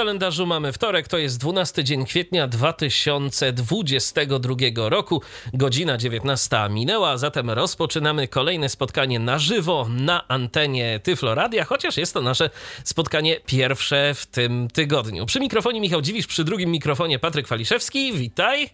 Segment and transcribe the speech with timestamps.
[0.00, 4.54] Kalendarzu mamy wtorek, to jest 12 dzień kwietnia 2022
[4.88, 5.22] roku.
[5.54, 12.22] Godzina 19 minęła, zatem rozpoczynamy kolejne spotkanie na żywo na antenie Tyfloradia, chociaż jest to
[12.22, 12.50] nasze
[12.84, 15.26] spotkanie pierwsze w tym tygodniu.
[15.26, 18.12] Przy mikrofonie Michał Dziwisz, przy drugim mikrofonie Patryk Waliszewski.
[18.12, 18.70] Witaj.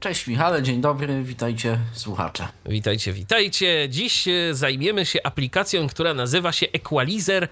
[0.00, 2.48] Cześć Michale, dzień dobry, witajcie słuchacze.
[2.66, 3.88] Witajcie, witajcie.
[3.88, 7.48] Dziś e, zajmiemy się aplikacją, która nazywa się Equalizer e,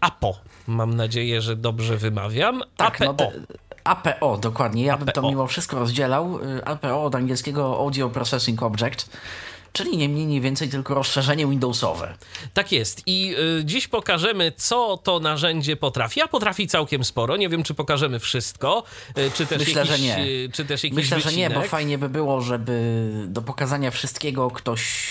[0.00, 0.40] APO.
[0.66, 2.62] Mam nadzieję, że dobrze wymawiam.
[2.76, 3.14] Tak, APO.
[3.18, 3.30] no,
[3.84, 4.84] APO, dokładnie.
[4.84, 5.28] Ja bym to APO.
[5.30, 6.38] mimo wszystko rozdzielał.
[6.58, 9.10] Y, APO od angielskiego Audio Processing Object,
[9.72, 12.14] czyli nie mniej, nie więcej tylko rozszerzenie Windowsowe.
[12.54, 13.02] Tak jest.
[13.06, 16.22] I y, dziś pokażemy, co to narzędzie potrafi.
[16.22, 17.36] A potrafi całkiem sporo.
[17.36, 18.82] Nie wiem, czy pokażemy wszystko,
[19.18, 20.18] y, czy też Myślę, jakiś, że nie.
[20.26, 21.70] y, Czy też jakiś Myślę, że nie, bo wycinek.
[21.70, 25.06] fajnie by było, żeby do pokazania wszystkiego ktoś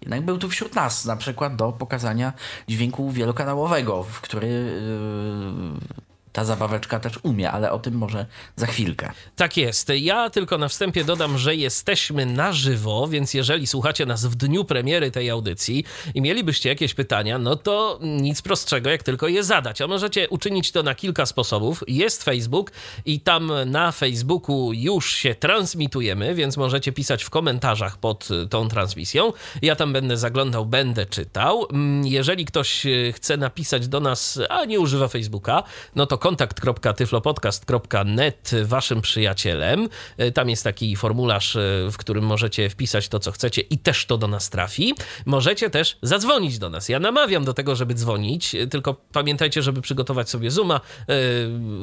[0.00, 2.32] jednak był tu wśród nas, na przykład do pokazania
[2.68, 6.07] dźwięku wielokanałowego, w który yy,
[6.38, 9.12] ta zabaweczka też umie, ale o tym może za chwilkę.
[9.36, 9.88] Tak jest.
[9.96, 14.64] Ja tylko na wstępie dodam, że jesteśmy na żywo, więc jeżeli słuchacie nas w dniu
[14.64, 19.80] premiery tej audycji i mielibyście jakieś pytania, no to nic prostszego, jak tylko je zadać.
[19.80, 21.84] A możecie uczynić to na kilka sposobów.
[21.88, 22.72] Jest Facebook
[23.06, 28.68] i tam na Facebooku już się transmitujemy, więc możecie pisać w komentarzach pod y, tą
[28.68, 29.32] transmisją.
[29.62, 31.66] Ja tam będę zaglądał, będę czytał.
[31.70, 35.62] Mm, Jeżeli ktoś y, chce napisać do nas, a nie używa Facebooka,
[35.96, 39.88] no to kontakt.tyflopodcast.net waszym przyjacielem.
[40.20, 44.06] Y, Tam jest taki formularz, y, w którym możecie wpisać to, co chcecie i też
[44.06, 44.94] to do nas trafi.
[45.26, 46.88] Możecie też zadzwonić do nas.
[46.88, 50.80] Ja namawiam do tego, żeby dzwonić, y, tylko pamiętajcie, żeby przygotować sobie Zooma,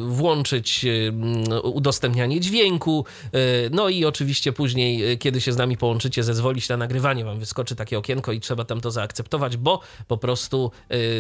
[0.08, 0.86] włączyć
[1.64, 3.06] udostępnianie dźwięku,
[3.72, 7.26] no i oczywiście później, kiedy się z nami połączycie, zezwolić na nagrywanie.
[7.26, 10.72] Wam wyskoczy takie okienko i trzeba tam to zaakceptować, bo po prostu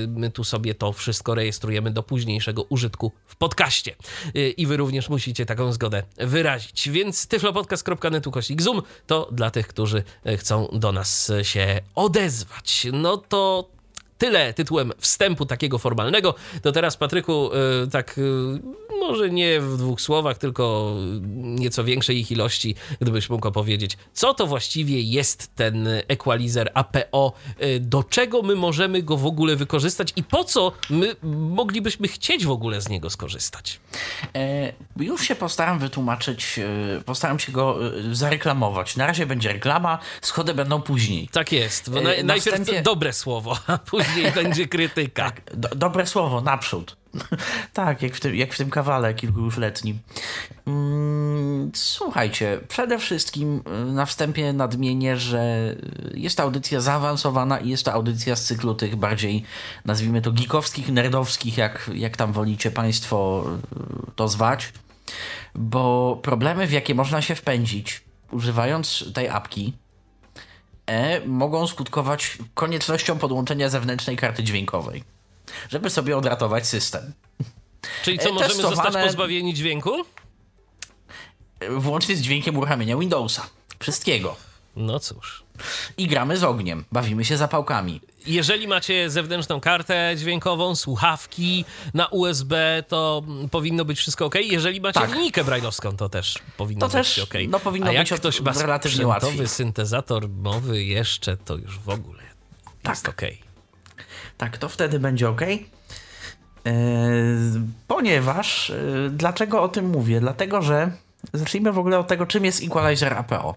[0.08, 3.96] my tu sobie to wszystko rejestrujemy do późniejszego użytku w podcaście.
[4.36, 6.90] Y, I wy również musicie taką zgodę wyrazić.
[6.90, 12.88] Więc tyflopodcast.net ukośnik Zoom to dla tych, którzy y, chcą do nas y, się odezwać.
[12.94, 13.70] No to
[14.18, 16.36] tyle tytułem wstępu takiego formalnego.
[16.62, 17.50] To teraz, Patryku,
[17.84, 18.22] y, tak y,
[19.00, 20.96] może nie w dwóch słowach, tylko
[21.36, 27.34] nieco większej ich ilości, gdybyś mógł opowiedzieć, co to właściwie jest ten equalizer APO,
[27.64, 31.16] y, do czego my możemy go w ogóle wykorzystać i po co my
[31.50, 33.80] moglibyśmy chcieć w ogóle z niego skorzystać.
[34.36, 36.60] E, już się postaram wytłumaczyć,
[37.06, 37.78] postaram się go
[38.12, 38.96] zareklamować.
[38.96, 41.28] Na razie będzie reklama, schody będą później.
[41.32, 44.05] Tak jest, E, naj, na najpierw wstępie- dobre słowo, a później
[44.36, 45.32] będzie krytyka.
[45.54, 46.98] Do, dobre słowo, naprzód.
[47.74, 50.00] tak, jak w, tym, jak w tym kawale kilku już letnim.
[50.68, 55.76] Mm, słuchajcie, przede wszystkim y, na wstępie nadmienię, że
[56.14, 59.44] jest to audycja zaawansowana i jest to audycja z cyklu tych bardziej,
[59.86, 63.46] nazwijmy to geekowskich, nerdowskich, jak, jak tam wolicie Państwo
[64.08, 64.74] y, to zwać.
[65.56, 68.02] Bo problemy, w jakie można się wpędzić,
[68.32, 69.74] używając tej apki,
[70.86, 75.04] e, mogą skutkować koniecznością podłączenia zewnętrznej karty dźwiękowej,
[75.70, 77.14] żeby sobie odratować system.
[78.04, 79.92] Czyli co, E, możemy zostać testowane- pozbawieni dźwięku?
[81.60, 83.50] E, Włącznie z dźwiękiem uruchamiania Windowsa.
[83.80, 84.36] Wszystkiego.
[84.76, 85.44] No cóż.
[85.98, 88.02] I gramy z ogniem, bawimy się zapałkami.
[88.28, 94.36] Jeżeli macie zewnętrzną kartę dźwiękową, słuchawki na USB, to powinno być wszystko ok.
[94.42, 95.14] Jeżeli macie Tak.
[95.16, 97.34] linijkę brajlowską, to też powinno To być też, ok.
[97.50, 99.48] no, powinno A jak być od- ktoś ma relatywnie łatwiej.
[99.48, 102.24] syntezator mowy jeszcze, to już w ogóle
[102.88, 103.10] jest Tak.
[103.16, 103.22] ok.
[104.38, 105.42] Tak, to wtedy będzie ok.
[105.42, 106.72] E,
[107.88, 108.76] ponieważ, e,
[109.10, 110.20] dlaczego o tym mówię?
[110.20, 110.92] Dlatego, że
[111.34, 113.56] zacznijmy w ogóle od tego, czym jest Equalizer APO.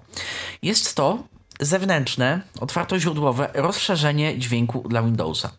[0.62, 1.22] Jest to
[1.60, 5.50] zewnętrzne, otwartoźródłowe rozszerzenie dźwięku dla Windowsa.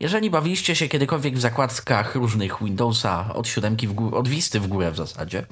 [0.00, 4.66] Jeżeli bawiliście się kiedykolwiek w zakładkach różnych Windowsa od siódemki w górę, od Visty w
[4.66, 5.46] górę w zasadzie,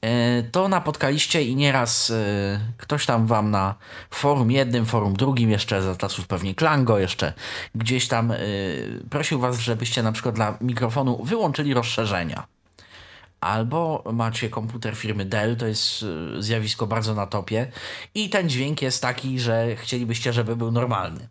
[0.00, 3.74] e, to napotkaliście i nieraz e, ktoś tam wam na
[4.10, 7.32] forum jednym, forum drugim, jeszcze za czasów pewnie Klango, jeszcze
[7.74, 8.36] gdzieś tam e,
[9.10, 12.46] prosił was, żebyście na przykład dla mikrofonu wyłączyli rozszerzenia.
[13.44, 17.72] Albo macie komputer firmy Dell, to jest y, zjawisko bardzo na topie,
[18.14, 21.28] i ten dźwięk jest taki, że chcielibyście, żeby był normalny.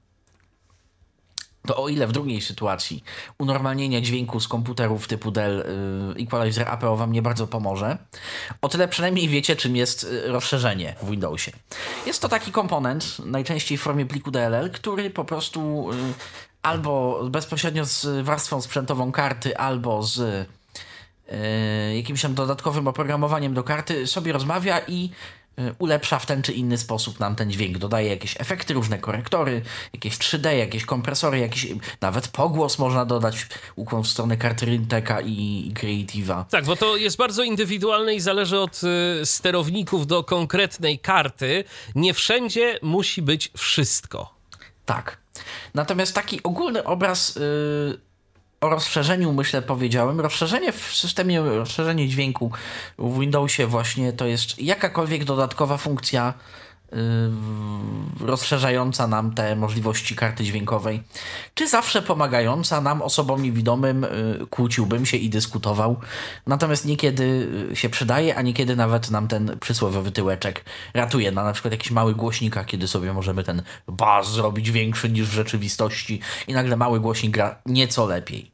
[1.67, 3.03] To o ile w drugiej sytuacji
[3.37, 5.59] unormalnienie dźwięku z komputerów typu Dell
[6.17, 7.97] y, Equalizer APO wam nie bardzo pomoże,
[8.61, 11.51] o tyle przynajmniej wiecie, czym jest y, rozszerzenie w Windowsie.
[12.05, 15.89] Jest to taki komponent, najczęściej w formie pliku DLL, który po prostu
[16.61, 20.47] albo bezpośrednio z warstwą sprzętową karty, albo z
[21.95, 25.09] jakimś tam dodatkowym oprogramowaniem do karty sobie rozmawia i
[25.57, 27.77] e, ulepsza w ten czy inny sposób nam ten dźwięk.
[27.77, 29.61] Dodaje jakieś efekty, różne korektory,
[29.93, 31.67] jakieś 3D, jakieś kompresory, jakiś
[32.01, 35.31] nawet pogłos można dodać, ukłon w stronę karty Rynteka i,
[35.67, 36.45] i Creative'a.
[36.45, 38.81] Tak, bo to jest bardzo indywidualne i zależy od
[39.21, 41.63] y, sterowników do konkretnej karty.
[41.95, 44.33] Nie wszędzie musi być wszystko.
[44.85, 45.17] Tak.
[45.73, 47.39] Natomiast taki ogólny obraz
[48.63, 50.19] o rozszerzeniu, myślę, powiedziałem.
[50.19, 52.51] Rozszerzenie w systemie, rozszerzenie dźwięku
[52.97, 56.33] w Windowsie właśnie to jest jakakolwiek dodatkowa funkcja
[58.19, 61.03] rozszerzająca nam te możliwości karty dźwiękowej,
[61.53, 64.01] czy zawsze pomagająca nam, osobom niewidomym,
[64.39, 65.99] yy, kłóciłbym się i dyskutował.
[66.47, 71.71] Natomiast niekiedy się przydaje, a niekiedy nawet nam ten przysłowiowy tyłeczek ratuje na na przykład
[71.71, 76.77] jakichś małych głośnikach, kiedy sobie możemy ten bas zrobić większy niż w rzeczywistości i nagle
[76.77, 78.51] mały głośnik gra nieco lepiej.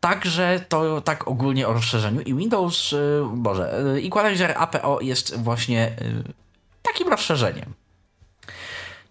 [0.00, 2.20] Także to tak ogólnie o rozszerzeniu.
[2.20, 6.32] I Windows, yy, Boże, Equalizer APO jest właśnie yy,
[6.82, 7.74] takim rozszerzeniem.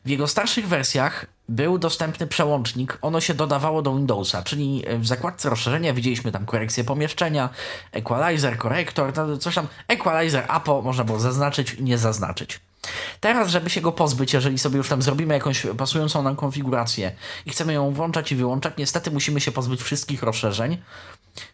[0.06, 5.50] W jego starszych wersjach był dostępny przełącznik, ono się dodawało do Windowsa, czyli w zakładce
[5.50, 7.50] rozszerzenia widzieliśmy tam korekcję pomieszczenia,
[7.92, 12.59] equalizer, korektor, coś tam, equalizer, APO można było zaznaczyć, nie zaznaczyć.
[13.19, 17.12] Teraz, żeby się go pozbyć, jeżeli sobie już tam zrobimy jakąś pasującą nam konfigurację
[17.45, 20.77] i chcemy ją włączać i wyłączać, niestety musimy się pozbyć wszystkich rozszerzeń.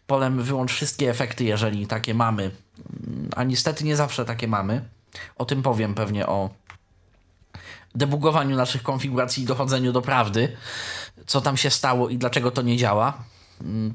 [0.06, 2.50] Polem wyłącz wszystkie efekty, jeżeli takie mamy,
[3.36, 4.84] a niestety nie zawsze takie mamy.
[5.36, 6.50] O tym powiem pewnie o
[7.94, 10.56] debugowaniu naszych konfiguracji i dochodzeniu do prawdy,
[11.26, 13.24] co tam się stało i dlaczego to nie działa.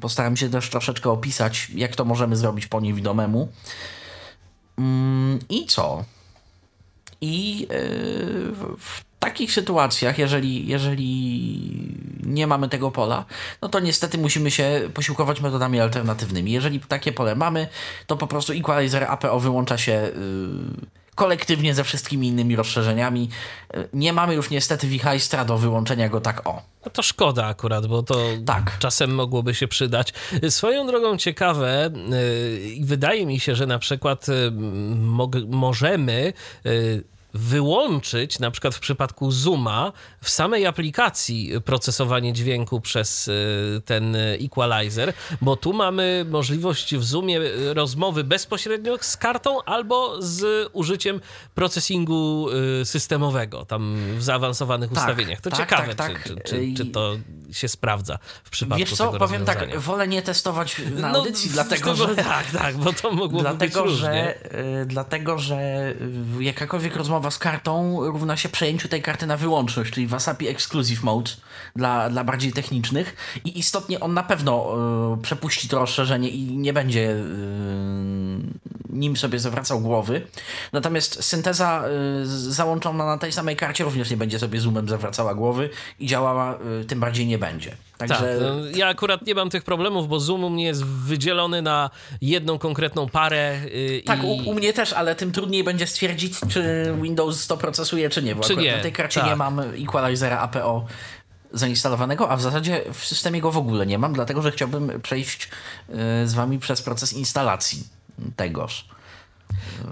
[0.01, 3.51] Postaram się też troszeczkę opisać, jak to możemy zrobić po niewidomemu.
[5.49, 6.03] I co?
[7.21, 7.67] I
[8.77, 13.25] w takich sytuacjach, jeżeli, jeżeli nie mamy tego pola,
[13.61, 16.51] no to niestety musimy się posiłkować metodami alternatywnymi.
[16.51, 17.67] Jeżeli takie pole mamy,
[18.07, 20.11] to po prostu equalizer APO wyłącza się
[21.21, 23.29] kolektywnie ze wszystkimi innymi rozszerzeniami.
[23.93, 26.61] Nie mamy już niestety wichajstra do wyłączenia go tak o.
[26.85, 28.15] No to szkoda akurat, bo to
[28.45, 28.77] tak.
[28.79, 30.13] czasem mogłoby się przydać.
[30.49, 31.89] Swoją drogą ciekawe
[32.63, 34.25] i wydaje mi się, że na przykład
[35.47, 36.33] możemy
[37.33, 39.91] wyłączyć, na przykład w przypadku Zooma,
[40.21, 47.39] w samej aplikacji procesowanie dźwięku przez y, ten equalizer, bo tu mamy możliwość w Zoomie
[47.73, 51.21] rozmowy bezpośrednio z kartą albo z użyciem
[51.55, 52.47] procesingu
[52.81, 55.41] y, systemowego, tam w zaawansowanych tak, ustawieniach.
[55.41, 57.15] To tak, ciekawe, tak, czy, czy, czy, czy, to
[57.51, 61.53] się sprawdza w przypadku Wiesz co, powiem tak, wolę nie testować na no, audycji, no,
[61.53, 62.15] dlatego że...
[62.15, 64.35] Tak, tak, bo to mogłoby dlatego, być że,
[64.81, 65.93] y, Dlatego, że
[66.39, 71.31] jakakolwiek rozmowa z kartą równa się przejęciu tej karty na wyłączność, czyli Wasapi Exclusive Mode
[71.75, 73.15] dla, dla bardziej technicznych
[73.45, 74.75] i istotnie on na pewno
[75.13, 77.21] y, przepuści to rozszerzenie i nie będzie y,
[78.89, 80.27] nim sobie zawracał głowy.
[80.73, 81.83] Natomiast synteza
[82.23, 85.69] y, załączona na tej samej karcie również nie będzie sobie zoomem zawracała głowy
[85.99, 87.75] i działała, tym bardziej nie będzie.
[88.09, 88.39] Także...
[88.39, 91.89] Tak, no, ja akurat nie mam tych problemów, bo Zoom u mnie jest wydzielony na
[92.21, 93.59] jedną konkretną parę.
[93.73, 94.25] Yy, tak, i...
[94.25, 98.35] u, u, mnie też, ale tym trudniej będzie stwierdzić, czy Windows to procesuje, czy nie,
[98.35, 98.75] bo czy nie.
[98.75, 99.29] na tej karcie tak.
[99.29, 100.85] nie mam equalizera APO
[101.53, 105.49] zainstalowanego, a w zasadzie w systemie go w ogóle nie mam, dlatego że chciałbym przejść
[105.89, 105.95] yy,
[106.27, 107.83] z wami przez proces instalacji
[108.35, 108.85] tegoż.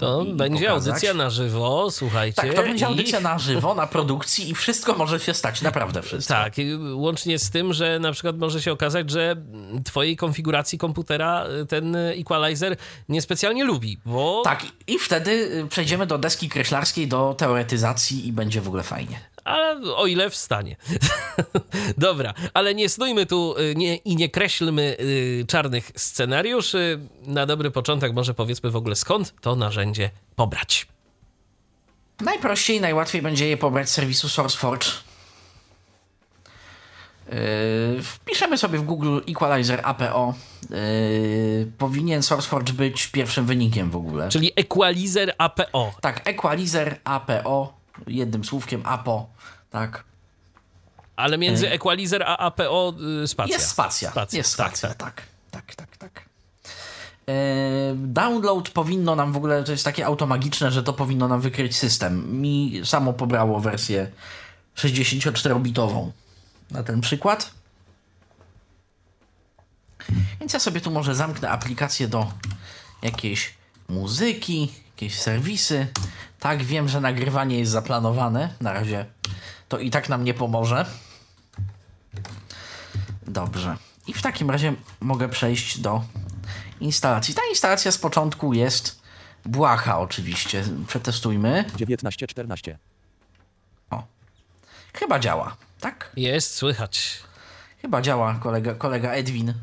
[0.00, 0.88] To będzie pokazać.
[0.88, 2.42] audycja na żywo, słuchajcie.
[2.42, 6.34] Tak, to będzie audycja na żywo, na produkcji i wszystko może się stać, naprawdę wszystko.
[6.34, 6.54] Tak,
[6.94, 9.36] łącznie z tym, że na przykład może się okazać, że
[9.84, 12.76] twojej konfiguracji komputera ten equalizer
[13.08, 14.42] niespecjalnie lubi, bo...
[14.44, 19.76] Tak, i wtedy przejdziemy do deski kreślarskiej, do teoretyzacji i będzie w ogóle fajnie a
[19.96, 20.76] o ile wstanie.
[21.98, 27.00] Dobra, ale nie snujmy tu y, nie, i nie kreślmy y, czarnych scenariuszy.
[27.26, 30.86] Na dobry początek może powiedzmy w ogóle skąd to narzędzie pobrać.
[32.20, 34.86] Najprościej i najłatwiej będzie je pobrać z serwisu SourceForge.
[37.96, 40.34] Yy, wpiszemy sobie w Google Equalizer APO.
[40.70, 44.28] Yy, powinien SourceForge być pierwszym wynikiem w ogóle.
[44.28, 45.94] Czyli Equalizer APO.
[46.00, 49.30] Tak, Equalizer APO jednym słówkiem APO,
[49.70, 50.04] tak.
[51.16, 51.72] Ale między e...
[51.72, 53.56] equalizer a APO y, spacja.
[53.56, 54.10] Jest spacja.
[54.10, 54.36] spacja.
[54.36, 55.96] Jest spacja, tak, tak, tak, tak.
[55.96, 56.24] tak.
[57.28, 57.32] E...
[57.96, 62.40] Download powinno nam w ogóle, to jest takie automagiczne, że to powinno nam wykryć system.
[62.40, 64.10] Mi samo pobrało wersję
[64.76, 66.10] 64-bitową
[66.70, 67.50] na ten przykład.
[70.40, 72.32] Więc ja sobie tu może zamknę aplikację do
[73.02, 73.54] jakiejś
[73.88, 75.86] muzyki, jakieś serwisy.
[76.40, 78.54] Tak, wiem, że nagrywanie jest zaplanowane.
[78.60, 79.06] Na razie
[79.68, 80.86] to i tak nam nie pomoże.
[83.26, 83.76] Dobrze.
[84.06, 86.02] I w takim razie mogę przejść do
[86.80, 87.34] instalacji.
[87.34, 89.00] Ta instalacja z początku jest
[89.46, 90.64] błaha oczywiście.
[90.86, 91.64] Przetestujmy.
[91.72, 92.78] 1914.
[93.90, 94.02] O.
[94.94, 96.12] Chyba działa, tak?
[96.16, 97.20] Jest, słychać.
[97.82, 99.54] Chyba działa, kolega, kolega Edwin.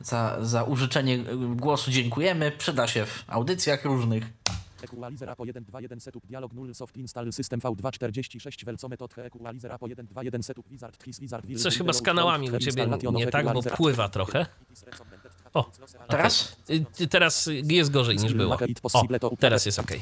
[0.00, 1.18] Za, za użyczenie
[1.56, 2.52] głosu dziękujemy.
[2.52, 4.24] Przyda się w audycjach różnych.
[4.84, 10.68] Equalizer APO 121 setup dialog 0 soft install system V246 Velcomet Equalizer APO 121 setup
[10.70, 14.46] wizard Tris wizard Will Coś chyba z kanałami u ciebie nie tak, bo pływa trochę.
[15.54, 15.70] O,
[16.08, 16.56] Teraz?
[17.00, 18.58] y, teraz jest gorzej niż było.
[19.22, 19.92] O, teraz jest ok.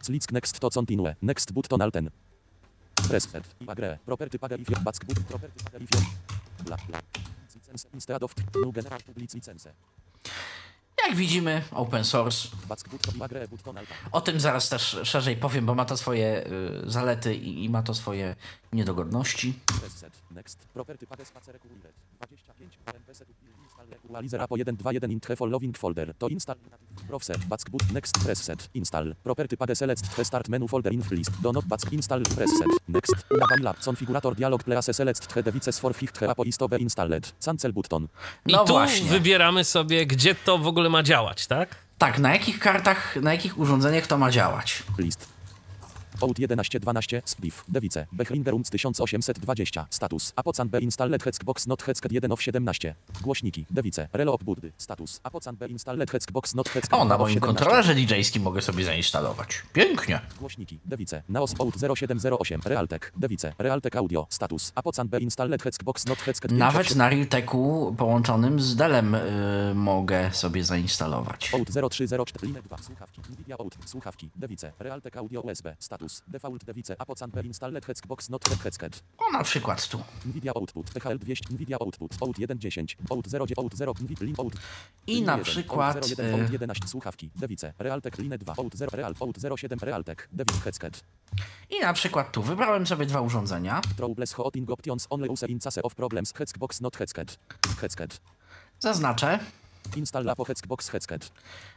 [0.00, 1.14] Slick next to continue.
[1.22, 2.10] Next button alten.
[3.08, 3.28] Press.
[3.34, 3.98] I agree.
[4.06, 5.20] Property pager if your back boot.
[5.20, 6.04] Property pager if your...
[6.64, 7.00] Bla bla.
[7.72, 9.68] License instead of new general public license.
[11.06, 12.48] Jak widzimy, open source.
[14.12, 17.82] O tym zaraz też szerzej powiem, bo ma to swoje y, zalety i, i ma
[17.82, 18.36] to swoje
[18.72, 19.54] niedogodności.
[23.82, 24.10] Press set.
[24.10, 24.36] Next.
[24.36, 25.42] Property pager spacer required.
[25.42, 26.14] 25 MP setup will install equalizer APO 121 in the following folder.
[26.18, 26.56] To install
[27.08, 27.36] browser.
[27.48, 27.92] Back boot.
[27.92, 28.24] Next.
[28.24, 28.70] Press set.
[28.74, 29.14] Install.
[29.22, 31.30] Property pager select start menu folder in list.
[31.42, 32.22] Do not back install.
[32.22, 32.68] Press set.
[32.88, 33.14] Next.
[33.30, 33.74] Na vanilla.
[33.84, 37.34] Configurator dialog place select devices for ficht APO istobe installed.
[37.44, 38.08] Cancel button.
[38.46, 39.06] I No tu właśnie.
[39.10, 41.76] wybieramy sobie, gdzie to w ogóle ma działać, tak?
[41.98, 44.82] Tak, na jakich kartach, na jakich urządzeniach to ma działać?
[44.98, 45.31] List.
[46.22, 47.64] Out 1112 Spliff.
[47.68, 48.06] Device.
[48.12, 49.86] Behringerunc 1820.
[49.90, 50.32] Status.
[50.36, 52.94] Apocan B installed Heckbox not Hecked 1 of 17.
[53.22, 53.66] Głośniki.
[53.70, 54.08] Device.
[54.12, 54.72] Relo Buddy.
[54.78, 55.20] Status.
[55.22, 57.46] Apocan B installed Heckbox not Hecked O, na 1 of moim 17.
[57.46, 59.62] kontrolerze DJ-skim mogę sobie zainstalować.
[59.72, 60.20] Pięknie.
[60.40, 60.78] Głośniki.
[60.84, 61.22] Device.
[61.28, 62.60] Naos Out 0708.
[62.64, 63.12] Realtek.
[63.16, 63.52] Device.
[63.58, 64.26] Realtek Audio.
[64.30, 64.72] Status.
[64.74, 70.30] Apocan B installed Heckbox not Hecked 5 Nawet na Realteku połączonym z Delem y, mogę
[70.32, 71.54] sobie zainstalować.
[71.54, 76.96] Out 0304 Line 2 słuchawki Nvidia Out słuchawki Device Realtek Audio USB status Default Device
[76.98, 80.00] Apocan P installed Heckbox not Hecked O, na przykład tu.
[80.26, 84.54] Nvidia Output PHL 200 Nvidia Output Out 1.10 Out 0 Out 0 Nvidia Out
[85.06, 88.74] I na 1, przykład, Out 01 y- Out 11 słuchawki Device Realtek Line 2 Out
[88.76, 91.04] 0 Real Out 07 Realtek Device Hecked
[91.70, 92.42] I na przykład tu.
[92.42, 93.80] Wybrałem sobie dwa urządzenia.
[93.96, 97.38] Troubles Hotting Options Only Use in Case of Problems Heckbox not Hecked
[97.80, 98.20] Hecked
[98.78, 99.38] Zaznaczę.
[99.96, 101.32] Install Lapo Heckbox Hecked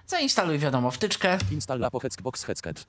[0.08, 1.38] Zainstaluj wiadomo wtyczkę.
[1.52, 2.86] Install Lapo Heckbox Hecked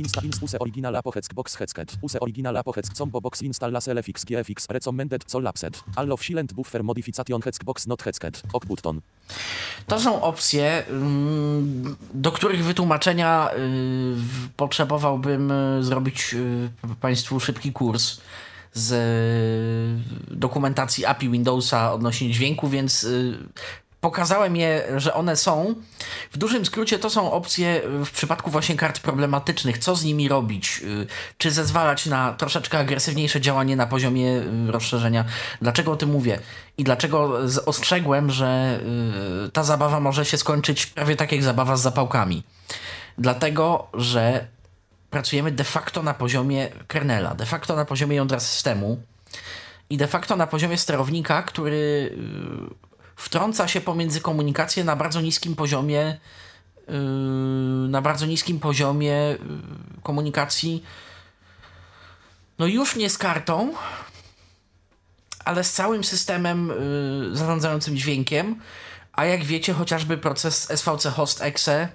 [0.00, 4.66] Insta ins use original apo Heckbox Hecked use original apo combo box install selefix gfx
[4.68, 9.00] recommended co lapset all of silent buffer modification Heckbox not Hecked ok button
[9.86, 14.16] To są opcje, mm, do których wytłumaczenia y,
[14.56, 18.20] potrzebowałbym y, zrobić y, Państwu szybki kurs
[18.72, 18.94] z
[20.30, 23.06] dokumentacji API Windowsa odnośnie dźwięku, więc
[24.00, 25.74] pokazałem je, że one są.
[26.32, 29.78] W dużym skrócie to są opcje y, w przypadku właśnie kart problematycznych.
[29.78, 30.80] Co z nimi robić?
[30.84, 31.06] Y,
[31.38, 34.36] Czy zezwalać na troszeczkę agresywniejsze działanie na poziomie
[34.68, 35.24] y, rozszerzenia?
[35.62, 36.38] Dlaczego o tym mówię?
[36.78, 38.80] I dlaczego ostrzegłem, że
[39.52, 42.42] ta zabawa może się skończyć prawie tak jak zabawa z zapałkami?
[43.18, 44.46] Dlatego, że
[45.10, 49.02] pracujemy de facto na poziomie kernela, de facto na poziomie jądra systemu
[49.90, 52.16] i de facto na poziomie sterownika, który
[53.20, 56.18] wtrąca się pomiędzy komunikację na bardzo niskim poziomie
[56.88, 56.92] y,
[57.88, 59.38] na bardzo niskim poziomie y,
[60.02, 60.84] komunikacji.
[62.58, 63.74] No już nie z kartą
[65.44, 68.60] ale z całym systemem y, zarządzającym dźwiękiem.
[69.12, 71.88] A jak wiecie chociażby proces SVC Host Exe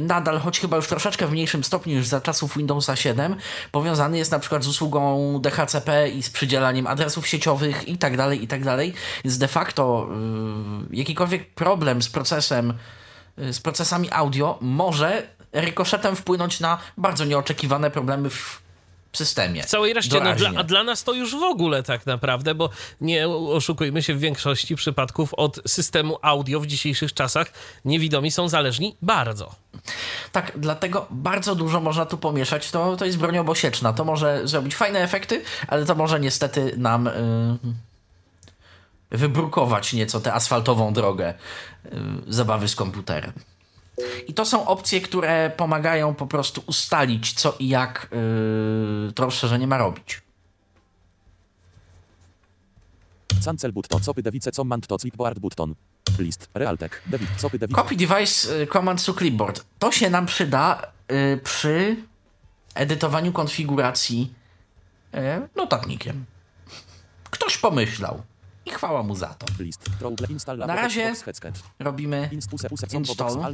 [0.00, 3.36] nadal, choć chyba już troszeczkę w mniejszym stopniu niż za czasów Windowsa 7,
[3.72, 8.42] powiązany jest na przykład z usługą DHCP i z przydzielaniem adresów sieciowych i tak dalej,
[8.42, 8.94] i tak dalej.
[9.24, 10.08] Więc de facto
[10.92, 12.74] y, jakikolwiek problem z procesem,
[13.38, 18.67] y, z procesami audio może rykoszetem wpłynąć na bardzo nieoczekiwane problemy w
[19.18, 19.62] systemie.
[19.62, 22.70] W całej reszcie, no dla, a dla nas to już w ogóle tak naprawdę, bo
[23.00, 27.52] nie oszukujmy się, w większości przypadków od systemu audio w dzisiejszych czasach
[27.84, 29.54] niewidomi są zależni bardzo.
[30.32, 32.70] Tak, dlatego bardzo dużo można tu pomieszać.
[32.70, 33.92] To, to jest broń obosieczna.
[33.92, 37.12] To może zrobić fajne efekty, ale to może niestety nam y,
[39.10, 41.34] wybrukować nieco tę asfaltową drogę
[41.86, 41.90] y,
[42.28, 43.32] zabawy z komputerem.
[44.28, 48.08] I to są opcje, które pomagają po prostu ustalić, co i jak
[49.08, 50.22] y, to rozszerzenie ma robić.
[53.44, 55.74] cancel button copy device command to clipboard button
[56.18, 59.64] list Realtek Device copy device Copy device command to clipboard.
[59.78, 61.96] To się nam przyda y, przy
[62.74, 64.34] edytowaniu konfiguracji
[65.14, 65.18] y,
[65.56, 66.24] notatnikiem.
[67.30, 68.22] Ktoś pomyślał
[68.68, 69.46] I chwała mu za to.
[70.66, 71.12] Na razie
[71.78, 73.52] robimy Install.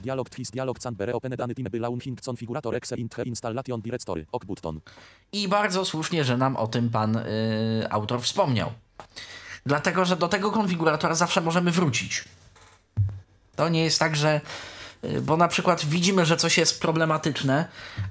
[0.00, 4.80] Dialog tris dialog canbere open dany team launching configurator exe intre installation directory ok button.
[5.32, 8.72] i bardzo słusznie, że nam o tym pan y, autor wspomniał.
[9.66, 12.24] Dlatego, że do tego konfiguratora zawsze możemy wrócić.
[13.56, 14.40] To nie jest tak, że.
[15.04, 17.68] y, Bo na przykład widzimy, że coś jest problematyczne,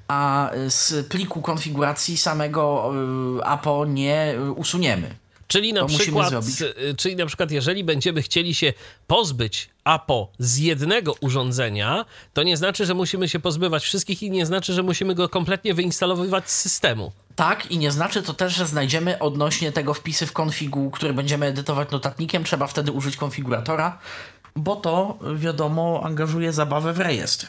[0.08, 2.92] a y, z pliku konfiguracji samego
[3.40, 5.16] y, APO nie usuniemy.
[5.50, 8.74] Czyli na, To przykład, y, czyli na przykład, jeżeli będziemy chcieli się
[9.08, 14.46] pozbyć APO z jednego urządzenia, to nie znaczy, że musimy się pozbywać wszystkich i nie
[14.46, 17.12] znaczy, że musimy go kompletnie wyinstalowywać z systemu.
[17.36, 21.46] Tak, i nie znaczy to też, że znajdziemy odnośnie tego wpisy w konfigu, który będziemy
[21.46, 22.44] edytować notatnikiem.
[22.44, 24.00] Trzeba wtedy użyć konfiguratora,
[24.56, 27.48] bo to, wiadomo, angażuje zabawę w rejestr.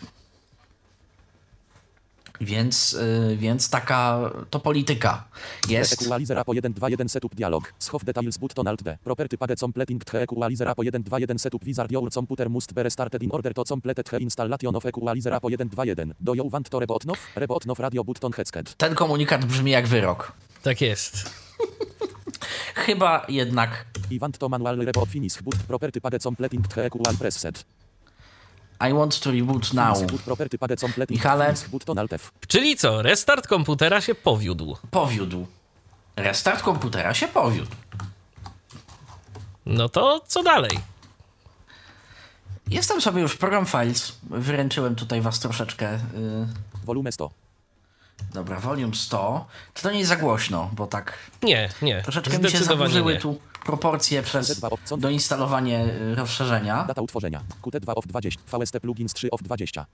[2.41, 5.25] Więc, y, więc taka to polityka
[5.69, 6.03] jest.
[6.03, 7.73] Equalizer APO 121 setup dialog.
[7.79, 8.99] Schow details button alt D.
[9.05, 13.31] Property page completing the equalizer APO 121 setup wizard your computer must be restarted in
[13.31, 16.15] order to complete the installation of equalizer APO 121.
[16.21, 17.15] Do you want to reboot now?
[17.37, 18.75] Reboot now radio button headset.
[18.75, 20.33] Ten komunikat brzmi jak wyrok.
[20.63, 21.31] Tak jest.
[22.75, 27.41] Chyba jednak I want to manual reboot finish boot property page completing the equal press
[27.41, 27.65] set.
[28.89, 29.99] I want to reboot now.
[31.11, 31.55] Michale.
[32.49, 34.77] Czyli co, restart komputera się powiódł.
[34.91, 35.47] Powiódł.
[36.17, 37.71] Restart komputera się powiódł.
[39.67, 40.79] No to co dalej?
[42.69, 44.13] Jestem sobie już w program Files.
[44.23, 45.95] Wyręczyłem tutaj was troszeczkę.
[45.95, 45.99] y,
[46.85, 47.31] Volume 100.
[48.35, 49.47] Dobra, volume 100.
[49.75, 52.03] Czy to nie jest za głośno, bo tak Nie, nie.
[52.03, 53.21] troszeczkę mi się zaburzyły nie.
[53.21, 55.01] tu proporcje przez Qt2 opcją.
[55.01, 56.85] doinstalowanie y, rozszerzenia.
[56.85, 57.41] Data utworzenia.
[57.63, 58.41] Qt2 of 20.
[58.59, 59.87] VST plugins 3 of 20.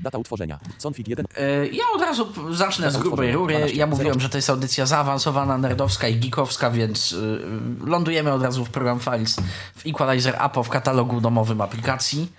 [0.00, 0.58] Data utworzenia.
[0.82, 1.26] Config 1.
[1.38, 3.54] Y, Ja od razu zacznę z grubej rury.
[3.54, 4.20] 12, Ja mówiłem, 0.
[4.20, 7.40] że to jest audycja zaawansowana, nerdowska i geekowska, więc y,
[7.86, 9.36] lądujemy od razu w program Files
[9.76, 12.32] w Equalizer APO w katalogu domowym aplikacji.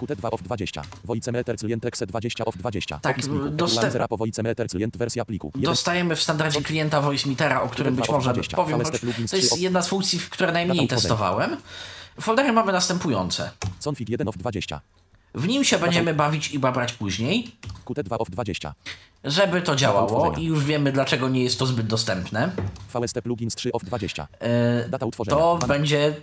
[0.00, 0.82] Qt2 of 20.
[1.04, 2.98] Voice meter client exe 20 of 20.
[2.98, 3.48] Tak, Opis pliku.
[3.50, 5.52] dosta- Equalizer APO voice meter client wersja pliku.
[5.54, 8.80] Dostajemy w standardzie klienta VoiceMeetera, o którym być może 20, powiem.
[9.30, 11.56] To jest 3 jedna z funkcji, które najmniej testowałem.
[12.20, 13.50] Foldery mamy następujące.
[13.84, 14.80] Config 1 of 20.
[15.34, 17.50] W nim się będziemy bawić i babrać później,
[17.84, 18.74] Qt2 of 20.
[19.24, 22.52] żeby to działało i już wiemy, dlaczego nie jest to zbyt dostępne.
[22.94, 24.28] VST plugins 3 of 20.
[24.40, 25.36] E, Data utworzenia.
[25.36, 26.14] To będzie,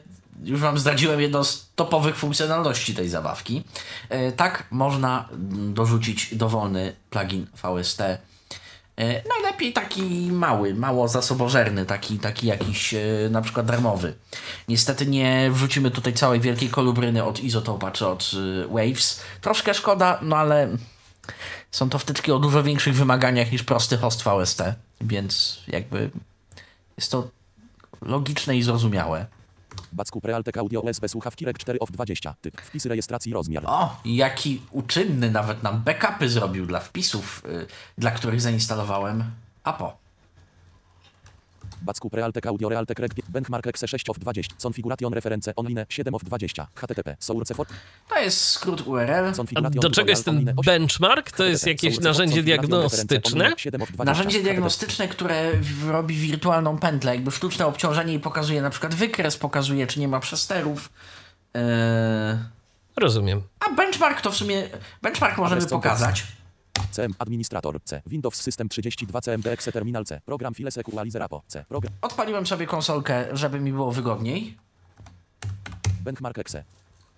[0.43, 3.63] już Wam zdradziłem, jedną z topowych funkcjonalności tej zabawki.
[4.09, 8.01] E, Tak można mm, dorzucić dowolny plugin VST.
[8.01, 8.17] E,
[9.29, 12.99] Najlepiej taki mały, mało zasobożerny, taki, taki jakiś e,
[13.31, 14.13] na przykład darmowy.
[14.67, 18.31] Niestety nie wrzucimy tutaj całej wielkiej kolubryny od Izotopa czy od
[18.69, 19.21] Waves.
[19.41, 20.69] Troszkę szkoda, no ale
[21.71, 24.61] są to wtyczki o dużo większych wymaganiach niż prosty host VST,
[25.01, 26.09] więc jakby
[26.97, 27.27] jest to
[28.01, 29.25] logiczne i zrozumiałe.
[29.93, 32.35] Backu Prealtek Audio USB słuchawki REC 4 of 20.
[32.41, 32.61] Typ.
[32.61, 33.63] Wpisy rejestracji rozmiar.
[33.65, 39.23] O, jaki uczynny nawet nam backupy zrobił dla wpisów, y, dla których zainstalowałem
[39.63, 40.06] APO.
[41.81, 43.29] Backu Prealtek Audio Realtek REC 5.
[43.29, 44.55] Benchmark exe 6 of 20.
[44.63, 46.67] Configuration reference online 7 of 20.
[46.75, 47.15] HTTP.
[47.19, 47.67] Source for.
[48.09, 49.31] To jest skrót URL.
[49.71, 50.65] Do czego jest ten tutorial online 8.
[50.65, 51.31] benchmark?
[51.31, 53.43] To jest jakieś narzędzie diagnostyczne?
[53.43, 54.13] online 7 of 20.
[54.13, 55.51] Narzędzie diagnostyczne, które
[55.87, 60.19] robi wirtualną pętlę, jakby sztuczne obciążenie i pokazuje na przykład wykres, pokazuje czy nie ma
[60.19, 60.89] przesterów.
[61.53, 61.61] Yy,
[62.97, 63.41] Rozumiem.
[63.59, 64.69] a benchmark to w sumie,
[65.01, 66.23] benchmark możemy pokazać.
[66.91, 68.01] CM Administrator C.
[68.05, 70.21] Windows System 32 CMD Exe Terminal C.
[70.25, 71.65] Program Files Equalizer APO C.
[71.69, 74.57] Program Odpaliłem sobie konsolkę, żeby mi było wygodniej.
[76.03, 76.63] Benchmark Exe.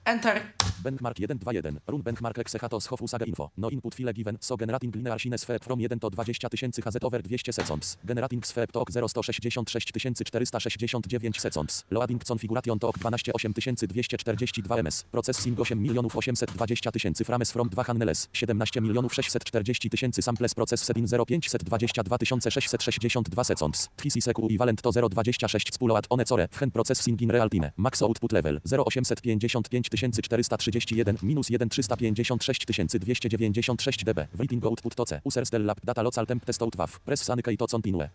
[0.05, 0.41] Enter.
[0.83, 1.81] Benchmark 121.
[1.87, 3.51] Run benchmark exe hatos hof usaga info.
[3.57, 4.37] No input file given.
[4.39, 7.97] So generating linear sine sweep from 1 to 20 tysięcy HZ over 200 seconds.
[8.05, 11.85] Generating sweep to 0166 469 seconds.
[11.91, 15.05] Loading configuration to 12 8242 ms.
[15.11, 18.29] Processing 8 milionów 820 tysięcy frames from 2 handles.
[18.33, 23.89] 17 milionów 640 tysięcy samples processed in 0522 662 seconds.
[23.97, 26.47] TC equivalent to 026 spuloat one core.
[26.61, 27.71] When processing in real time.
[27.77, 34.27] Max output level 0855 431 minus 1 356 296 dB.
[34.33, 35.19] Writing output to C.
[35.23, 36.99] Users del lab data local temp test out wav.
[37.05, 38.09] Press sanke i to continue.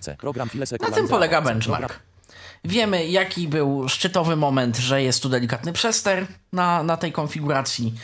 [0.00, 0.16] C.
[0.16, 2.00] Program files Na tym polega benchmark.
[2.64, 7.94] Wiemy, jaki był szczytowy moment, że jest tu delikatny przester na, na tej konfiguracji.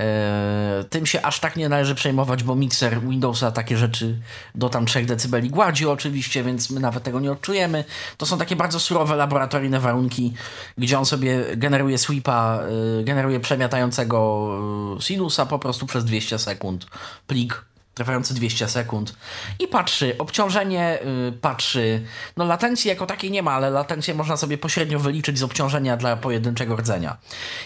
[0.00, 4.18] Eee, tym się aż tak nie należy przejmować, bo mikser Windowsa takie rzeczy
[4.54, 7.84] do tam 3 dB gładzi oczywiście, więc my nawet tego nie odczujemy.
[8.16, 10.34] To są takie bardzo surowe laboratoryjne warunki,
[10.78, 12.60] gdzie on sobie generuje sweepa,
[13.00, 14.50] e, generuje przemiatającego
[14.98, 16.86] e, sinusa po prostu przez 200 sekund.
[17.26, 19.14] Plik trwający 200 sekund
[19.58, 22.04] i patrzy obciążenie, yy, patrzy,
[22.36, 26.16] no latencji jako takiej nie ma, ale latencję można sobie pośrednio wyliczyć z obciążenia dla
[26.16, 27.16] pojedynczego rdzenia.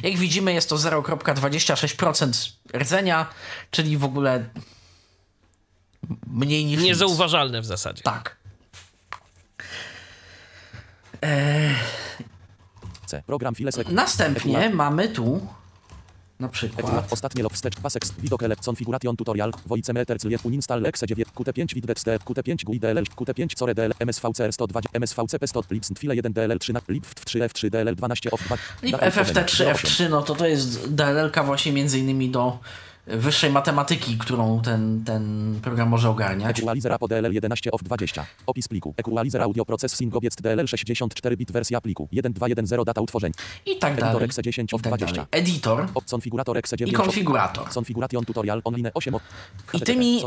[0.02, 3.26] Jak widzimy jest to 0,26% rdzenia,
[3.70, 4.44] czyli w ogóle
[6.26, 6.86] mniej niż nic.
[6.86, 8.02] Niezauważalne w zasadzie.
[8.02, 8.36] Tak.
[13.06, 13.22] C.
[13.26, 13.54] Program.
[13.90, 15.46] Następnie mamy tu
[16.44, 17.76] na przykład Ostatnie log wstecz.
[17.80, 18.02] Pasek.
[18.18, 18.56] Widok ele.
[18.56, 19.52] Configuration tutorial.
[19.66, 20.18] Voice meter.
[20.18, 20.38] Clie.
[20.44, 21.28] Uninstall exe 9.
[21.28, 22.06] Qt5 widget st.
[22.06, 23.04] Qt5 GUI DLL.
[23.16, 23.92] Qt5 core DL.
[24.06, 24.88] MSVCR 120.
[24.92, 25.64] MSVCP 100.
[25.70, 25.92] Lips.
[25.98, 26.80] File 1 DLL 3 na.
[26.88, 28.58] Lip 3 F3 DLL 12 off 2.
[28.82, 32.58] Lip FFT3 F3, no to to jest DLL-ka właśnie między innymi do
[33.06, 36.58] wyższej matematyki, którą ten, ten program może ogarniać.
[36.60, 38.26] Equalizer APO DLL 11 off 20.
[38.46, 38.94] Opis pliku.
[38.96, 42.08] Equalizer audio processing obiect DLL 64 bit wersja pliku.
[42.10, 43.34] 1210 data utworzenia.
[43.66, 44.24] I tak Editor dalej.
[44.24, 45.06] exe 10 I of tak 20.
[45.16, 45.28] dalej.
[45.30, 47.68] Editor Op configurator exe i 9 of- konfigurator.
[47.74, 49.22] Configuration tutorial online 8 of
[49.72, 50.22] I tymi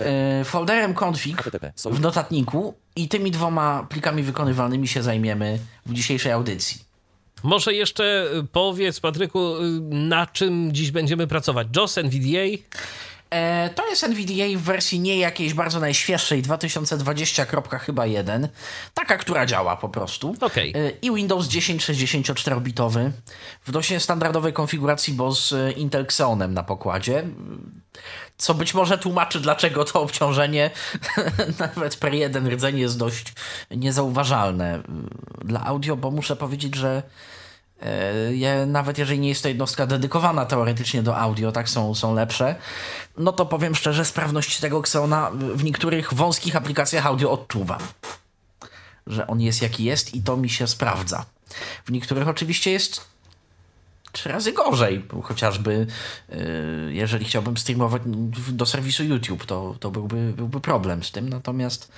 [0.00, 1.42] e, folderem config
[1.90, 6.89] w notatniku i tymi dwoma plikami wykonywalnymi się zajmiemy w dzisiejszej audycji.
[7.42, 11.68] Może jeszcze y, powiedz, Patryku, y, na czym dziś będziemy pracować?
[11.76, 12.62] JOS, NVDA?
[13.30, 18.48] E, to jest NVDA w wersji nie jakiejś bardzo najświeższej, 2020, kropka chyba 1.
[18.94, 20.34] Taka, która działa po prostu.
[20.40, 20.72] Okej.
[20.76, 23.10] E, I Windows 10 64-bitowy
[23.66, 27.24] w dość standardowej konfiguracji, bo z e, Intel Xeonem na pokładzie.
[28.36, 30.70] Co być może tłumaczy, dlaczego to obciążenie
[31.58, 33.32] nawet per jeden rdzeń jest dość
[33.70, 34.82] niezauważalne
[35.44, 37.02] dla audio, bo muszę powiedzieć, że
[37.82, 42.14] E, Ja, nawet jeżeli nie jest to jednostka dedykowana teoretycznie do audio, tak są, są
[42.14, 42.54] lepsze,
[43.18, 47.80] no to powiem szczerze, sprawność tego Xeona w niektórych wąskich aplikacjach audio odczuwam.
[49.06, 51.24] Że on jest jaki jest i to mi się sprawdza.
[51.84, 53.10] W niektórych oczywiście jest
[54.12, 55.86] trzy razy gorzej, chociażby
[56.28, 56.36] yy,
[56.94, 58.02] jeżeli chciałbym streamować
[58.48, 61.92] do serwisu YouTube, to, to byłby, byłby problem z tym, natomiast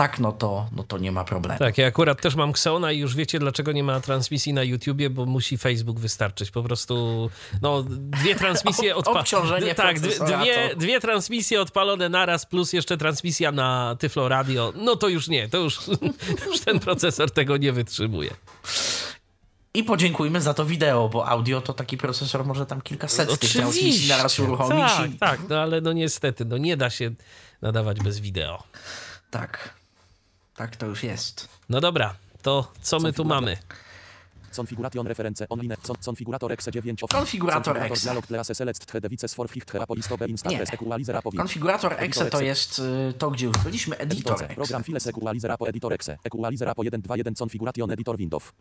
[0.00, 1.58] tak, no to, no to nie ma problemu.
[1.58, 5.10] Tak, ja akurat też mam Xeona i już wiecie, dlaczego nie ma transmisji na YouTubie,
[5.10, 6.50] bo musi Facebook wystarczyć.
[6.50, 7.30] Po prostu,
[7.62, 9.20] no, dwie transmisje odpalone.
[9.20, 14.72] obciążenie Tak, dwie, dwie, transmisje odpalone naraz, plus jeszcze transmisja na Tyflo Radio.
[14.76, 15.80] No to już nie, to już,
[16.46, 18.30] już ten procesor tego nie wytrzymuje.
[19.74, 24.08] I podziękujmy za to wideo, bo audio to taki procesor może tam kilkaset tych transmisji
[24.08, 24.92] naraz uruchomić.
[24.96, 25.18] Tak, i...
[25.18, 27.10] tak, no ale no niestety, no nie da się
[27.62, 28.62] nadawać bez wideo.
[29.30, 29.79] tak.
[30.60, 31.48] Tak to już jest.
[31.68, 33.56] No dobra, to co my tu mamy?
[34.56, 35.76] Configuration reference online.
[36.06, 38.04] Configurator exe 9 of Konfigurator exe.
[38.04, 41.22] dialog class select devices for ficht equalizer.
[41.36, 44.48] Konfigurator exe to jest y, to, gdzie już byliśmy, editor.
[44.54, 46.18] Program files equalizer apo editor exe.
[46.24, 48.52] Equalizer apo 121 configuration editor window.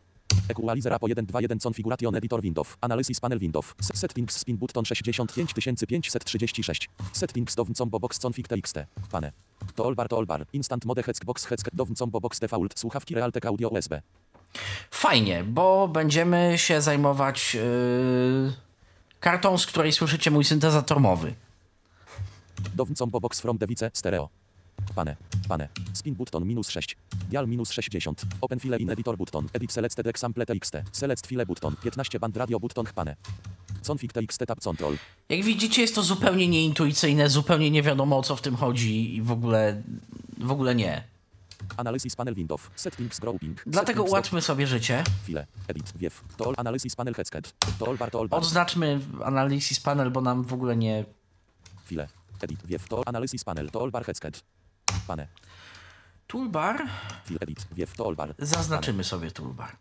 [0.49, 2.65] Equalizer apo 121 configuration editor window.
[2.81, 3.63] Analysis panel window.
[3.79, 6.87] S- Settings spin button 65536.
[7.13, 8.75] Settings dowm combo box config txt.
[9.11, 9.31] Pane.
[9.75, 10.45] Toolbar toolbar.
[10.53, 12.79] Instant mode heck box heck dowm combo box default.
[12.79, 14.01] Słuchawki Realtek audio USB.
[14.91, 18.53] Fajnie, bo będziemy się zajmować y,
[19.19, 21.33] kartą, z której słyszycie mój syntezator mowy.
[22.75, 24.29] Dowm combo box from device stereo.
[24.95, 25.15] Pane.
[25.47, 25.69] Pane.
[25.93, 26.95] Spin button minus 6.
[27.29, 28.25] Dial minus 60.
[28.41, 29.47] Open file in editor button.
[29.53, 30.73] Edit selected example txt.
[30.91, 31.75] Select file button.
[31.83, 33.15] 15 band radio button pane.
[33.87, 34.97] Config txt tab control.
[35.29, 39.21] Jak widzicie, jest to zupełnie nieintuicyjne, zupełnie nie wiadomo o co w tym chodzi i
[39.21, 39.81] w ogóle,
[40.37, 41.03] w ogóle nie.
[41.77, 42.71] Analysis panel window.
[42.75, 43.63] Settings grouping.
[43.65, 45.03] Dlatego Settings ułatwmy sobie życie.
[45.23, 45.47] File.
[45.67, 45.93] Edit.
[45.95, 46.23] Wiew.
[46.37, 47.53] Tool analysis panel headset.
[47.79, 48.39] Tool bar tool bar.
[48.39, 51.05] Odznaczmy Analysis Panel, bo nam w ogóle nie...
[51.85, 52.07] File.
[52.41, 52.59] Edit.
[52.65, 52.87] Wiew.
[52.87, 53.69] Tool analysis panel.
[53.69, 54.43] Tool bar headset.
[55.07, 55.27] Pane.
[56.27, 56.85] Toolbar.
[58.39, 59.75] Zaznaczymy sobie toolbar.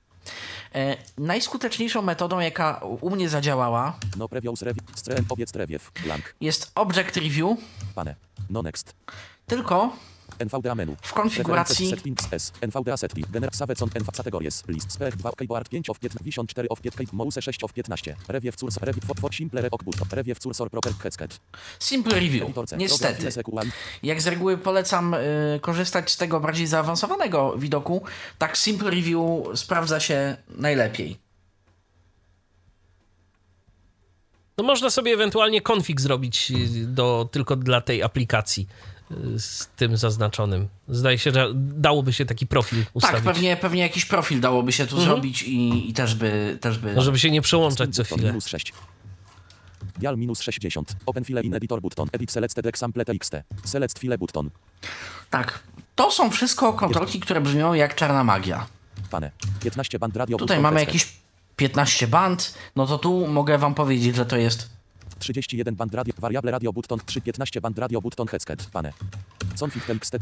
[0.74, 4.84] E, najskuteczniejszą metodą, jaka u mnie zadziałała, No previous review.
[4.94, 5.24] Strem.
[5.28, 5.92] Obiec review.
[6.04, 6.34] Blank.
[6.40, 7.58] jest Object Review,
[7.94, 8.14] Pane.
[8.50, 8.94] No next.
[9.46, 9.92] tylko
[10.38, 10.96] NVDA menu.
[11.02, 12.52] w konfiguracji Settings S.
[12.60, 13.30] NVDA setting.
[13.30, 14.64] Gener Savecon NV categories.
[14.68, 14.92] List.
[14.92, 18.16] Spec 2 keyboard 5 of 54 of 5 mouse 6 of 15.
[18.28, 18.84] Review cursor.
[18.86, 20.08] Review for, for simple reok button.
[20.12, 21.40] Review cursor proper headset.
[21.78, 22.48] Simple Review.
[22.76, 23.28] Niestety.
[24.02, 28.02] Jak z reguły polecam y, korzystać z tego bardziej zaawansowanego widoku,
[28.38, 29.20] tak Simple Review
[29.54, 31.18] sprawdza się najlepiej.
[34.58, 38.68] No można sobie ewentualnie config zrobić y, do, tylko dla tej aplikacji
[39.38, 40.68] z tym zaznaczonym.
[40.88, 43.24] Zdaje się, że dałoby się taki profil ustawić.
[43.24, 46.58] Tak, pewnie, pewnie jakiś profil dałoby się tu zrobić i, i też by...
[46.60, 48.28] Też by No, żeby się nie przełączać co chwilę.
[48.28, 48.72] Minus 6.
[49.98, 50.96] Dial minus 60.
[51.06, 52.08] Open file in editor button.
[52.12, 53.32] Edit selected example txt.
[53.64, 54.50] Select file button.
[55.30, 55.62] Tak,
[55.94, 58.66] to są wszystko kontrolki, które brzmią jak czarna magia.
[59.10, 59.30] Pane.
[59.60, 61.12] 15 band radio Tutaj mamy jakieś
[61.56, 64.77] 15 band, no to tu mogę wam powiedzieć, że to jest
[65.18, 68.92] 31 band radio, variable radio button 3, 15 band radio button headset, pane.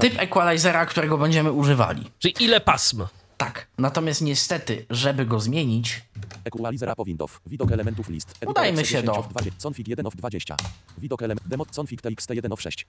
[0.00, 2.10] Typ equalizera, którego będziemy używali.
[2.18, 3.02] Czyli ile pasm?
[3.36, 3.66] Tak.
[3.78, 6.02] Natomiast niestety, żeby go zmienić,
[6.44, 7.30] Equalizer up Windows.
[7.46, 8.34] Widok elementów list.
[8.46, 10.56] Udajmy się 10 do- of 20, Config 1 of 20.
[10.98, 11.48] Widok element.
[11.48, 12.86] Demo config TXT 1 of 6.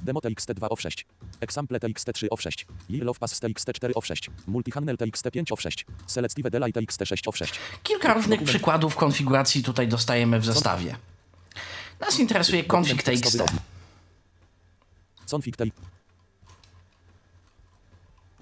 [0.00, 1.06] Demo TXT 2 of 6.
[1.40, 2.66] Example TXT 3 of 6.
[2.90, 4.30] Yield of Pass TXT 4 of 6.
[4.46, 5.86] Multihannel TXT 5 of 6.
[6.06, 7.52] Selective Delay TXT 6 of 6.
[7.82, 10.96] kilka różnych przykładów konfiguracji tutaj dostajemy w zestawie.
[12.00, 13.58] Nas interesuje config login.
[15.30, 15.72] Config TXT.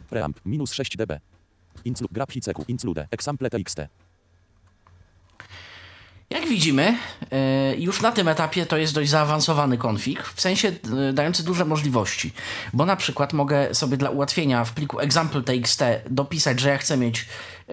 [0.09, 1.21] Preamp minus 6 dB.
[1.85, 3.89] Inclu, grab hiceku, include, example TXT.
[6.31, 6.99] Jak widzimy,
[7.31, 10.69] e, już na tym etapie to jest dość zaawansowany konfig, w sensie
[11.09, 12.33] e, dający duże możliwości,
[12.73, 17.27] bo na przykład mogę sobie dla ułatwienia w pliku example.txt dopisać, że ja chcę mieć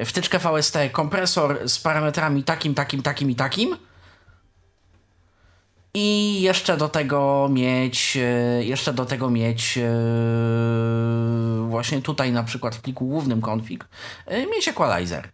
[0.05, 3.77] wtyczkę VST, kompresor z parametrami takim, takim, takim i takim
[5.93, 9.89] i jeszcze do tego mieć, e, jeszcze do tego mieć e,
[11.67, 13.87] właśnie tutaj na przykład w pliku głównym config,
[14.25, 15.29] e, mieć equalizer.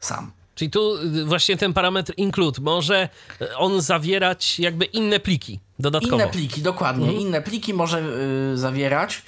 [0.00, 0.32] Sam.
[0.54, 3.08] Czyli tu y, właśnie ten parametr include może
[3.56, 6.16] on zawierać jakby inne pliki dodatkowo.
[6.16, 7.12] Inne pliki, dokładnie.
[7.12, 8.02] Inne pliki może
[8.52, 9.22] y, zawierać.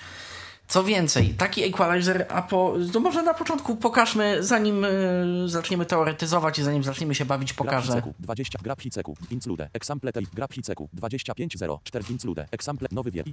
[0.68, 6.58] Co więcej, taki equalizer, a po, to może na początku pokażmy, zanim y, zaczniemy teoretyzować
[6.58, 7.86] i zanim zaczniemy się bawić, Grab pokażę.
[7.92, 13.10] hiceku, 20, grab hiceku, include, example TXT, grab hiceku, 25, 0, 4, include, example, nowy
[13.10, 13.26] wiek.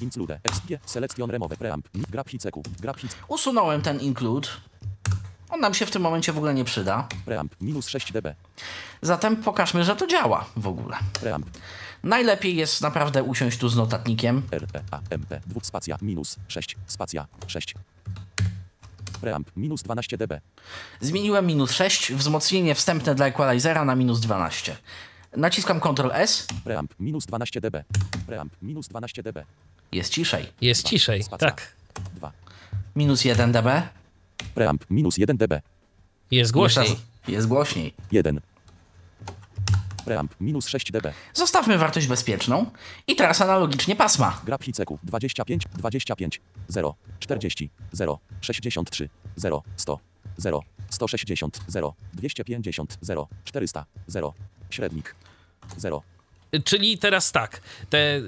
[0.00, 4.48] Include, XG, selection remove, preamp, grab hiceku, grab hic, Usunąłem ten include.
[5.50, 7.08] On nam się w tym momencie w ogóle nie przyda.
[7.24, 8.34] preamp, minus 6 dB,
[9.02, 10.96] Zatem pokażmy, że to działa w ogóle.
[11.20, 11.46] preamp,
[12.02, 14.42] Najlepiej jest naprawdę usiąść tu z notatnikiem.
[14.50, 17.74] R, E, A, M, P, 2 spacja, minus 6, spacja, 6.
[19.20, 20.40] Preamp, minus 12 dB,
[21.00, 24.76] Zmieniłem minus 6, wzmocnienie wstępne dla equalizera na minus 12.
[25.36, 27.84] Naciskam Ctrl S, preamp, minus 12 dB,
[28.26, 29.44] preamp, minus 12 dB,
[29.92, 30.46] jest ciszej.
[30.60, 31.48] Jest ciszej, Spacja.
[31.50, 31.72] tak.
[32.16, 32.32] 2,
[32.96, 33.82] Minus 1 dB,
[34.54, 35.60] preamp, minus 1 dB,
[36.30, 36.84] Jest głośniej.
[36.88, 37.94] Jeszcze raz- Jest głośniej.
[38.12, 38.40] 1.
[40.04, 42.70] Preamp, minus 6 dB, Zostawmy wartość bezpieczną
[43.06, 44.40] i teraz analogicznie pasma.
[44.44, 49.98] grab hiceku, 25, 25, 0, 40, 0, 63, 0, 100,
[50.36, 54.34] 0, 160, 0, 250, 0, 400, 0,
[54.70, 55.14] średnik,
[55.76, 56.02] 0,
[56.64, 57.60] Czyli teraz tak,
[57.90, 58.22] te y,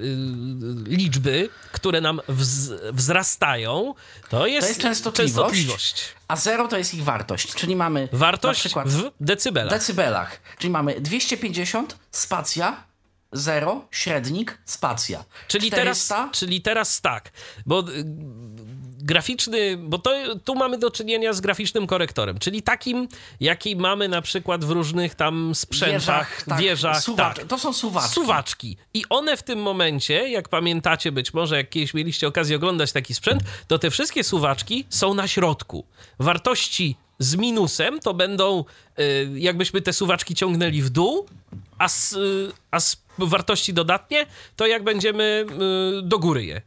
[0.85, 3.93] liczby, które nam wz, wzrastają,
[4.29, 5.35] to jest, To jest częstotliwość.
[5.35, 6.03] częstotliwość.
[6.27, 9.73] A 0 to jest ich wartość, czyli mamy Wartość na przykład w decybelach.
[9.73, 12.83] decybelach, czyli mamy 250, spacja,
[13.31, 15.25] 0, średnik, spacja.
[15.47, 17.31] Czyli teraz, 400, czyli teraz tak,
[17.65, 18.05] bo y,
[19.05, 20.11] graficzny, bo to,
[20.43, 23.07] tu mamy do czynienia z graficznym korektorem, czyli takim,
[23.39, 27.45] jaki mamy na przykład w różnych tam sprzętach, tak, wieżach, suwacz- tak.
[27.47, 28.13] To są suwaczki.
[28.13, 28.77] Suwaczki.
[28.93, 33.13] I one w tym momencie, jak pamiętacie być może, jak kiedyś mieliście okazję oglądać taki
[33.13, 35.85] sprzęt, to te wszystkie suwaczki są na środku.
[36.19, 38.63] Wartości z minusem to będą,
[38.99, 41.25] y, jakbyśmy te suwaczki ciągnęli w dół,
[41.77, 44.25] a z, y, a z wartości dodatnie,
[44.55, 45.45] to jak będziemy
[45.99, 46.61] y, do góry je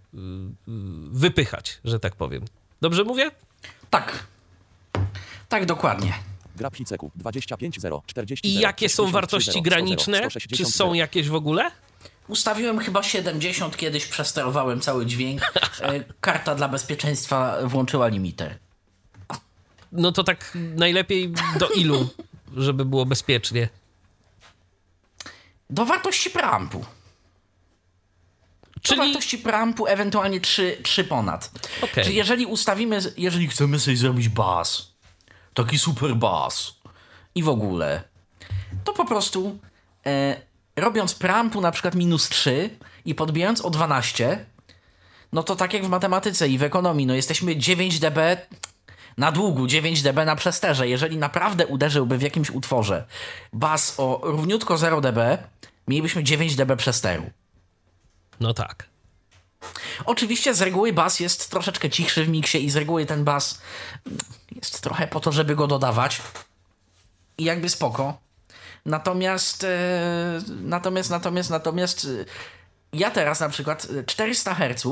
[1.11, 2.45] wypychać, że tak powiem.
[2.81, 3.31] Dobrze mówię?
[3.91, 4.27] Tak.
[5.49, 6.15] Tak, dokładnie.
[6.75, 10.19] hiceku, 25, 0, 40, I 0, jakie są 63, wartości 0, 100, graniczne?
[10.19, 10.95] 160, Czy są 0.
[10.95, 11.71] jakieś w ogóle?
[12.29, 15.53] Ustawiłem chyba 70, kiedyś przesterowałem cały dźwięk.
[15.81, 18.59] E, Karta dla bezpieczeństwa włączyła limiter.
[19.93, 22.09] No to tak najlepiej do ilu,
[22.57, 23.69] żeby było bezpiecznie.
[25.71, 26.79] Do wartości preampu.
[26.79, 26.87] Do
[28.83, 31.51] Czyli wartości preampu ewentualnie 3, 3 ponad.
[31.83, 32.05] Okej.
[32.05, 34.93] Czyli jeżeli ustawimy, jeżeli chcemy sobie zrobić bas,
[35.55, 36.75] taki super bas
[37.35, 38.03] i w ogóle,
[38.85, 39.59] to po prostu
[40.07, 40.41] e,
[40.77, 42.71] robiąc preampu na przykład minus 3
[43.05, 44.47] i podbijając o 12,
[45.33, 48.19] no to tak jak w matematyce i w ekonomii, no jesteśmy 9 dB
[49.19, 50.89] na długu, 9 dB na przesterze.
[50.89, 53.05] Jeżeli naprawdę uderzyłby w jakimś utworze
[53.53, 55.39] bas o równiutko 0 dB,
[55.89, 57.31] mielibyśmy 9 dB przesteru.
[58.41, 58.89] no tak.
[60.05, 63.61] Oczywiście z reguły bas jest troszeczkę cichszy w miksie i z reguły ten bas
[64.57, 66.23] jest trochę po to, żeby go dodawać.
[67.39, 68.19] I jakby spoko.
[68.87, 72.25] Natomiast, e, natomiast, natomiast, natomiast e,
[72.93, 74.87] ja teraz na przykład e, 400 Hz,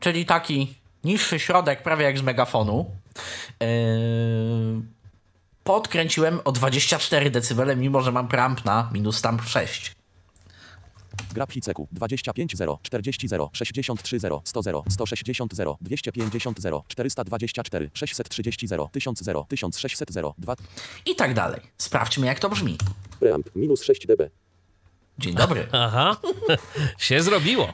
[0.00, 2.90] czyli taki niższy środek, prawie jak z megafonu,
[3.62, 3.66] e,
[5.64, 9.96] podkręciłem o 24 dB, mimo że mam preamp na minus tam 6.
[11.34, 17.90] Grab Hiceku 25 0 40 0 63 0 100 0 160 0 250 0 424
[17.94, 20.54] 630 0 1000 0 1600 0 2
[21.06, 21.60] I tak dalej.
[21.78, 22.78] Sprawdźmy, jak to brzmi.
[23.20, 24.30] Preamp minus 6 dB.
[25.18, 25.68] Dzień dobry.
[25.72, 26.16] Aha,
[26.98, 27.72] się zrobiło.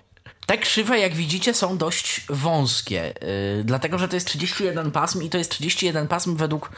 [0.52, 3.14] Te krzywe, jak widzicie, są dość wąskie,
[3.56, 6.70] yy, dlatego że to jest 31 pasm i to jest 31 pasm według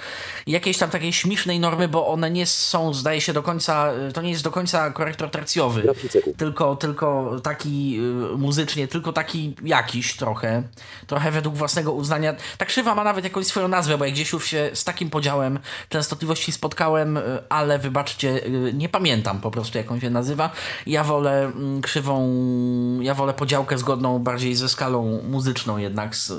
[0.47, 4.23] jakiejś tam takiej śmiesznej normy, bo one nie są, zdaje się, do końca, yy, to
[4.23, 5.95] nie jest do końca korektor tercjowy,
[6.37, 10.63] tylko, tylko taki yy, muzycznie, tylko taki jakiś trochę,
[11.07, 12.35] trochę według własnego uznania.
[12.59, 15.59] Ta krzywa ma nawet jakąś swoją nazwę, bo ja gdzieś już się z takim podziałem
[15.89, 20.51] częstotliwości spotkałem, yy, ale wybaczcie, yy, nie pamiętam po prostu, jak on się nazywa.
[20.87, 23.35] Ja wolę mm, krzywą, ja wolę
[23.65, 26.33] podziałkę zgodną bardziej ze skalą muzyczną jednak, z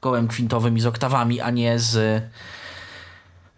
[0.00, 2.22] kołem kwintowym i z oktawami, a nie z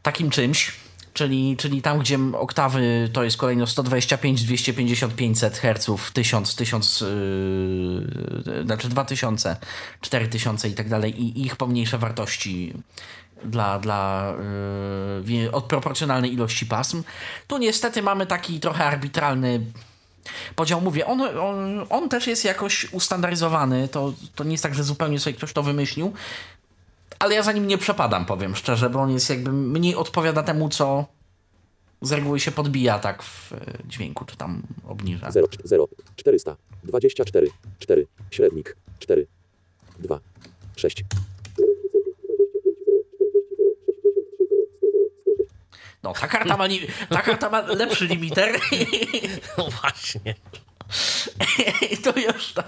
[0.03, 0.73] takim czymś.
[1.13, 8.65] Czyli, czyli tam, gdzie oktawy to jest kolejno 125, 250, 500 Hz, 1000, 1000, yy,
[8.65, 9.57] znaczy 2000,
[10.01, 12.73] 4000 i tak dalej, i ich pomniejsze wartości
[13.45, 14.33] dla, dla
[15.25, 17.03] yy, od proporcjonalnej ilości pasm.
[17.47, 19.61] Tu niestety mamy taki trochę arbitralny
[20.55, 20.81] podział.
[20.81, 25.21] Mówię, on, on, on też jest jakoś ustandaryzowany, to, to nie jest tak, że zupełnie
[25.21, 26.13] sobie ktoś to wymyślił,
[27.19, 30.69] ale ja za nim nie przepadam, powiem szczerze, bo on jest jakby mniej odpowiada temu,
[30.69, 31.05] co
[32.03, 35.31] z reguły się podbija tak w e, dźwięku, czy tam obniża.
[35.31, 39.27] 0 0 400 24 4 średnik 4
[39.99, 40.21] 2
[40.77, 41.05] 6
[46.03, 48.61] No, ta karta ma, ni- ta karta ma lepszy limiter
[49.59, 50.35] No właśnie.
[51.91, 52.65] i to już tam.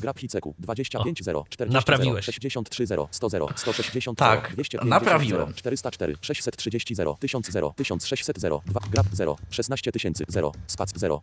[0.00, 2.24] Grab Hiceku 25 0 40 naprawiłeś.
[2.24, 5.40] 0 63 0 100 0 160 Tak, 0 250 naprawiłem.
[5.46, 10.92] 0 404 630 0 1000 0 1600 0 2 Grab 0 16 tysięcy 0 Spac
[10.96, 11.20] 0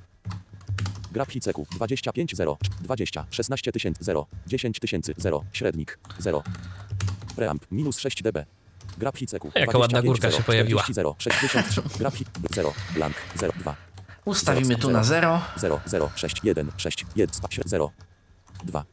[1.12, 6.44] Grab Hiceku 25 0 20 16 tysięcy 0 10 tysięcy 0 Średnik 0
[7.38, 8.46] Preamp minus 6 dB
[8.98, 10.82] Grab Hiceku Jaka ładna 25 górka 0, się pojawiła.
[10.82, 13.76] 40 0 63 Grab Hi 0 Blank 0 2
[14.26, 15.42] Ustawimy tu na 0.
[15.58, 17.92] 0 0 6 1 6 1 Spac 0
[18.64, 18.86] 2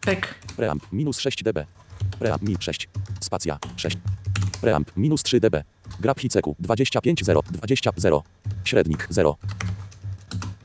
[0.00, 0.34] Pyk.
[0.56, 1.66] Preamp minus 6 dB.
[2.18, 2.88] Preamp min 6.
[3.20, 3.96] Spacja 6.
[4.60, 5.64] Preamp minus 3 dB.
[6.00, 8.22] Grab Hiceku 25 0 20 0.
[8.64, 9.36] Średnik 0.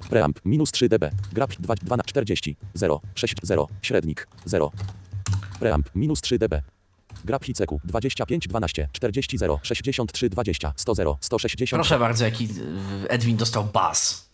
[0.10, 1.12] Preamp minus 3 dB.
[1.34, 3.68] Grab 2 2 na 40 0 6 0.
[3.82, 4.72] Średnik 0.
[5.60, 6.62] Preamp minus 3 dB.
[7.26, 12.46] Grab Hiceku 25 12 40 0 63 20 100 0 160 Proszę bardzo, jaki
[13.04, 14.26] y, Edwin dostał bas.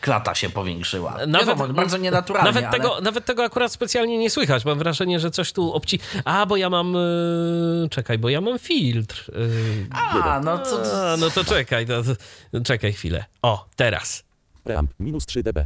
[0.00, 1.26] Klata się powiększyła.
[1.26, 2.72] Nawet, Wiadomo, bardzo nienaturalnie, Nawet, ale...
[2.72, 4.64] tego, nawet tego akurat specjalnie nie słychać.
[4.64, 5.98] Mam wrażenie, że coś tu obci...
[6.24, 6.94] A, bo ja mam...
[6.94, 9.32] Yy, czekaj, bo ja mam filtr.
[9.34, 11.12] Yy, A, no to...
[11.12, 13.24] a, no to czekaj, to, to, czekaj chwilę.
[13.42, 14.24] O, teraz.
[14.64, 15.58] Preamp minus 3 dB.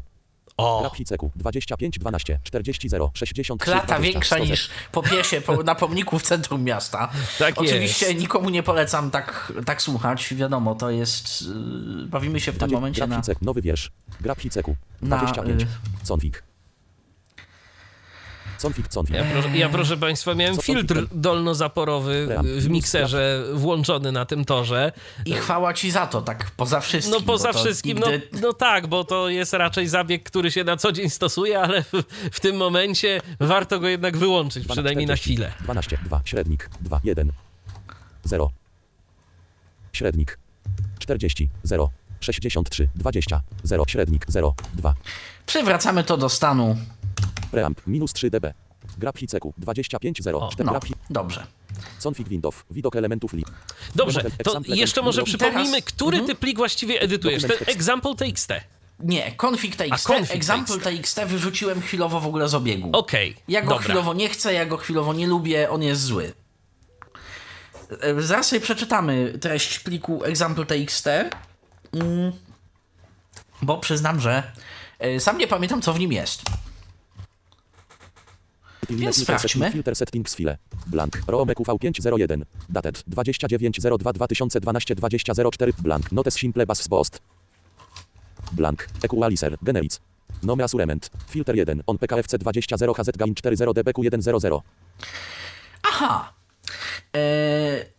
[0.57, 4.51] O, Grab Hiceku 25 12 40 0 63 Klata 20 większa 100 0.
[4.51, 7.09] niż po piesie po, na pomniku w centrum miasta.
[7.39, 8.19] Tak Oczywiście jest.
[8.21, 10.35] nikomu nie polecam tak, tak słuchać.
[10.35, 11.43] Wiadomo, to jest.
[11.43, 13.23] Yy, bawimy się w tym momencie na.
[13.43, 13.91] Nowy wiersz.
[14.21, 14.77] Grab Hiceku.
[15.03, 15.63] Na, 25.
[15.63, 16.56] y-.
[18.63, 19.17] Config, config.
[19.17, 24.93] ja proszę, ja proszę Państwa, miałem filtr dolnozaporowy w mikserze włączony na tym torze.
[25.25, 27.15] I chwała ci za to, tak poza wszystkim.
[27.21, 30.77] No poza wszystkim, no, nigdy- no tak, bo to jest raczej zabieg, który się na
[30.77, 31.93] co dzień stosuje, ale w,
[32.33, 35.53] w tym momencie warto go jednak wyłączyć, przynajmniej na 40, chwilę.
[35.65, 37.33] 12, 2, średnik, 2, 1,
[38.25, 38.51] 0.
[39.93, 40.39] Średnik.
[40.99, 41.91] 40, 0.
[42.21, 44.95] 63, 20, 0, średnik, 0, 2.
[45.47, 46.77] Przywracamy to do stanu.
[47.57, 48.53] Preamp, minus 3 dB.
[48.99, 51.47] Grab Hiceku, 25, 0, O, 4, No, grab hi- dobrze.
[52.03, 53.45] Config Windows, widok elementów li.
[53.95, 57.43] Dobrze, to jeszcze może przypomnijmy, teraz- który ty plik właściwie edytujesz.
[57.43, 57.81] Ten Dokument tekst.
[57.81, 58.53] example TXT.
[59.01, 60.85] Nie, config TXT, A, config example TXT.
[60.97, 62.91] TXT wyrzuciłem chwilowo w ogóle z obiegu.
[62.93, 63.85] Okej, Ja go dobra.
[63.85, 66.33] chwilowo nie chcę, ja go chwilowo nie lubię, on jest zły.
[68.01, 71.07] E, Zaraz sobie przeczytamy treść pliku example TXT,
[71.93, 72.33] mm,
[73.63, 74.43] bo przyznam, że
[74.99, 76.43] e, sam nie pamiętam, co w nim jest.
[78.87, 79.71] Filter sprawdźmy.
[79.71, 80.57] Filter settings file.
[80.87, 81.19] Blank.
[81.27, 82.45] ROMEQ V501.
[82.69, 85.73] Dated 29.02 2012 20.04.
[85.83, 86.13] Blank.
[86.13, 87.21] Notes simple bass post.
[88.53, 88.87] Blank.
[89.05, 89.59] Equalizer.
[89.67, 89.93] Generic.
[90.43, 91.11] Nome assurement.
[91.29, 91.83] Filter 1.
[91.87, 94.63] On PKFC 20.0 HZ gain 40 dBQ 1.00.
[95.83, 96.35] Aha!
[97.13, 97.96] E,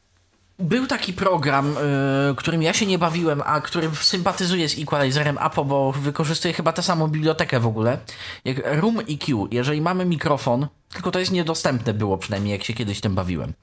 [0.60, 5.66] był taki program, e, którym ja się nie bawiłem, a którym sympatyzuję z Equalizerem Apo,
[5.66, 7.98] bo wykorzystuje chyba tę samą bibliotekę w ogóle,
[8.46, 9.48] jak Room EQ.
[9.52, 13.54] Jeżeli mamy mikrofon, tylko to jest niedostępne było przynajmniej, jak się kiedyś tym bawiłem.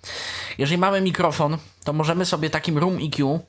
[0.58, 3.40] Jeżeli mamy mikrofon, to możemy sobie takim Room EQ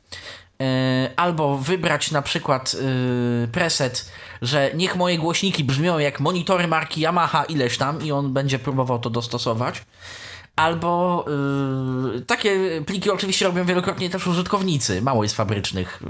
[0.61, 7.01] E, albo wybrać na przykład e, preset, że niech moje głośniki brzmią jak monitory marki
[7.01, 9.81] Yamaha ileś tam i on będzie próbował to dostosować.
[10.55, 11.25] Albo
[12.17, 15.01] e, takie pliki oczywiście robią wielokrotnie też użytkownicy.
[15.01, 16.03] Mało jest fabrycznych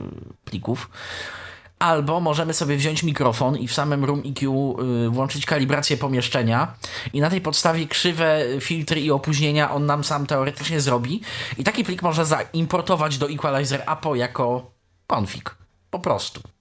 [0.46, 0.90] plików.
[1.80, 4.76] Albo możemy sobie wziąć mikrofon i w samym Room EQ
[5.06, 6.74] y, włączyć kalibrację pomieszczenia
[7.14, 11.22] i na tej podstawie krzywe, filtry i opóźnienia on nam sam teoretycznie zrobi.
[11.58, 14.72] I taki plik można zaimportować do Equalizer APO jako
[15.08, 15.56] config.
[15.90, 16.55] Po prostu.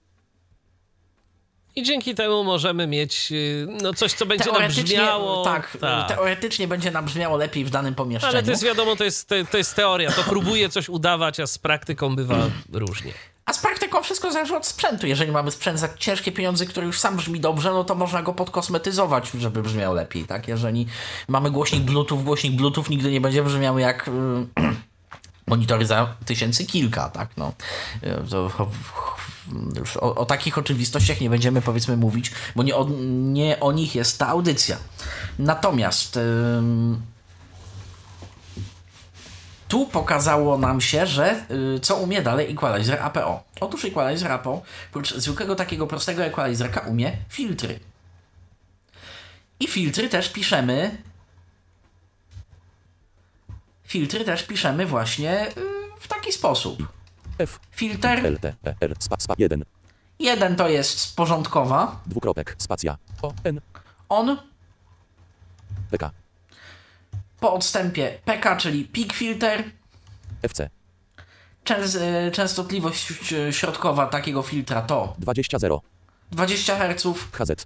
[1.75, 5.43] I dzięki temu możemy mieć y, no, coś, co będzie nam brzmiało.
[5.43, 8.33] Tak, tak, teoretycznie będzie nam brzmiało lepiej w danym pomieszczeniu.
[8.33, 10.11] Ale to jest wiadomo, to jest, to jest teoria.
[10.11, 12.37] To próbuje coś udawać, a z praktyką bywa
[12.73, 13.11] różnie.
[13.45, 15.07] A z praktyką wszystko zależy od sprzętu.
[15.07, 18.33] Jeżeli mamy sprzęt za ciężkie pieniądze, który już sam brzmi dobrze, no to można go
[18.33, 20.47] podkosmetyzować, żeby brzmiał lepiej, tak?
[20.47, 20.87] Jeżeli
[21.27, 24.09] mamy głośnik Bluetooth, głośnik Bluetooth nigdy nie będzie brzmiał jak
[25.47, 27.29] monitory za tysięcy kilka, tak?
[27.37, 27.53] No,
[28.29, 28.51] to,
[29.75, 33.95] już o, o, takich oczywistościach nie będziemy powiedzmy mówić, bo nie o, nie o nich
[33.95, 34.77] jest ta audycja.
[35.39, 36.19] Natomiast
[39.67, 43.43] tu pokazało nam się, że y, co umie dalej Equalizer APO.
[43.61, 47.79] Otóż Equalizer APO, oprócz zwykłego takiego prostego equalizerka, umie filtry.
[49.59, 50.97] I filtry też piszemy.
[53.85, 55.53] Filtry też piszemy właśnie y,
[55.99, 56.87] w taki sposób.
[57.37, 57.59] F.
[57.71, 58.25] Filter.
[58.25, 59.63] L, T, E, R, spa, spa, 1.
[60.19, 61.99] Jeden to jest porządkowa.
[62.05, 62.97] Dwukropek, spacja.
[63.21, 63.61] O, N.
[64.09, 64.37] On.
[65.91, 66.11] PK.
[67.39, 69.63] Po odstępie PK, czyli peak filter.
[70.41, 70.69] FC.
[71.63, 73.13] Częs y, częstotliwość
[73.51, 75.81] środkowa takiego filtra to 20 0.
[76.31, 77.03] 20 Hz.
[77.31, 77.65] HZ.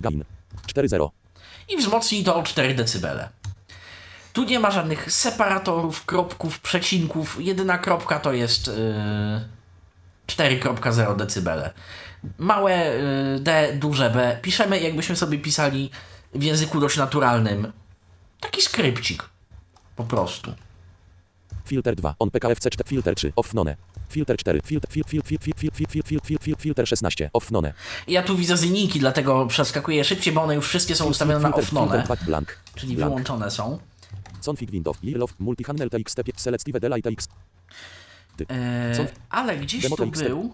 [0.00, 0.24] Gain.
[0.66, 1.08] 4,0.
[1.68, 3.28] I wzmocnij to o 4 dB.
[4.38, 7.36] Tu nie ma żadnych separatorów, kropków, przecinków.
[7.40, 8.74] Jedyna kropka to jest yy,
[10.26, 11.70] 4.0 dB.
[12.38, 14.38] Małe yy, D, duże B.
[14.42, 15.90] Piszemy jakbyśmy sobie pisali
[16.34, 17.72] w języku dość naturalnym.
[18.40, 19.28] Taki skrypcik.
[19.96, 20.52] Po prostu.
[21.64, 22.14] Filter 2.
[22.18, 22.88] On PKFC 4.
[22.88, 23.32] Filter 3.
[23.36, 23.76] Off none.
[24.08, 24.60] Filter 4.
[24.64, 27.30] Filter, fil, fil, fil, fil, fil, fil, fil, fil, fil, fil, filter 16.
[27.32, 27.72] Off none.
[28.08, 31.72] Ja tu widzę ziniki, dlatego przeskakuję szybciej, bo one już wszystkie są ustawione na off
[31.72, 32.04] none.
[32.74, 33.78] Czyli wyłączone są.
[34.44, 34.96] Config window.
[35.02, 35.34] Yearlof.
[35.38, 36.20] Multichannel TXT.
[36.36, 37.28] Selective Delay TX.
[38.48, 40.52] Eee, ale gdzieś Demo tu był.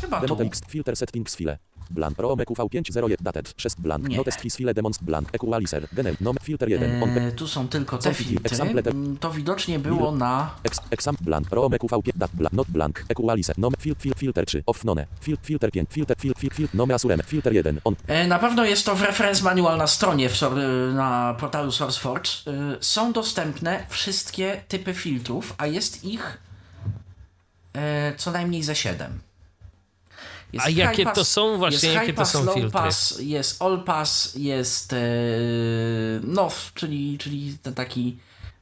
[0.00, 0.44] Chyba Demo tu.
[0.44, 0.60] TX.
[0.68, 1.58] Filter settings file.
[1.90, 2.16] Blank.
[2.16, 3.54] Pro EQV501 dated.
[3.56, 4.08] 6 blank.
[4.08, 4.16] Nie.
[4.16, 5.28] Notes his file demons blank.
[5.32, 5.88] Equalizer.
[5.92, 6.16] Genem.
[6.20, 6.36] Nom.
[6.42, 7.02] Filter 1.
[7.02, 8.56] On Eee, tu są tylko te filtry.
[8.90, 10.50] Mm, To widocznie było na.
[10.64, 14.62] Ex, exam blank, pro EQV5 dat blank, not blank, equalizer, nom, fil, fil, filter 3,
[14.66, 18.26] off none, fil, filter 5, filter, fil, fil, fil, nome asurem, filter 1, on, E,
[18.26, 20.56] Na pewno jest to w reference manual na stronie w, sor-
[20.94, 22.28] na portalu SourceForge.
[22.46, 26.38] E, Są dostępne wszystkie typy filtrów, a jest ich
[27.76, 29.18] e, co najmniej ze 7.
[30.52, 32.70] Jest A jakie pass- to są właśnie, jest jakie high to pass, są low filtry?
[32.70, 34.96] Pass, jest all pass, jest e,
[36.22, 38.18] NOF, czyli, czyli ten taki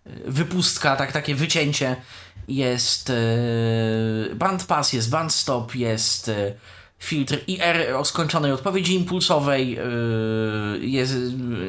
[0.07, 1.97] e, wypustka, tak, takie wycięcie.
[2.49, 3.15] Jest e,
[4.35, 6.31] band pass, jest band stop, jest
[6.99, 9.79] filtr IR o skończonej odpowiedzi impulsowej,
[10.81, 11.15] jest,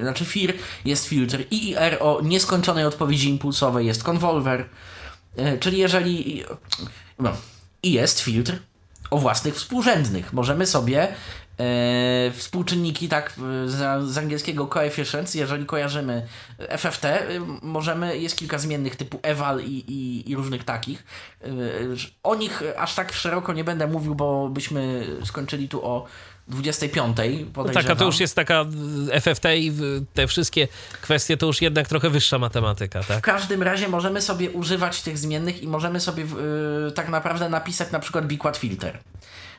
[0.02, 0.54] znaczy FIR,
[0.86, 4.70] jest filtr IIR o nieskończonej odpowiedzi impulsowej, jest konwolwer.
[5.60, 6.44] Czyli jeżeli.
[7.20, 7.32] No,
[7.84, 8.60] I jest filtr
[9.10, 10.34] o własnych współrzędnych.
[10.34, 11.08] Możemy sobie
[11.60, 16.28] e, współczynniki, tak e, z, z angielskiego coefficients, jeżeli kojarzymy
[16.78, 21.04] FFT, e, możemy, jest kilka zmiennych typu eval i, i, i różnych takich.
[22.24, 26.06] O nich aż tak szeroko nie będę mówił, bo byśmy skończyli tu o
[26.50, 27.18] 25.
[27.54, 27.74] podejrzewam.
[27.84, 28.66] Tak, a to już jest taka
[29.16, 30.68] y, FFT i w- te wszystkie
[31.02, 33.22] kwestie to już jednak trochę wyższa matematyka, W tak?
[33.24, 38.00] każdym razie możemy sobie używać tych zmiennych i możemy sobie yy, tak naprawdę napisać na
[38.00, 39.00] przykład Big Quad Filter.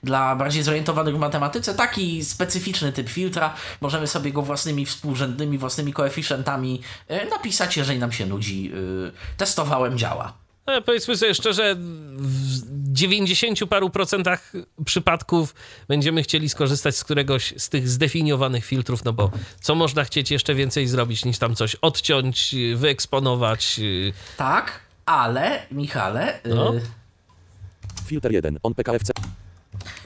[0.03, 5.93] Dla bardziej zorientowanych w matematyce taki specyficzny typ filtra, możemy sobie go własnymi współrzędnymi, własnymi
[5.93, 8.65] koeficjentami yy, napisać, jeżeli nam się nudzi.
[8.65, 10.33] Yy, testowałem, działa.
[10.67, 14.53] Ale powiedzmy sobie szczerze, w 90 paru procentach
[14.85, 15.55] przypadków
[15.89, 19.31] będziemy chcieli skorzystać z któregoś z tych zdefiniowanych filtrów, no bo
[19.61, 23.79] co można chcieć jeszcze więcej zrobić niż tam coś odciąć, y, wyeksponować.
[23.79, 26.73] y, Tak, ale Michale, yy, No.
[28.07, 29.13] filter 1, on PKFC,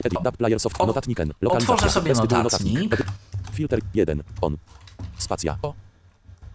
[0.03, 2.93] edit, dab, player soft, O- notatniken, otworzę sobie notatnik.
[2.93, 3.05] edit,
[3.53, 4.57] filter 1, on,
[5.17, 5.73] spacja, o,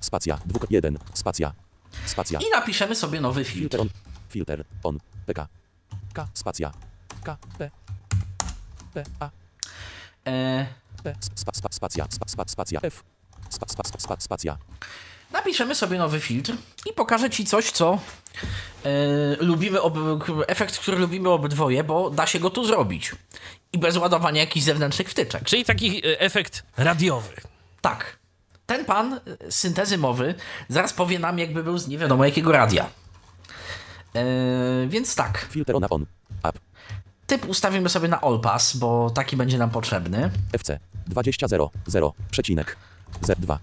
[0.00, 1.52] spacja, dwuk, 1, spacja,
[2.06, 3.60] spacja, i napiszemy sobie nowy filtr.
[3.60, 3.80] filter.
[3.80, 3.88] On,
[4.28, 5.48] filter, on, PK,
[6.12, 6.72] K, spacja,
[7.24, 7.70] K, P,
[8.94, 9.30] P, A,
[10.26, 10.66] Yy,
[11.04, 13.04] P, spa, spa, spacja, spa, spa, spacja, F,
[13.50, 14.58] spa, spa, spa, spa, spacja,
[15.32, 16.52] napiszemy sobie nowy filtr
[16.86, 17.98] i pokażę Ci coś, co
[18.84, 19.98] e, lubimy, ob,
[20.48, 23.12] efekt, który lubimy obydwoje, bo da się go tu zrobić.
[23.72, 25.44] I bez ładowania jakichś zewnętrznych wtyczek.
[25.44, 27.32] Czyli taki e, efekt radiowy.
[27.80, 28.19] Tak.
[28.70, 30.34] Ten pan e, syntezy mowy
[30.68, 32.86] zaraz powie nam, jakby był z nie wiadomo jakiego radia.
[34.14, 34.22] E,
[34.88, 36.06] więc tak, Filter on on.
[36.48, 36.58] Up.
[37.26, 40.30] typ ustawimy sobie na all pass, bo taki będzie nam potrzebny.
[40.52, 42.76] FC 20 0 0 przecinek
[43.22, 43.56] Z2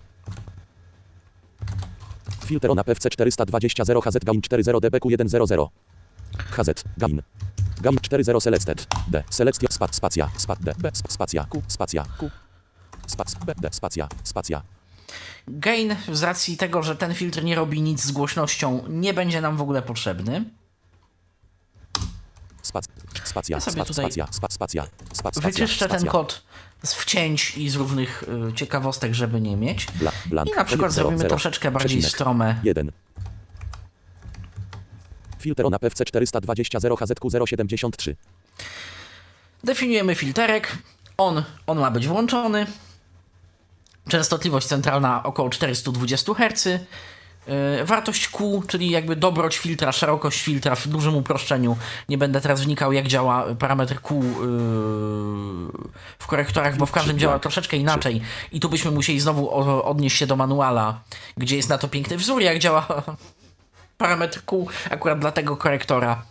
[2.45, 5.69] Filter on FC 420 0 HZ gain 40 dBQ 100
[6.57, 7.21] HZ gain
[7.81, 12.29] gain 40 selected D select spa, spacja spa, D B sp, spacja Q spacja Q
[13.07, 14.76] spac B D spacja spacja
[15.47, 19.57] Gain z racji tego, że ten filtr nie robi nic z głośnością, nie będzie nam
[19.57, 20.43] w ogóle potrzebny.
[22.61, 22.85] spac
[23.23, 24.83] spacja Ja sobie spac, tutaj spacja spa, spacja
[25.13, 26.43] spa, spacja Wyczyszczę ten kod
[26.83, 29.85] z wcięć i z różnych y, ciekawostek, żeby nie mieć.
[29.85, 32.59] Bla, blank, I na przykład zero, zrobimy zero, troszeczkę bardziej strome.
[32.63, 32.91] 1.
[35.39, 38.15] Filter on PC 420 0 HZQ 073.
[39.63, 40.77] Definiujemy filterek.
[41.17, 42.67] On, on ma być włączony.
[44.07, 46.65] Częstotliwość centralna około 420 Hz.
[46.65, 51.77] Yy, wartość Q, czyli jakby dobroć filtra, szerokość filtra w dużym uproszczeniu.
[52.09, 54.31] Nie będę teraz wnikał, jak działa parametr Q yy,
[56.19, 58.21] w korektorach, bo w każdym działa troszeczkę inaczej.
[58.51, 59.51] I tu byśmy musieli znowu
[59.85, 61.01] odnieść się do manuala,
[61.37, 62.87] gdzie jest na to piękny wzór, jak działa
[63.97, 66.25] parametr Q akurat dla tego korektora.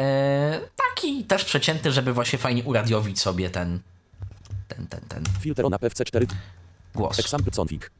[0.00, 3.80] E, taki też przeciętny, żeby właśnie fajnie uradiowić sobie ten,
[4.68, 6.26] ten, ten, ten Filter on PC 4.
[6.96, 7.18] głos.
[7.18, 7.90] Example config.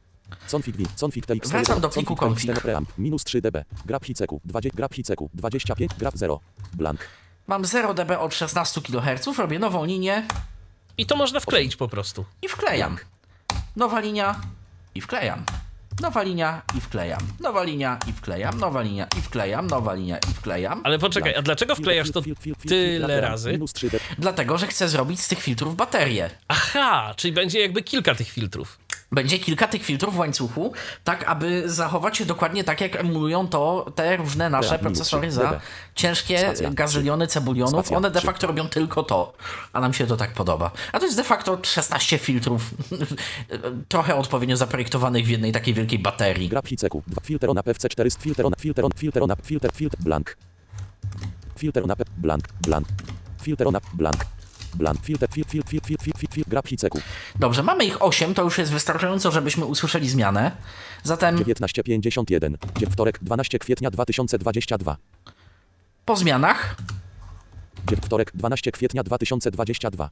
[0.51, 1.49] Config v, config tx.
[1.49, 2.61] Wracam do pliku config.
[2.61, 3.63] preamp, minus 3 dB.
[3.85, 6.39] Grab hiceku, 20, grab hiceku, 25, grab 0.
[6.73, 6.99] Blank.
[7.47, 10.23] Mam 0 dB od 16 kHz, robię nową linię
[10.97, 12.25] I to można wkleić po prostu.
[12.41, 12.97] i wklejam.
[13.75, 14.41] Nowa linia
[14.95, 15.43] i wklejam.
[16.01, 17.19] Nowa linia i wklejam.
[17.39, 18.59] Nowa linia i wklejam.
[18.59, 19.67] Nowa linia i wklejam.
[19.67, 20.81] Nowa linia i wklejam.
[20.83, 22.21] Ale poczekaj, a dlaczego wklejasz to
[22.67, 23.51] tyle razy?
[23.51, 23.99] Minus 3 dB.
[24.19, 26.29] Dlatego, że chcę zrobić z tych filtrów baterię.
[26.47, 28.79] Aha, czyli będzie jakby kilka tych filtrów.
[29.11, 33.91] Będzie kilka tych filtrów w łańcuchu, tak aby zachować się dokładnie tak, jak emulują to
[33.95, 35.59] te różne nasze procesory za
[35.95, 37.71] ciężkie Spacja, gazyliony cebulionów.
[37.71, 39.33] Spacja, One de facto robią tylko to,
[39.73, 40.71] a nam się to tak podoba.
[40.91, 42.61] A to jest de facto 16 filtrów,
[43.89, 46.49] trochę odpowiednio zaprojektowanych w jednej takiej wielkiej baterii.
[46.49, 47.21] Grab hiceku, 2.
[47.23, 48.23] Filter on PC 400.
[48.23, 50.37] Filter on, filter on, filter on, filter, filter, blank.
[51.57, 52.87] Filter on, blank, blank.
[53.41, 54.36] Filter on, blank.
[54.75, 54.99] Blank.
[55.03, 57.01] Filter, fil, fil, fil, fil, fil, fil, fil, grab hiceku.
[57.39, 60.51] Dobrze, mamy ich 8, to już jest wystarczająco, żebyśmy usłyszeli zmianę.
[61.03, 62.57] Zatem 1951.
[62.79, 64.97] Dzie- Wtorek, 12 kwietnia 2022.
[66.05, 66.75] po zmianach
[68.01, 70.09] Wtorek, 12 kwietnia 2022.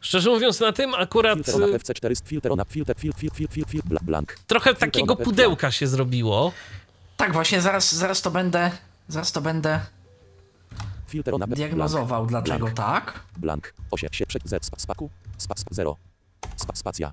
[0.00, 2.28] Szczerze mówiąc, na tym akurat Filter on FC 400.
[2.28, 4.36] Filter on, filter, fil, fil, fil, fil, fil, bla- blank.
[4.46, 6.52] trochę takiego pudełka się zrobiło.
[7.16, 8.70] tak właśnie, zaraz, zaraz to będę,
[9.08, 9.80] zaraz to będę
[11.12, 11.54] Filter on, blank.
[11.54, 12.76] diagnozował, dlaczego blank.
[12.76, 13.20] tak.
[13.36, 13.74] Blank.
[13.90, 15.96] 8, się, prze, z, spa, spaku, spa, sp, 0.
[16.56, 17.12] Spa, spacja.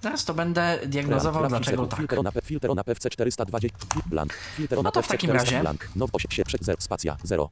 [0.00, 1.98] Zaraz to będę diagnozował, dlaczego tak.
[1.98, 3.68] Filter on, filter on, FC 420.
[3.92, 4.32] Fil, blank.
[4.56, 5.88] Filter on, No to w takim 400, razie- Blank.
[5.96, 7.50] No, 8, się, prze, z, spacja, 0.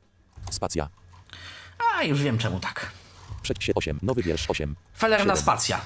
[0.50, 0.88] Spacja.
[1.98, 2.90] A, już wiem czemu tak.
[3.42, 3.98] Przed się 8.
[4.02, 4.76] Nowy wiersz 8.
[4.98, 5.36] Felerna Siedem.
[5.42, 5.80] spacja.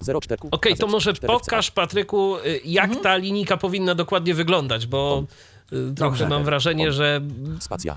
[0.00, 0.40] 0, 4.
[0.50, 3.02] Okej, to może pokaż, Patryku, y, jak Mhm.
[3.02, 6.28] ta linijka powinna dokładnie wyglądać, bo y, trochę Dobrze.
[6.28, 7.20] mam wrażenie, że
[7.60, 7.96] Spacja.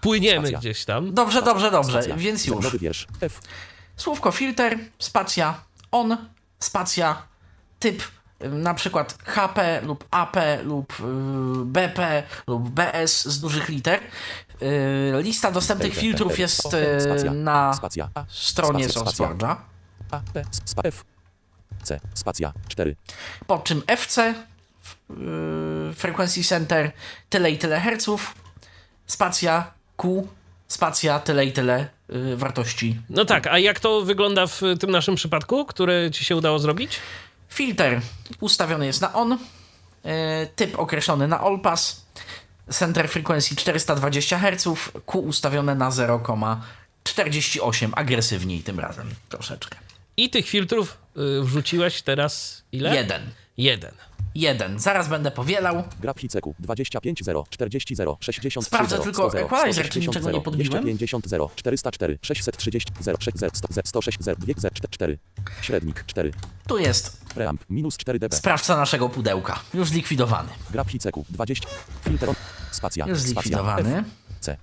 [0.00, 0.58] Płyniemy Spacja.
[0.58, 1.14] gdzieś tam.
[1.14, 2.16] Dobrze, dobrze, dobrze, Spacja.
[2.16, 3.06] więc już.
[3.96, 5.54] Słówko filter, spacja,
[5.92, 6.16] on,
[6.58, 7.22] spacja,
[7.78, 8.02] typ
[8.44, 11.04] y, na przykład HP lub AP lub y,
[11.64, 14.00] BP lub BS z dużych liter.
[14.62, 17.72] Y, lista dostępnych filtrów jest y, na
[18.28, 18.88] stronie.
[18.88, 19.56] SourceForge'a.
[20.10, 20.20] A.
[20.34, 20.42] P.
[20.64, 21.04] Spa, F.
[21.82, 22.00] C.
[22.14, 22.52] Spacja.
[22.68, 22.96] 4.
[23.46, 24.34] Po czym FC, y,
[25.94, 26.92] Frequency Center,
[27.30, 28.34] tyle i tyle herców,
[29.06, 30.28] spacja, Q,
[30.68, 31.88] spacja, tyle i tyle
[32.32, 36.36] y, wartości No tak, a jak to wygląda w tym naszym przypadku, które ci się
[36.36, 37.00] udało zrobić?
[37.48, 38.00] Filter
[38.40, 39.38] ustawiony jest na on,
[40.04, 42.06] e, typ określony na all pass,
[42.70, 44.68] center frequency 420 Hz,
[45.06, 49.78] Q ustawione na 0,48, agresywniej tym razem troszeczkę.
[50.16, 52.96] I tych filtrów y, wrzuciłeś teraz ile?
[52.96, 53.30] Jeden.
[53.56, 53.92] Jeden.
[54.36, 54.78] Jeden.
[54.78, 55.82] Zaraz będę powielał.
[56.18, 60.26] Hiceku 25 0 40 0 63 Sprawdzę 0 tylko 100 0 equalizer, czy 160 niczego
[60.26, 60.70] nie 0 podbiłem.
[60.70, 65.18] 250 0 404 630 0 6 0 100 106 0 2 0 4
[65.60, 66.32] średnik 4
[66.66, 69.60] Tu jest preamp minus 4 dB sprawca naszego pudełka.
[69.74, 70.48] Już zlikwidowany.
[70.88, 71.68] hiceku 20
[72.04, 72.34] filter on
[72.70, 73.98] spacja Już zlikwidowany.
[73.98, 74.04] F
[74.40, 74.56] C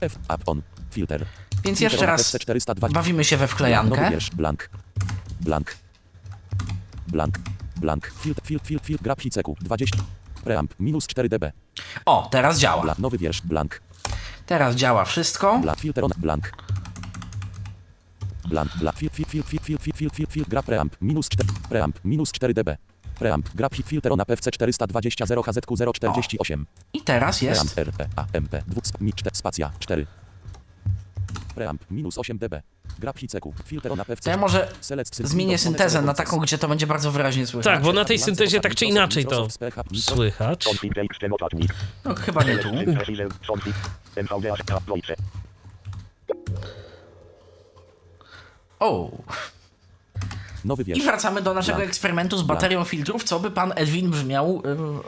[0.00, 1.26] F up on filter
[1.64, 4.10] Więc jeszcze raz FC 420 bawimy się we nowy wklejankę.
[4.10, 4.70] wiersz blank
[5.40, 5.76] blank
[7.08, 7.38] blank
[7.80, 9.96] blank, filtr, filtr, filtr, filtr, grab hiceku, 20,
[10.44, 11.52] preamp, minus 4 dB,
[12.06, 12.82] O, teraz działa.
[12.82, 13.82] blank, nowy wiersz, blank,
[14.46, 15.58] Teraz działa wszystko.
[15.58, 16.52] blank, filter on, blank,
[18.48, 21.98] blank, blank, filtr, filtr, filtr, filtr, filtr, filtr, filtr, filtr, grab preamp, minus 4, preamp,
[22.04, 22.76] minus 4 dB,
[23.18, 27.78] preamp, grab hit, filter on, PFC 420 0 HZQ 048, I teraz preamp, jest.
[27.78, 30.06] RP, AMP, 2, mi 4, spacja, 4,
[31.56, 32.62] preamp, minus 8 dB,
[32.98, 36.86] grab hiceku, filter PFC, To ja może select, zmienię syntezę na taką, gdzie to będzie
[36.86, 37.74] bardzo wyraźnie słychać.
[37.74, 39.48] Tak, bo na tej syntezie tak czy inaczej to
[39.94, 40.66] słychać.
[42.04, 42.68] No, chyba nie tu.
[48.80, 49.10] O.
[50.64, 51.90] Nowy I wracamy do naszego Blank.
[51.90, 54.62] eksperymentu z baterią filtrów, co by pan Edwin brzmiał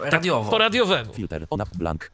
[0.07, 0.51] y, radiowo.
[0.51, 1.15] Po radiowemu.
[1.15, 2.11] filter, on, blank,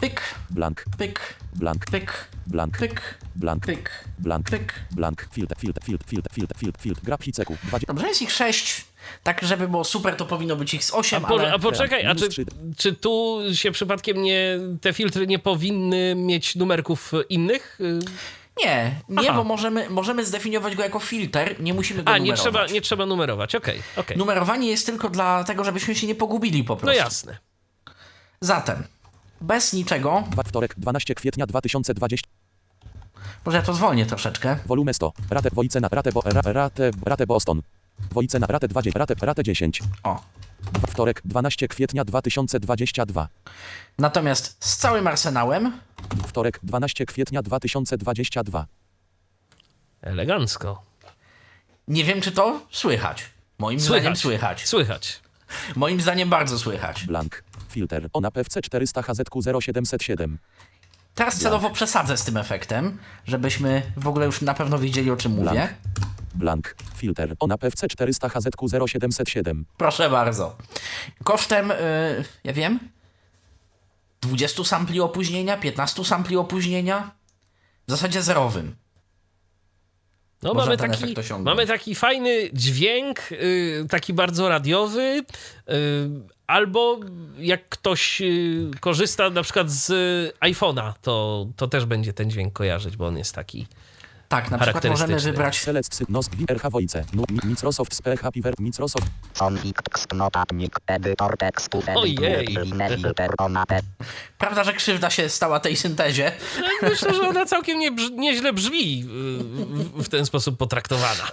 [0.00, 0.20] Pyk,
[0.50, 1.20] blank, pyk,
[1.54, 4.72] blank, pyk, blank, pyk, blank, pyk, blank, pyk.
[4.90, 8.84] blank, filter, filter, filter, filter, filter, filter, filter, grab hiceku, 20, Dobrze, jest ich sześć.
[9.22, 11.52] Tak, żeby było super, to powinno być ich z osiem, A, po, ale...
[11.52, 12.28] a poczekaj, a czy,
[12.76, 17.78] czy tu się przypadkiem nie, te filtry nie powinny mieć numerków innych?
[18.64, 19.36] Nie, nie, Aha.
[19.38, 22.40] bo możemy, możemy zdefiniować go jako filter, nie musimy go A, nie numerować.
[22.42, 24.16] trzeba, nie trzeba numerować, okej, okej.
[24.16, 26.98] Numerowanie jest tylko dlatego, żebyśmy się nie pogubili po No prostu.
[26.98, 27.38] jasne.
[28.40, 28.82] Zatem,
[29.40, 32.28] bez niczego, Dwa- wtorek, 12 kwietnia 2020,
[33.44, 34.56] może ja to zwolnię troszeczkę.
[34.66, 37.62] volume 100, ratę Wojcena, ratę, bo, ra, ratę, ratę Boston,
[38.12, 40.22] Wojcena, ratę 20, ratę, ratę 10, O.
[40.88, 43.28] wtorek, 12 kwietnia 2022,
[43.98, 45.72] Natomiast z całym arsenałem,
[46.26, 48.66] wtorek, 12 kwietnia 2022,
[50.02, 50.82] Elegancko.
[51.88, 53.24] nie wiem czy to słychać.
[53.58, 54.66] Moim zdaniem słychać.
[54.68, 55.20] Słychać.
[55.76, 57.04] Moim zdaniem bardzo słychać.
[57.04, 60.38] blank, filter, ona PFC 400 HZQ 0707,
[61.14, 65.32] Teraz celowo przesadzę z tym efektem, żebyśmy w ogóle już na pewno wiedzieli o czym
[65.32, 65.50] mówię.
[65.50, 65.70] Blank.
[66.34, 70.56] blank, filter, ona PFC 400 HZQ 0707, Proszę bardzo.
[71.24, 72.78] Kosztem, yy, ja wiem,
[74.20, 77.10] 20 sampli opóźnienia, 15 sampli opóźnienia,
[77.86, 78.76] w zasadzie zerowym.
[80.42, 85.74] No, Można mamy taki, mamy taki fajny dźwięk, y, taki bardzo radiowy, y,
[86.46, 87.00] albo
[87.38, 89.88] jak ktoś y, korzysta na przykład z
[90.40, 93.66] iPhone'a, to, to też będzie ten dźwięk kojarzyć, bo on jest taki.
[94.28, 98.30] Tak, na przykład możemy wybrać Select sy, nos, gwin, RH Wojce, nu, mi- Microsoft SPH
[98.32, 99.06] Piver, Microsoft,
[99.38, 102.56] Konflikt notatnik, edytor tekstu, Ojej.
[104.38, 106.32] Prawda, że krzywda się stała tej syntezie.
[106.60, 109.04] No, myślę, że ona całkiem nie brz- nieźle brzmi
[109.98, 111.28] y, w ten sposób potraktowana.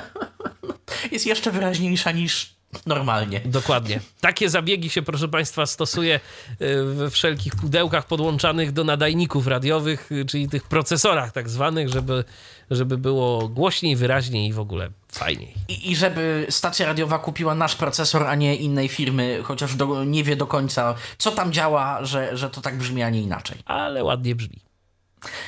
[1.12, 3.40] Jest jeszcze wyraźniejsza niż normalnie.
[3.44, 4.00] Dokładnie.
[4.20, 6.20] Takie zabiegi się, proszę Państwa, stosuje
[6.60, 12.24] y, we wszelkich pudełkach podłączanych do nadajników radiowych, y, czyli tych procesorach tak zwanych, żeby,
[12.70, 15.54] żeby było głośniej, wyraźniej i w ogóle fajniej.
[15.68, 20.24] I, I żeby stacja radiowa kupiła nasz procesor, a nie innej firmy, chociaż do, nie
[20.24, 23.58] wie do końca, co tam działa, że, że to tak brzmi, a nie inaczej.
[23.64, 24.60] Ale ładnie brzmi.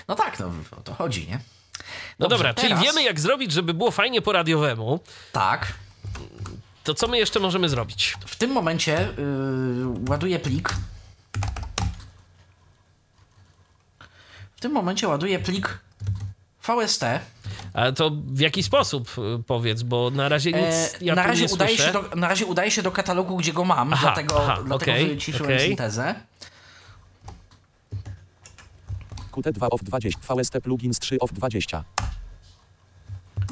[0.08, 1.40] No tak, no o to chodzi, nie?
[2.18, 5.00] No Dobrze, dobra, czyli teraz- wiemy jak zrobić, żeby było fajnie po radiowemu.
[5.32, 5.72] Tak.
[6.88, 8.16] To co my jeszcze możemy zrobić?
[8.26, 10.74] W tym momencie yy, ładuję plik.
[14.56, 15.78] W tym momencie ładuję plik
[16.62, 17.04] VST.
[17.74, 21.46] A to w jaki sposób y, powiedz, bo na razie nic E, ja na, razie
[21.46, 21.92] nie udaje słyszę.
[21.92, 24.92] się do, na razie udaje się do katalogu, gdzie go mam, Aha, dlatego, aha, dlatego
[24.92, 25.68] okej, wyciszyłem okej.
[25.68, 26.14] syntezę.
[29.32, 31.84] QT2 off 20, VST plugins 3 off 20,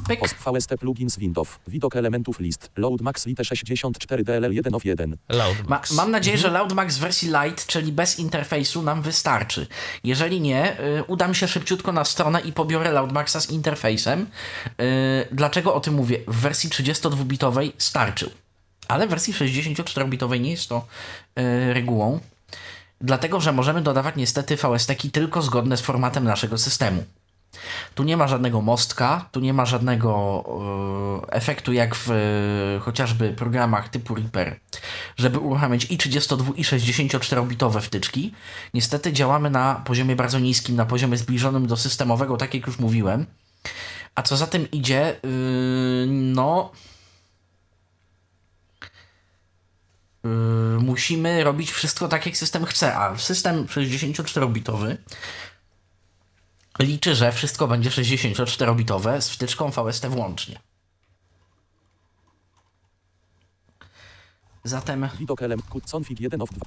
[0.07, 0.19] Pyk.
[0.19, 5.09] post VST plugins Windows, widok elementów list, load max lite 64 DLL 1 of 1,
[5.09, 5.91] Ma, Loudmax.
[5.91, 6.53] mam nadzieję, Mhm.
[6.53, 9.67] że Loudmax w wersji Lite, czyli bez interfejsu, nam wystarczy.
[10.03, 14.27] Jeżeli nie, y, udam się szybciutko na stronę i pobiorę Loudmaxa z interfejsem.
[14.81, 16.19] Y, dlaczego o tym mówię?
[16.27, 18.29] W wersji 32-bitowej starczył,
[18.87, 20.85] ale w wersji 64-bitowej nie jest to
[21.39, 22.19] y, regułą.
[23.01, 27.03] Dlatego, że możemy dodawać niestety VST-ki tylko zgodne z formatem naszego systemu.
[27.95, 30.43] Tu nie ma żadnego mostka, tu nie ma żadnego
[31.27, 34.59] e, efektu jak w e, chociażby programach typu Reaper,
[35.17, 38.33] żeby uruchamiać i 32 i 64-bitowe wtyczki.
[38.73, 43.25] Niestety działamy na poziomie bardzo niskim, na poziomie zbliżonym do systemowego, tak jak już mówiłem.
[44.15, 46.71] A co za tym idzie, yy, no...
[50.23, 54.97] Yy, musimy robić wszystko tak, jak system chce, a system 64-bitowy
[56.79, 60.59] liczy, że wszystko będzie 64-bitowe z wtyczką VST włącznie.
[64.63, 66.65] Zatem widok element config 1 of 2,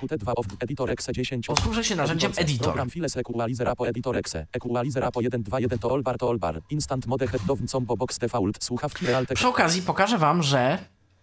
[0.00, 1.46] Qt2 of editor exe 10.
[1.46, 2.64] Posłużę się narzędziem editor.
[2.64, 4.46] Program files equalizer apo editor exe.
[4.52, 6.60] Equalizer apo 121 to allbar to allbar.
[6.70, 8.64] Instant mode head dowm combo box default.
[8.64, 9.26] Słuchawki real.
[9.34, 10.78] Przy okazji pokażę wam, że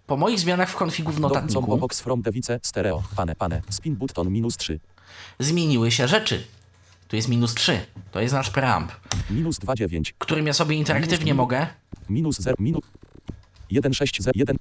[0.08, 3.04] po moich zmianach w konfigu w Dowm combo notatniku box from device stereo.
[3.16, 3.62] Pane, pane.
[3.70, 4.80] Spin button minus 3.
[5.40, 6.44] zmieniły się rzeczy.
[7.12, 7.80] Tu jest minus 3.
[8.12, 8.92] To jest nasz preamp,
[9.30, 10.14] Minus 29.
[10.18, 11.68] którym ja sobie interaktywnie Minus- mogę.
[12.10, 12.56] Minus 0.
[12.60, 12.82] Minus
[13.70, 14.58] 1 6 0 1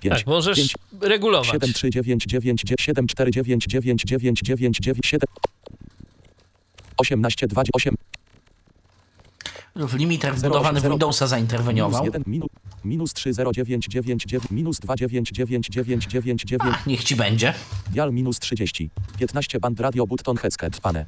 [0.00, 1.50] 5 Tak, możesz 5 regulować.
[1.52, 5.20] 7 3 9 9 7 4 9 9 9 9 9 7
[6.96, 7.94] 18 2 8
[9.76, 10.82] Już limiter wbudowany w.
[10.82, 12.04] Windowsa minus zainterweniował.
[12.04, 12.48] 1 minus
[12.84, 17.04] minus 3 0 9 9 9 minus 2 9 9 9 9 9 Ach, niech
[17.04, 17.54] ci będzie.
[17.92, 21.06] Dial minus 30 15 band radio button headset pane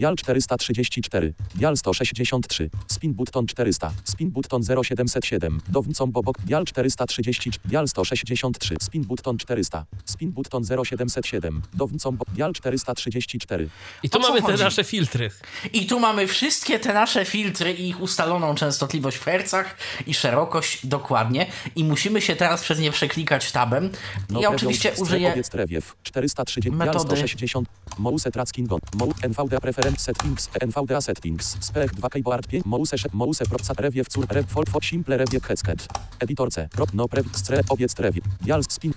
[0.00, 7.88] Dial 434 Dial 163 Spin button 400 Spin button 0707 Downcom bobok Dial 430 Dial
[7.88, 13.68] 163 Spin button 400 Spin button 0707 Downcom bo Dial 434
[14.02, 14.64] I tu mamy te chodzi?
[14.64, 15.30] nasze filtry.
[15.72, 19.76] I tu mamy wszystkie te nasze filtry i ich ustaloną częstotliwość w hercach
[20.06, 21.46] i szerokość dokładnie.
[21.76, 23.90] I musimy się teraz przez nie przeklikać tabem.
[24.30, 27.16] No, ja oczywiście użyję Trewiew 430 Dial metody.
[27.16, 33.08] 160 Mouse Trackingon Mou NVDA Preference Settings NVDA Settings Spech 2 Keyboard 5 Mouse Sze-
[33.12, 35.86] Mouse Propsa Rewiew Cur Rev Fol Fo Simple Rewiew Headset
[36.18, 38.92] Editor C Prop No Prev Stre Obiec Trewiew Dial Spin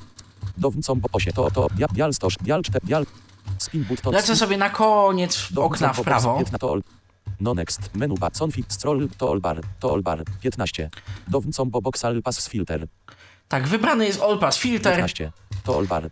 [0.57, 3.05] Downcom bo osie to to Dial Dial 100 Dial 4 Dial
[3.57, 6.37] Spin Button Lecę sobie na koniec okna w prawo.
[6.37, 6.81] 15 to all
[7.39, 10.89] No next menu bar config stroll to all bar to all bar 15
[11.27, 12.87] Downcom bo box all pass filter
[13.47, 14.95] Tak, wybrany jest All Pass Filter.
[14.95, 15.31] 15
[15.63, 16.09] to all bar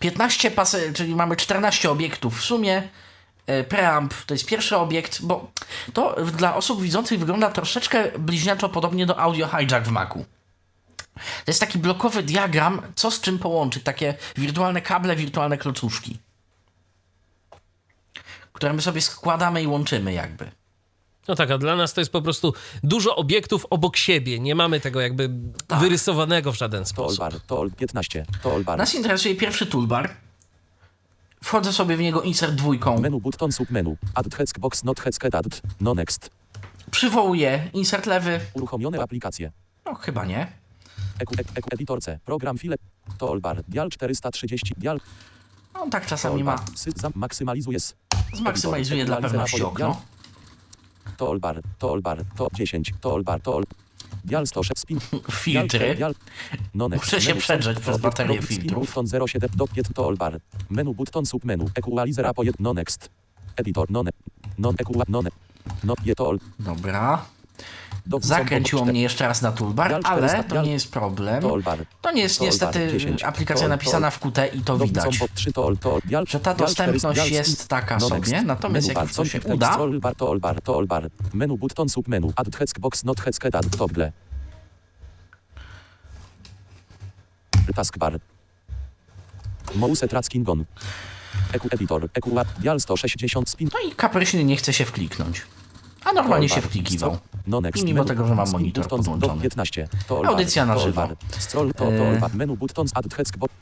[0.00, 2.88] 15 pasy, czyli mamy 14 obiektów w sumie.
[3.46, 5.50] E, Preamp to jest pierwszy obiekt, bo
[5.92, 10.24] to dla osób widzących wygląda troszeczkę bliźniaczo podobnie do Audio Hijack w Macu.
[11.14, 16.18] To jest taki blokowy diagram, co z czym połączyć, takie wirtualne kable, wirtualne klocuszki,
[18.52, 20.59] które my sobie składamy i łączymy jakby.
[21.28, 24.40] No tak, a dla nas to jest po prostu dużo obiektów obok siebie.
[24.40, 25.30] Nie mamy tego jakby
[25.80, 27.18] wyrysowanego w żaden sposób.
[27.18, 30.16] bar to all 15 to all bar Nas interesuje pierwszy toolbar.
[31.44, 33.00] Wchodzę sobie w niego insert dwójką.
[33.00, 33.96] Menu button submenu.
[34.14, 35.00] Add Hexbox not
[35.34, 35.62] add.
[35.80, 36.30] No next.
[36.90, 38.40] Przywołuję insert lewy.
[38.54, 39.52] Uruchomione aplikacje.
[39.86, 40.52] No chyba nie.
[41.18, 42.18] Eku, ek, eku, editor C.
[42.24, 42.76] Program file.
[43.18, 43.62] To all bar.
[43.68, 44.74] Dial 430.
[44.76, 45.00] Dial.
[45.74, 46.64] On tak czasami all ma.
[47.14, 47.78] maksymalizuje.
[48.32, 50.02] Zmaksymalizuje dla pewności okno.
[51.16, 51.60] To all bar.
[51.78, 52.18] To all bar.
[52.36, 52.92] To 10.
[53.00, 53.40] To all bar.
[53.40, 53.64] To all.
[54.24, 55.00] Dial 106 spin.
[55.42, 55.94] Filtry.
[55.94, 56.14] Dial,
[56.74, 57.04] no next.
[57.04, 58.94] Muszę się przedrzeć przez baterię filtrów.
[58.94, 60.40] Button 07 do 5 to all bar.
[60.70, 61.70] Menu button submenu.
[61.74, 62.54] Equalizer apo 1.
[62.60, 63.10] No next.
[63.56, 63.90] Editor.
[63.90, 64.04] No.
[64.58, 65.04] Non equa.
[65.08, 65.30] No ne.
[65.84, 66.38] No je to all.
[66.58, 67.24] Dobra.
[68.20, 71.42] Zakręciło mnie jeszcze raz na toolbar, ale 400, to nie jest problem.
[72.00, 75.04] To nie jest niestety bar, 10, aplikacja napisana w Qt i to widać.
[75.18, 78.42] combo 3 to all, to all, dial, Że ta dostępność 400, dial jest taka sobie,
[78.42, 81.10] natomiast jak to się uda- text, All bar, to all bar, to all bar.
[81.34, 82.32] Menu button submenu.
[82.36, 84.12] Add hexbox not hexket add toggle.
[87.74, 88.20] Taskbar.
[89.74, 90.64] Mouse tracking on.
[91.52, 92.08] Eku editor.
[92.14, 93.68] Eku dial 160 spin.
[93.72, 95.42] No i kapryśny nie chce się wkliknąć.
[96.04, 97.18] A normalnie się wklikiwał.
[97.46, 97.82] No next.
[97.82, 99.42] I mimo tego, że mam monitor podłączony.
[99.42, 99.88] 15.
[100.08, 101.00] To all Audycja na żywo.
[101.00, 101.16] bar.
[101.38, 102.34] Stroll to, to bar.
[102.34, 103.54] Menu buttons add hexbox.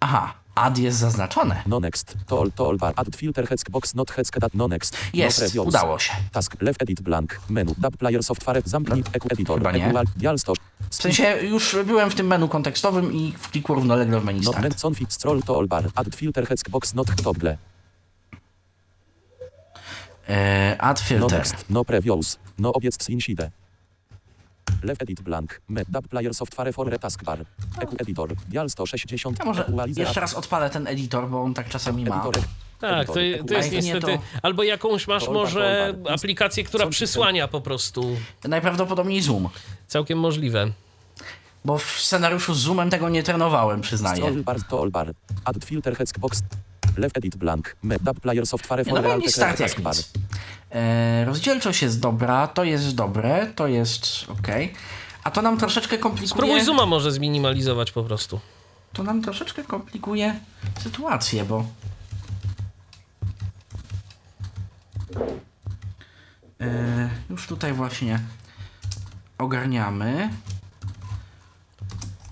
[0.00, 1.62] Aha, ad jest zaznaczone.
[1.66, 2.14] No next.
[2.26, 2.92] To all, to all bar.
[2.96, 4.96] Add filter hexbox not hexket add no next.
[5.14, 6.12] Jest, no udało się.
[6.32, 7.40] Task left edit blank.
[7.50, 7.74] Menu.
[7.82, 8.62] Tab player software.
[8.64, 9.04] Zamknij.
[9.12, 9.58] Eku editor.
[9.58, 9.86] Chyba nie.
[9.86, 10.52] Eku dial 100.
[10.90, 14.62] W sensie już byłem w tym menu kontekstowym i wklikł równolegle w menu Not start.
[14.62, 15.84] meant config stroll to all bar.
[15.94, 17.56] Add filter hexbox not toggle.
[20.28, 21.42] E, add No filter.
[21.70, 22.38] No previous.
[22.58, 23.50] No obiec inside.
[24.82, 25.60] Left edit blank.
[25.92, 27.44] Tab player software for taskbar.
[27.80, 28.34] Eku editor.
[28.48, 29.38] Dial 160.
[29.38, 29.64] Ja może
[29.96, 32.30] jeszcze raz odpalę ten editor, bo on tak czasami ma.
[32.80, 33.12] Tak, to,
[33.48, 34.18] to jest niestety.
[34.42, 38.16] Albo jakąś masz może aplikację, która przysłania po prostu.
[38.44, 39.48] Najprawdopodobniej zoom.
[39.86, 40.72] Całkiem możliwe.
[41.66, 44.24] Bo w scenariuszu z zoomem tego nie trenowałem, przyznaję.
[45.44, 46.42] Add filter hexbox.
[46.96, 47.76] Left edit blank.
[48.04, 50.12] Tab player software for no menu alt start jak nic.
[50.70, 54.48] E, rozdzielczość jest dobra, to jest dobre, to jest ok.
[55.24, 56.28] A to nam troszeczkę komplikuje.
[56.28, 58.40] Spróbuj zooma może zminimalizować po prostu.
[58.92, 60.40] To nam troszeczkę komplikuje
[60.82, 61.64] sytuację, bo.
[66.60, 68.20] E, już tutaj właśnie
[69.38, 70.30] ogarniamy,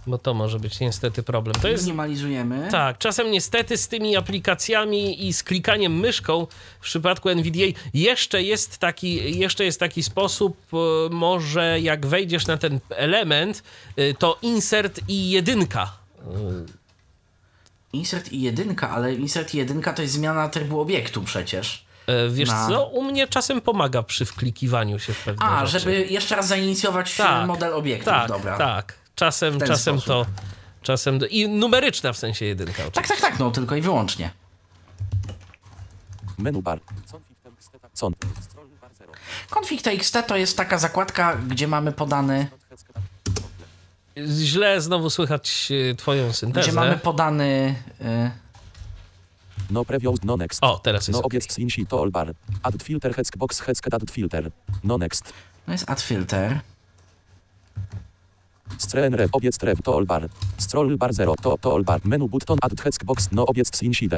[0.07, 1.55] Bo to może być niestety problem.
[1.63, 1.85] To jest.
[1.85, 2.69] minimalizujemy.
[2.71, 6.47] Tak, czasem niestety z tymi aplikacjami i z klikaniem myszką
[6.81, 10.77] w przypadku NVDA jeszcze jest taki, jeszcze jest taki sposób, e,
[11.11, 13.63] może jak wejdziesz na ten element,
[13.97, 15.93] e, to insert i jedynka.
[16.21, 16.85] e,
[17.93, 21.85] Insert i jedynka, ale insert i jedynka to jest zmiana trybu obiektu przecież.
[22.31, 25.79] Wiesz Na- co, u mnie czasem pomaga przy wklikiwaniu się w pewne A, rzeczy.
[25.85, 28.05] żeby jeszcze raz zainicjować Tak, model obiektu.
[28.05, 28.59] tak, Dobra.
[28.59, 30.07] Tak, czasem, czasem sposób.
[30.07, 30.43] to...
[30.83, 31.27] Czasem do...
[31.27, 33.01] I numeryczna w sensie jedynka oczywiście.
[33.01, 34.31] tak, tak, tak, no tylko i wyłącznie.
[36.39, 36.81] Menu bar.
[38.01, 38.15] Con.
[38.51, 39.13] Scroll bar 0.
[39.51, 42.47] Config.txt to jest taka zakładka, gdzie mamy podany,
[44.39, 46.63] Źle znowu słychać e, twoją syntezę.
[46.69, 48.31] gdzie mamy podany y,
[49.71, 50.65] No preview, no next.
[50.65, 51.27] O, teraz jest No okej.
[51.39, 52.35] obiect in sheet all bar.
[52.63, 54.51] Add filter heck box heck add filter.
[54.85, 55.33] No next.
[55.67, 56.61] no jest add filter.
[58.79, 60.29] Streen rev obiect rev to all bar.
[60.59, 62.01] Scroll bar 0 to to all bar.
[62.05, 64.15] Menu button add box no obiect in sheet.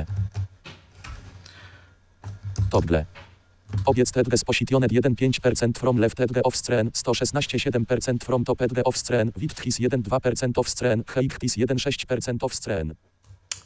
[2.71, 3.07] Toggle.
[3.85, 9.33] Obiect edge positioned 1,5% from left edge of screen, 116,7% from top edge of screen,
[9.41, 12.97] width his 1,2% of screen, height his 1,6% of screen.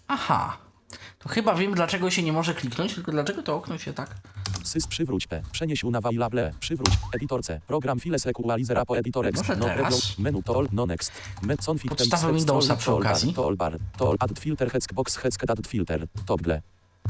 [0.09, 0.70] Aha.
[1.19, 4.17] To chyba wiem, dlaczego się nie może kliknąć, tylko dlaczego to okno się tak...
[4.65, 5.43] Sys przywróć P.
[5.53, 6.53] Przenieś na available.
[6.61, 6.91] Przywróć.
[7.15, 7.61] Editor C.
[7.67, 9.39] Program files equalizer apo editor X.
[9.39, 10.19] Może No teraz?
[10.19, 10.69] Menu to all.
[10.73, 11.13] No next.
[11.43, 13.35] Me config Podstawę Windowsa przy okazji.
[13.35, 13.79] To all bar.
[13.99, 16.07] To all add filter heck box heck add filter.
[16.27, 16.63] Toggle.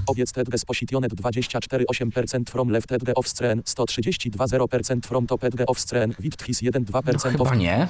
[0.07, 6.15] Obiec edge positioned 24,8% from left edge of screen, 132,0% from top edge of screen,
[6.21, 7.89] width his 1,2% No, chyba nie.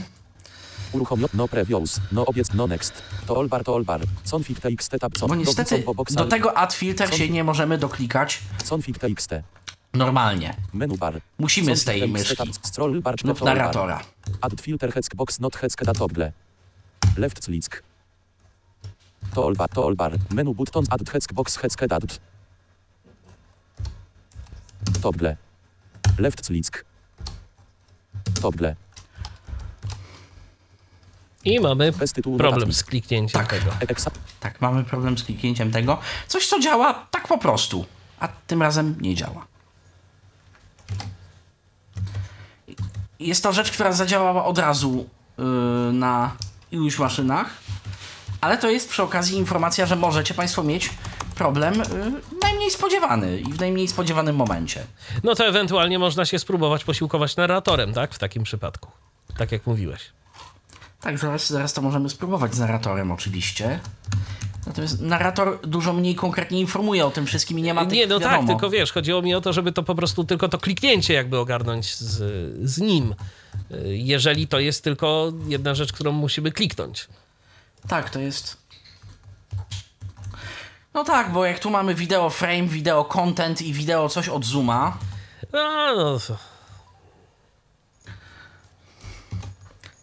[0.93, 3.03] Uruchomio, no previews, no obiec, no next.
[3.27, 4.01] To all bar, to all bar.
[4.31, 9.31] Config txt tab, Bo niestety do tego add filter się nie możemy doklikać Config txt.
[9.93, 10.57] normalnie.
[10.73, 11.21] Menu bar.
[11.39, 14.01] Musimy z tej myszki Scroll bar, lub narratora.
[14.41, 16.33] Add filter box not heck toggle.
[17.17, 17.83] Left click.
[19.35, 20.13] To all bar, to all bar.
[20.31, 22.19] Menu button add heck box heck add.
[25.03, 25.37] Toggle.
[26.19, 26.85] Left click.
[28.41, 28.77] Toggle.
[31.45, 31.93] I mamy
[32.39, 33.51] problem z kliknięciem Tak.
[33.51, 33.71] tego.
[34.41, 35.99] Tak, mamy problem z kliknięciem tego.
[36.29, 37.85] Coś, co działa tak po prostu,
[38.21, 39.47] a tym razem nie działa.
[43.21, 45.45] Jest to rzecz, która zadziałała od razu yy,
[45.93, 46.37] na
[46.73, 47.51] iluś maszynach,
[48.41, 50.91] ale to jest przy okazji informacja, że możecie Państwo mieć
[51.35, 54.85] problem yy, najmniej spodziewany i w najmniej spodziewanym momencie.
[55.25, 58.15] No to ewentualnie można się spróbować posiłkować narratorem, tak?
[58.15, 58.91] W takim przypadku.
[59.39, 60.13] Tak jak mówiłeś.
[61.01, 63.81] Tak, zaraz, zaraz to możemy spróbować z narratorem oczywiście.
[64.67, 68.21] Natomiast narrator dużo mniej konkretnie informuje o tym wszystkim i nie ma tych, Nie, no
[68.21, 68.39] wiadomo.
[68.39, 71.39] tak, tylko wiesz, chodziło mi o to, żeby to po prostu tylko to kliknięcie jakby
[71.39, 72.17] ogarnąć z,
[72.71, 73.15] z nim.
[73.85, 77.09] Jeżeli to jest tylko jedna rzecz, którą musimy kliknąć.
[77.89, 78.57] Tak, to jest.
[80.95, 84.99] No tak, bo jak tu mamy wideo frame, wideo content i wideo coś od zooma,
[85.53, 86.19] A, no,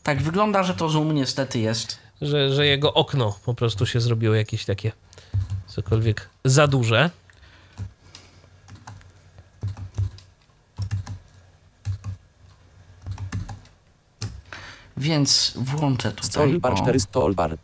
[0.07, 1.97] tak wygląda, że to zoom niestety jest.
[2.21, 4.91] że, że jego okno po prostu się zrobiło jakieś takie
[5.67, 7.09] cokolwiek za duże.
[14.97, 16.29] Więc włączę tutaj.
[16.29, 17.57] Scroll bar o, 400 to all bar.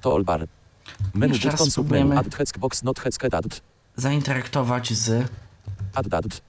[0.00, 0.46] To all bar.
[1.14, 2.40] Menu Jeszcze raz button submenu spróbujemy.
[2.40, 3.00] add box not
[3.32, 3.60] add.
[3.96, 5.30] zainteraktować z.
[5.94, 6.40] Add add.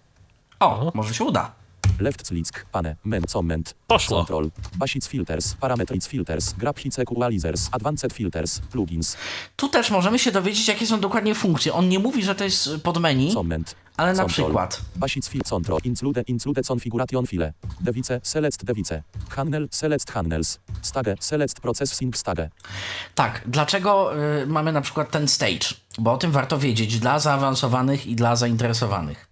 [0.60, 1.66] O, może się uda.
[1.99, 4.17] Left click, pane, men, comment, Poszło.
[4.17, 9.17] control, basic filters, parametric filters, grab hits equalizers, advanced filters, plugins,
[9.55, 11.73] Tu też możemy się dowiedzieć, jakie są dokładnie funkcje.
[11.73, 14.81] On nie mówi, że to jest pod menu, comment, ale na control, przykład.
[14.95, 21.59] basic fil control, include, include configuration file, device, select device, handle, select handles, stage, select
[21.59, 22.49] processing stage,
[23.15, 24.11] Tak, dlaczego
[24.43, 25.67] y, mamy na przykład ten stage?
[25.99, 29.26] Bo o tym warto wiedzieć dla zaawansowanych i dla zainteresowanych.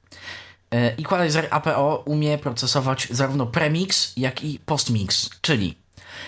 [0.73, 5.77] Y, Equalizer APO umie procesować zarówno premix, jak i postmix, czyli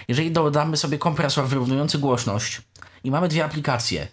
[0.08, 2.62] jeżeli dodamy sobie kompresor wyrównujący głośność
[3.04, 4.08] i mamy dwie aplikacje,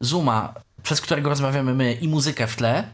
[0.00, 2.84] Zooma, przez którego rozmawiamy my i muzykę w tle,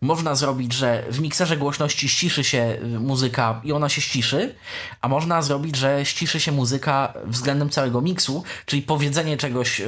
[0.00, 4.54] można zrobić, że w mikserze głośności ściszy się y, muzyka i ona się ściszy,
[5.00, 9.86] a można zrobić, że ściszy się muzyka względem całego miksu, czyli powiedzenie czegoś yy,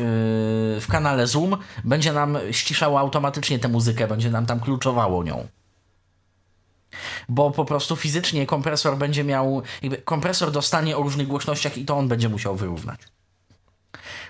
[0.80, 5.46] w kanale Zoom będzie nam ściszało automatycznie tę muzykę, będzie nam tam kluczowało nią.
[7.28, 11.96] Bo po prostu fizycznie kompresor będzie miał, jakby kompresor dostanie o różnych głośnościach i to
[11.96, 13.00] on będzie musiał wyrównać.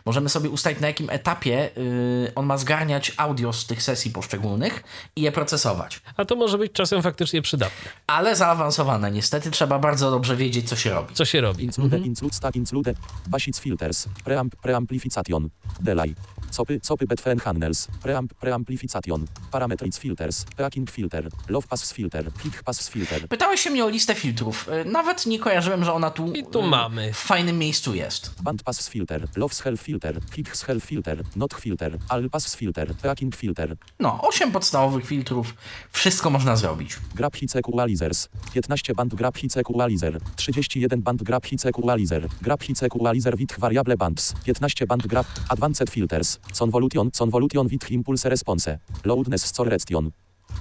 [0.06, 4.82] Możemy sobie ustalić na jakim etapie yy, on ma zgarniać audio z tych sesji poszczególnych
[5.16, 6.00] i je procesować.
[6.16, 7.90] A to może być czasem faktycznie przydatne.
[8.06, 9.10] Ale zaawansowane.
[9.10, 11.14] Niestety trzeba bardzo dobrze wiedzieć, co się robi.
[11.14, 11.64] Co się robi?
[11.64, 12.94] include, include, stack, include,
[13.26, 15.48] basic filters, preamp, preamplification,
[15.80, 16.14] delay,
[16.56, 22.88] copy, copy between handles, preamp, preamplification, parametric filters, peaking filter, low pass filter, kick pass
[22.88, 24.68] filter, Pytałeś się mnie o listę filtrów.
[24.68, 27.12] Y, Nawet nie kojarzyłem, że ona tu, I tu y, mamy.
[27.12, 28.42] w fajnym miejscu jest.
[28.42, 33.36] band pass filter, low help filter, kick help filter, not filter, all pass filter, tracking
[33.36, 35.54] filter, No, 8 podstawowych filtrów.
[35.92, 36.96] Wszystko można zrobić.
[37.14, 42.82] grab hits equalizers, 15 band grab hits equalizer, 31 band grab hits equalizer, grab hits
[42.82, 49.46] equalizer with variable bands, 15 band grab, advanced filters, convolution, convolution with impulse response, loudness
[49.46, 50.10] scorrection,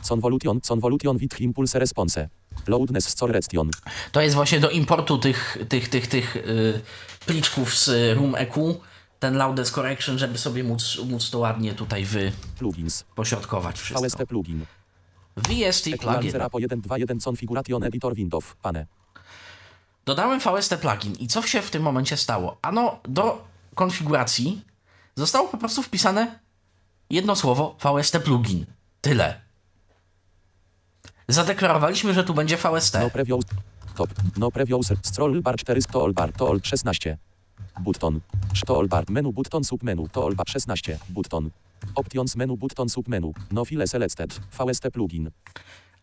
[0.10, 2.30] convolution, convolution with impulse response,
[2.68, 3.70] loudness scorrection,
[4.12, 6.82] To jest właśnie do importu tych, tych, tych, tych yy,
[7.26, 8.80] pliczków z Room EQ,
[9.20, 14.08] ten Loudness Correction, żeby sobie móc, móc to ładnie tutaj wy plugins, pośrodkować wszystko.
[14.08, 14.66] VST plugin,
[15.38, 16.42] VST plugin.
[16.42, 18.86] APO 121 configuration editor window, pane.
[20.06, 22.58] Dodałem VST plugin i co się w tym momencie stało?
[22.62, 24.62] Ano, do konfiguracji
[25.16, 26.40] zostało po prostu wpisane
[27.10, 28.66] jedno słowo VST plugin.
[29.02, 29.42] Tyle.
[31.28, 32.94] Zadeklarowaliśmy, że tu będzie VST.
[32.94, 33.46] No previous.
[33.96, 34.10] Top.
[34.38, 34.94] No previous.
[35.04, 37.18] Scroll bar 400 to all bar to all 16.
[37.80, 38.20] Button.
[38.66, 39.04] To all bar.
[39.10, 40.98] Menu button submenu to all bar 16.
[41.10, 41.52] Button.
[41.96, 43.34] Options menu button submenu.
[43.52, 44.40] No file selected.
[44.52, 45.32] VST plugin.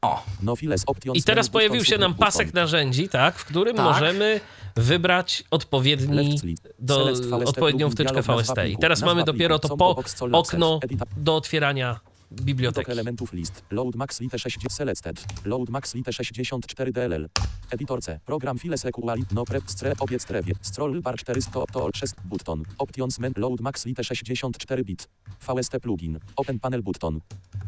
[0.02, 2.62] O, No files options I teraz pojawił się nam pasek button.
[2.62, 3.84] narzędzi, tak, w którym Tak.
[3.84, 4.40] możemy
[4.76, 6.38] wybrać odpowiedni,
[6.78, 7.08] do,
[7.46, 8.58] odpowiednią wtyczkę VST.
[8.68, 9.96] I teraz mamy dopiero to po
[10.32, 10.80] okno
[11.16, 12.00] do otwierania
[12.30, 12.90] Widok biblioteki.
[12.90, 13.62] elementów list.
[13.70, 15.24] Load max lite 60 selected.
[15.44, 17.28] Load max lite 64 DLL.
[17.70, 18.20] Editor C.
[18.24, 19.24] Program files equali.
[19.32, 20.54] No prep stre obiec trewie.
[20.62, 22.62] Scroll bar 400 to all 6 button.
[22.78, 23.32] Options men.
[23.36, 25.08] Load max lite 64 bit.
[25.40, 26.18] VST plugin.
[26.36, 27.20] Open panel button.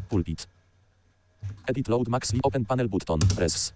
[0.09, 0.47] Pulpit.
[1.67, 3.19] Edit load max open panel button.
[3.35, 3.73] Press.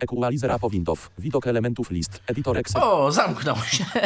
[0.00, 1.10] Equalizer apo window.
[1.18, 2.20] Widok elementów list.
[2.26, 2.82] Editor Excel.
[2.82, 3.84] o, zamknął się.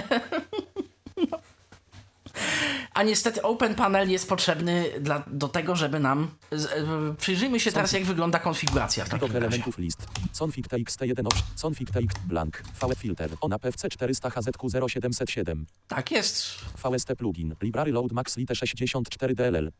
[2.94, 6.28] A niestety Open Panel jest potrzebny dla, do tego, żeby nam...
[6.52, 9.46] Z, e, przyjrzyjmy się teraz, jak wygląda konfiguracja w takim Widok razie.
[9.46, 10.06] elementów list.
[10.40, 11.42] Config TXT1 option.
[11.62, 12.62] Config TX blank.
[12.80, 13.30] VE filter.
[13.40, 15.66] Ona PFC 400 HZQ 0707.
[15.88, 16.46] Tak jest.
[16.84, 17.54] VST plugin.
[17.62, 19.72] Library load max lite 64 DLL.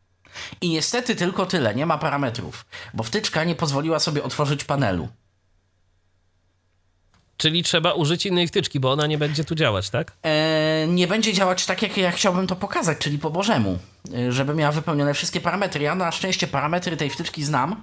[0.61, 5.09] I niestety tylko tyle, nie ma parametrów, bo wtyczka nie pozwoliła sobie otworzyć panelu.
[7.37, 10.13] Czyli trzeba użyć innej wtyczki, bo ona nie będzie tu działać, tak?
[10.23, 13.79] E, nie będzie działać tak, jak ja chciałbym to pokazać, czyli po Bożemu,
[14.15, 15.85] e, żeby miała wypełnione wszystkie parametry.
[15.85, 17.83] Ja na szczęście parametry tej wtyczki znam,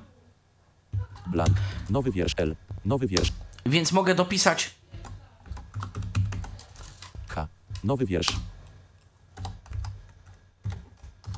[1.28, 1.58] Blank.
[1.90, 2.56] Nowy wiersz L.
[2.86, 3.32] Nowy wiersz
[3.66, 4.76] więc mogę dopisać
[7.28, 7.48] H.
[7.84, 8.36] Nowy wiersz.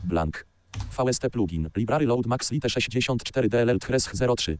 [0.03, 0.45] Blank.
[0.91, 1.69] VST plugin.
[1.77, 4.57] Library load max lite 64 DLL Thress 03.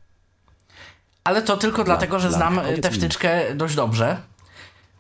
[1.24, 2.96] Ale to tylko dlatego, że znam e, tę mi.
[2.96, 4.18] wtyczkę dość dobrze.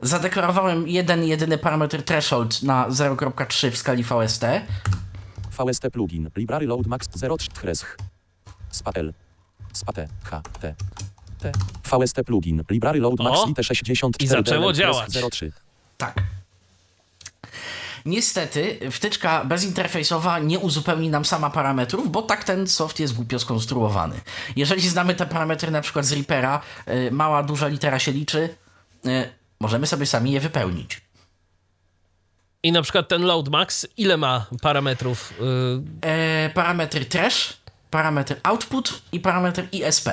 [0.02, 4.46] Zadeklarowałem jeden, jedyny parametr threshold na 0.3 w skali VST.
[5.52, 6.30] VST plugin.
[6.36, 7.08] Library load max
[7.38, 7.86] 03 Thress.
[8.70, 9.14] Spa L.
[9.74, 10.08] Spa T.
[10.24, 10.42] H.
[10.62, 10.76] T.
[11.40, 11.52] T.
[11.84, 12.64] VST plugin.
[12.70, 15.14] Library load max lite 64 I zaczęło DLL działać.
[15.14, 15.52] Thress 03.
[15.98, 16.24] Tak.
[18.06, 24.22] Niestety, wtyczka bezinterfejsowa nie uzupełni nam sama parametrów, bo tak ten soft jest głupio skonstruowany.
[24.56, 28.56] Jeżeli znamy te parametry na przykład z Reapera, y, mała, duża litera się liczy,
[29.06, 29.30] y,
[29.60, 31.02] możemy sobie sami je wypełnić.
[32.64, 35.34] I na przykład ten load max, ile ma parametrów?
[35.40, 37.58] Yy, E, parametry trash,
[37.92, 40.10] parametr output i parametr ISP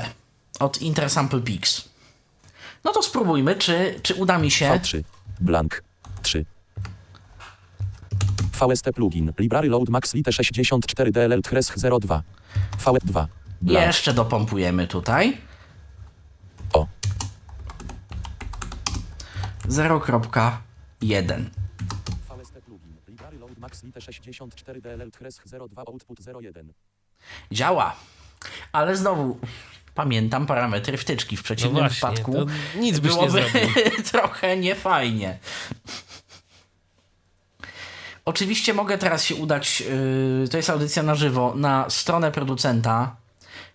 [0.61, 1.89] od Intersample Peaks.
[2.85, 4.71] No to spróbujmy, czy, czy uda mi się.
[4.71, 5.03] V3.
[5.41, 5.83] Blank.
[6.23, 6.45] 3.
[8.59, 9.33] VST plugin.
[9.39, 12.23] Library load max lite 64 DLL Thress 02.
[12.85, 13.27] V2.
[13.63, 13.87] Blank.
[13.87, 15.39] Jeszcze dopompujemy tutaj.
[16.73, 16.87] O.
[19.69, 21.45] 0.1.
[22.29, 22.97] VST plugin.
[23.09, 25.41] Library load max lite 64 DLL Thress
[25.71, 26.73] 02 output 01.
[27.53, 27.97] Działa.
[28.73, 29.39] Ale znowu
[29.95, 31.37] pamiętam parametry wtyczki.
[31.37, 32.47] W no przeciwnym właśnie, wypadku to
[32.79, 33.71] nic byś nie byłoby zrobił.
[34.13, 35.39] trochę niefajnie.
[38.29, 43.17] Oczywiście mogę teraz się udać, yy, to jest audycja na żywo, na stronę producenta,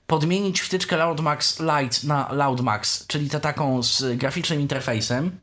[0.08, 5.40] podmienić wtyczkę Loudmax Lite na Loudmax, czyli tę taką z graficznym interfejsem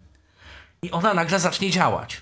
[0.82, 2.20] i ona nagle zacznie działać.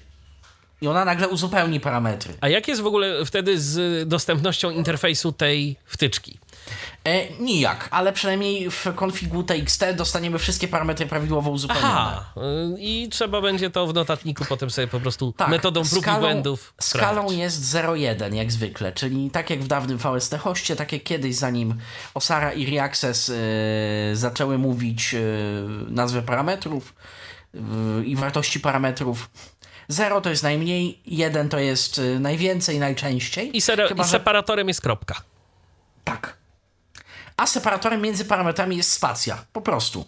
[0.81, 2.35] I ona nagle uzupełni parametry.
[2.41, 6.39] A jak jest w ogóle wtedy z dostępnością interfejsu tej wtyczki?
[7.05, 11.89] E, nijak, ale przynajmniej w konfigu TXT dostaniemy wszystkie parametry prawidłowo uzupełnione.
[11.89, 16.07] Aha, yy, i trzeba będzie to w notatniku potem sobie po prostu Tak, metodą prób
[16.07, 17.39] i błędów Skalą sprawdzić.
[17.39, 21.75] jest 0,1 jak zwykle, czyli tak jak w dawnym VST hoście, tak jak kiedyś zanim
[22.15, 23.35] Osara i Reaccess e,
[24.17, 25.19] zaczęły mówić e,
[25.89, 26.95] nazwy parametrów
[27.55, 27.59] e,
[28.05, 29.31] i wartości parametrów.
[29.89, 33.57] 0 to jest najmniej, 1 to jest e, najwięcej, najczęściej.
[33.57, 35.15] I, sere- Chyba, I że- separatorem jest kropka.
[36.05, 36.38] Tak.
[37.39, 39.45] A separatorem między parametrami jest spacja.
[39.53, 40.05] Po prostu.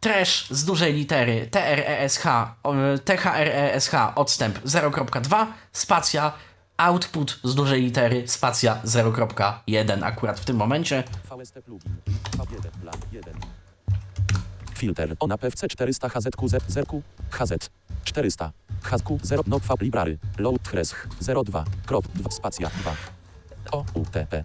[0.00, 2.22] trash z dużej litery TRESH,
[3.04, 6.32] THRESH odstęp 0.2, spacja
[6.76, 11.04] output z dużej litery spacja 0.1 akurat w tym momencie.
[11.24, 11.94] VST plugin.
[12.36, 13.34] V1 plan 1.
[14.74, 15.16] Filter.
[15.20, 16.86] Ona PFC 400 HZQZ 0
[17.30, 17.70] HZ
[18.04, 18.52] 400
[18.82, 20.18] HZQ 0 no fab library.
[20.38, 21.08] Load tresk
[21.44, 23.23] 02 krop 2 spacja 2.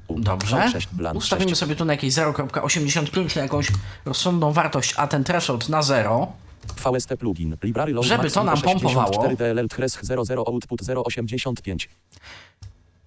[0.09, 0.69] Dobrze.
[0.71, 1.59] 6 plan Ustawimy 6.
[1.59, 3.67] sobie tu na jakieś 0.85 na jakąś
[4.05, 6.31] rozsądną wartość, a ten threshold na 0.
[6.75, 7.57] VST plugin.
[7.63, 9.35] Library load Żeby to nam 64 pompowało.
[9.35, 11.89] DLL tresk 00 output 085.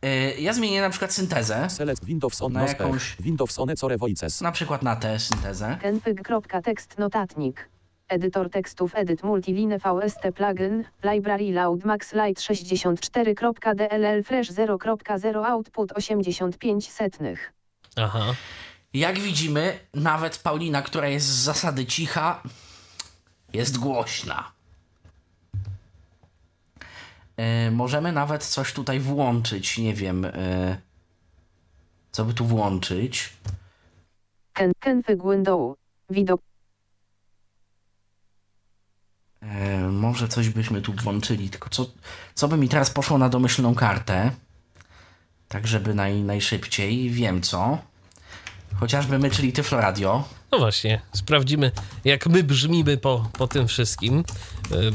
[0.03, 0.11] Yy,
[0.41, 3.17] ja zmienię na przykład syntezę, Select Windows on Na jakąś-.
[3.21, 4.41] Windows one core voices.
[4.41, 5.79] na przykład na tę syntezę.
[5.83, 7.69] config.tekst notatnik.
[8.13, 16.93] Edytor tekstów Edit Multiline VST Plugin, Library Loud Max Light 64.dll Fresh 0.0 Output 85
[16.93, 17.53] setnych.
[17.97, 18.35] Aha.
[18.95, 22.43] Jak widzimy, nawet Paulina, która jest z zasady cicha,
[23.53, 24.53] jest głośna.
[27.37, 29.79] E, możemy nawet coś tutaj włączyć.
[29.79, 30.77] Nie wiem, e,
[32.11, 33.33] co by tu włączyć.
[34.53, 35.77] Ken, config Window.
[36.11, 36.52] Widok.
[39.53, 41.87] E, może coś byśmy tu włączyli, tylko co,
[42.35, 44.31] co by mi teraz poszło na domyślną kartę?
[45.49, 47.11] Tak, żeby naj, najszybciej.
[47.11, 47.79] Wiem co.
[48.81, 50.25] Chociażby my, czyli Tyflo Radio.
[50.53, 51.71] No właśnie, sprawdzimy,
[52.05, 54.25] jak my brzmimy po, po tym wszystkim.
[54.71, 54.93] Yy,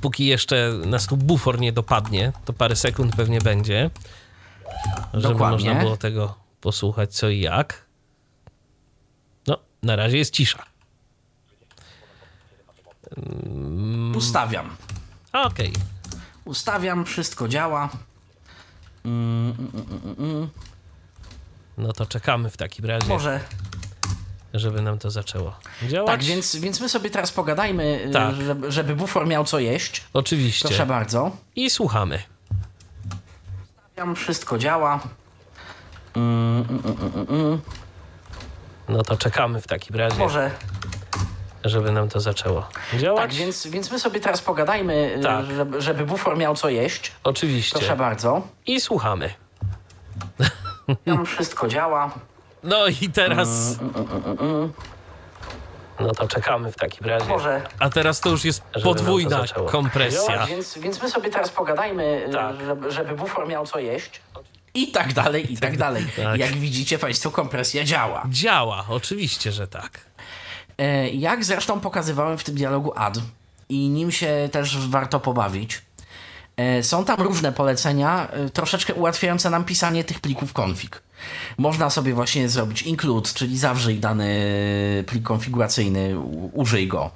[0.00, 3.90] Póki jeszcze nas tu bufor nie dopadnie, to parę sekund pewnie będzie,
[5.14, 5.68] żeby Dokładnie.
[5.68, 7.86] można było tego posłuchać co i jak.
[9.46, 10.69] No, na razie jest cisza.
[14.16, 14.76] Ustawiam.
[15.32, 15.72] Okej,
[16.44, 17.88] Ustawiam, wszystko działa.
[21.78, 23.40] no to czekamy w takim razie, Może.
[24.54, 25.56] żeby nam to zaczęło
[25.88, 26.06] działać.
[26.06, 28.34] Tak, więc, więc my sobie teraz pogadajmy, y, Tak.
[28.34, 30.04] żeby, żeby bufor miał co jeść.
[30.12, 30.68] Oczywiście.
[30.68, 31.36] Proszę bardzo.
[31.56, 32.22] I słuchamy.
[33.90, 35.00] Ustawiam, wszystko działa.
[38.88, 40.50] No to czekamy w takim razie, Może.
[41.64, 43.20] Żeby nam to zaczęło działać.
[43.20, 45.46] Tak, więc, więc my sobie teraz pogadajmy, y, Tak.
[45.46, 47.12] żeby, żeby bufor miał co jeść.
[47.24, 47.78] Oczywiście.
[47.78, 48.42] Proszę bardzo.
[48.66, 49.34] I słuchamy.
[51.04, 52.10] Tam wszystko działa.
[52.62, 53.78] No i teraz.
[56.00, 57.26] No to czekamy w takim razie.
[57.26, 57.62] Może.
[57.78, 60.38] A teraz to już jest podwójna kompresja.
[60.38, 62.56] Tak, więc, więc my sobie teraz pogadajmy, y, Tak.
[62.66, 64.20] żeby, żeby bufor miał co jeść.
[64.74, 66.06] I tak dalej, i tak dalej.
[66.16, 66.38] Tak.
[66.38, 68.22] Jak widzicie Państwo, kompresja działa.
[68.30, 70.00] Działa, oczywiście, że tak.
[70.80, 73.18] E, Jak zresztą pokazywałem w tym dialogu ad
[73.68, 75.82] i nim się też warto pobawić.
[76.56, 81.02] e, Są tam różne polecenia, e, troszeczkę ułatwiające nam pisanie tych plików config.
[81.58, 84.34] Można sobie właśnie zrobić include, czyli zawrzyj dany
[85.06, 86.18] plik konfiguracyjny,
[86.52, 87.10] użyj go.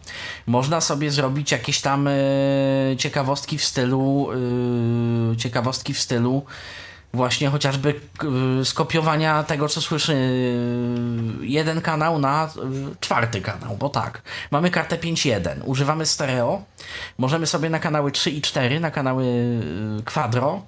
[0.47, 2.09] Można sobie zrobić jakieś tam
[2.99, 4.29] ciekawostki w stylu
[5.39, 6.45] ciekawostki w stylu
[7.15, 8.27] właśnie chociażby k-
[8.65, 12.47] skopiowania tego, co słyszy y, jeden kanał na
[12.93, 16.63] y, czwarty kanał, bo tak, mamy kartę 5.1, używamy stereo,
[17.19, 20.63] możemy sobie na kanały 3 i 4, na kanały y, quadro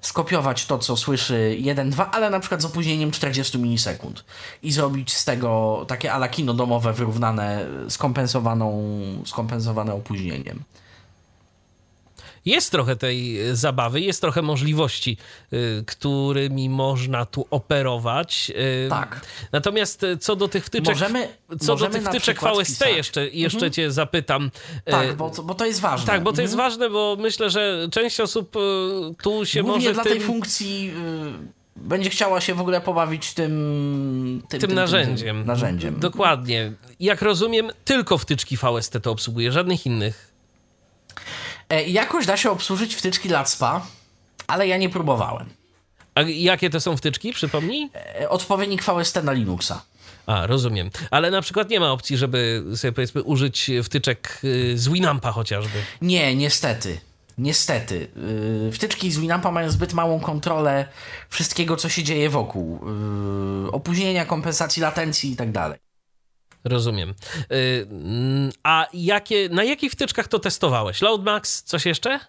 [0.00, 4.24] skopiować to, co słyszy 1.2, ale na przykład z opóźnieniem 40 milisekund.
[4.62, 8.82] I zrobić z tego takie ala kino domowe wyrównane, skompensowaną,
[9.24, 10.62] skompensowane opóźnieniem.
[12.46, 15.16] Jest trochę tej e, zabawy, jest trochę możliwości,
[15.52, 18.52] y, którymi można tu operować.
[18.86, 19.20] y, Tak.
[19.52, 21.28] Natomiast co do tych wtyczek, Możemy-
[21.60, 22.96] co możemy do tych wtyczek VST pisać.
[22.96, 24.50] jeszcze, jeszcze cię zapytam.
[24.84, 26.06] Tak, bo, to- bo to jest ważne.
[26.06, 26.70] tak, bo to jest Mhm.
[26.70, 28.56] ważne, bo myślę, że część osób
[29.22, 30.12] tu się Głównie może dla tym...
[30.12, 30.92] tej funkcji
[31.76, 35.36] będzie chciała się w ogóle pobawić tym, tym, tym narzędziem.
[35.36, 36.00] Tym, narzędziem.
[36.00, 36.72] Dokładnie.
[37.00, 40.32] Jak rozumiem, tylko wtyczki VST to obsługuje, żadnych innych.
[41.68, 43.86] E, jakoś da się obsłużyć wtyczki LATSPA,
[44.46, 45.46] ale ja nie próbowałem.
[46.14, 47.90] A jakie to są wtyczki, przypomnij?
[48.20, 49.82] E, odpowiednik VST na Linuxa.
[50.26, 50.90] A, rozumiem.
[51.10, 55.78] Ale na przykład nie ma opcji, żeby sobie powiedzmy użyć wtyczek y, z Winampa chociażby.
[56.02, 57.00] Nie, niestety.
[57.38, 58.08] Niestety.
[58.68, 60.88] Y, wtyczki z Winampa mają zbyt małą kontrolę
[61.28, 62.80] wszystkiego, co się dzieje wokół.
[63.66, 65.78] Y, opóźnienia, kompensacji latencji i tak dalej.
[66.66, 67.14] Rozumiem.
[67.52, 71.02] Y, mm, A jakie, na jakich wtyczkach to testowałeś?
[71.02, 71.62] Loadmax?
[71.62, 72.20] Coś jeszcze?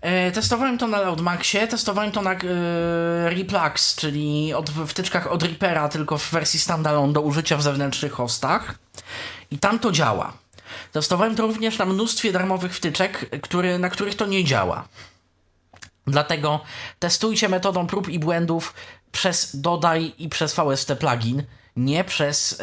[0.00, 2.36] E, testowałem to na Loudmaxie, testowałem to na
[3.24, 8.74] Replux, czyli od, wtyczkach od Reapera, tylko w wersji standalone do użycia w zewnętrznych hostach.
[9.50, 10.32] I tam to działa.
[10.92, 14.88] Testowałem to również na mnóstwie darmowych wtyczek, który, na których to nie działa.
[16.06, 16.60] Dlatego
[16.98, 18.74] testujcie metodą prób i błędów
[19.12, 21.42] przez Dodaj i przez VST plugin
[21.78, 22.62] nie przez,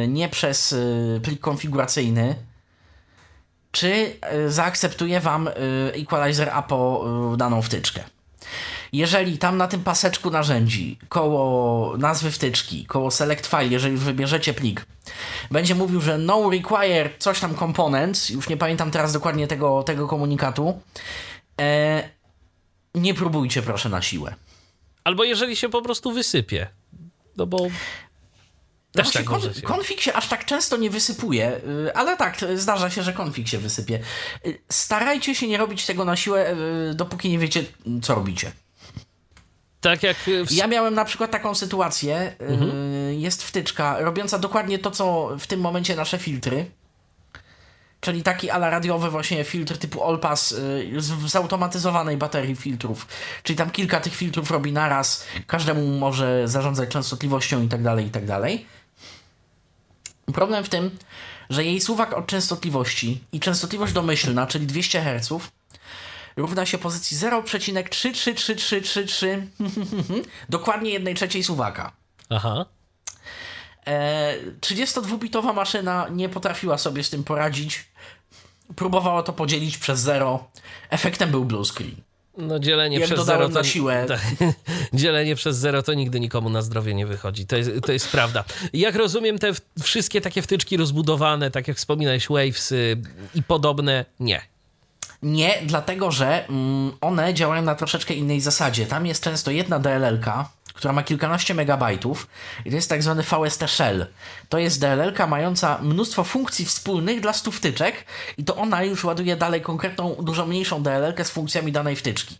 [0.00, 2.34] yy, nie przez yy, plik konfiguracyjny,
[3.72, 3.88] czy
[4.32, 5.48] yy, zaakceptuje Wam
[5.92, 7.04] Equalizer APO
[7.36, 8.04] daną wtyczkę.
[8.92, 14.54] Jeżeli tam na tym paseczku narzędzi, koło nazwy wtyczki, koło select file, jeżeli już wybierzecie
[14.54, 14.86] plik,
[15.50, 20.08] będzie mówił, że no require coś tam components, już nie pamiętam teraz dokładnie tego, tego
[20.08, 20.80] komunikatu,
[21.60, 22.08] e,
[22.94, 24.34] nie próbujcie proszę na siłę.
[25.04, 26.66] Albo jeżeli się po prostu wysypie.
[27.36, 27.58] No bo.
[28.96, 32.90] Też Znaczy, tak konfig się aż tak często nie wysypuje, y, ale tak, y, zdarza
[32.90, 34.00] się, że konfig się wysypie.
[34.46, 36.56] Y, Starajcie się nie robić tego na siłę,
[36.94, 37.64] dopóki nie wiecie,
[38.02, 38.52] co robicie.
[39.80, 40.16] Tak jak
[40.46, 40.52] w...
[40.52, 42.32] Ja miałem na przykład taką sytuację,
[43.10, 46.66] y, jest wtyczka robiąca dokładnie to, co w tym momencie nasze filtry,
[48.00, 50.54] czyli taki ala radiowy właśnie filtr typu Allpass
[50.96, 53.06] z, zautomatyzowanej baterii filtrów,
[53.42, 58.10] czyli tam kilka tych filtrów robi naraz, każdemu może zarządzać częstotliwością i tak dalej, i
[58.10, 58.66] tak dalej.
[60.34, 60.90] Problem w tym,
[61.50, 65.50] że jej suwak od częstotliwości i częstotliwość domyślna, czyli 200 Hz,
[66.36, 69.46] równa się pozycji 0,33333
[70.48, 71.92] dokładnie 1 trzeciej suwaka.
[72.30, 72.66] Aha.
[73.86, 77.84] E, 32-bitowa maszyna nie potrafiła sobie z tym poradzić.
[78.76, 80.50] Próbowała to podzielić przez zero.
[80.90, 81.96] Efektem był blue screen.
[82.36, 83.64] No dzielenie Jak przez zero to...
[83.64, 84.06] siłę.
[84.08, 84.20] Tak,
[84.92, 87.46] dzielenie przez zero to nigdy nikomu na zdrowie nie wychodzi.
[87.46, 88.44] To jest, to jest prawda.
[88.72, 89.52] Jak rozumiem, te
[89.82, 92.96] wszystkie takie wtyczki rozbudowane, tak jak wspominałeś, Wavesy
[93.34, 94.40] i podobne, nie.
[95.22, 98.86] Nie, dlatego że mm, one działają na troszeczkę innej zasadzie.
[98.86, 102.26] Tam jest często jedna DLL-ka, która ma kilkanaście megabajtów
[102.64, 104.06] i to jest tak zwany VST Shell.
[104.48, 108.04] To jest DLL-ka mająca mnóstwo funkcji wspólnych dla stu wtyczek
[108.38, 112.38] i to ona już ładuje dalej konkretną, dużo mniejszą DLL-kę z funkcjami danej wtyczki.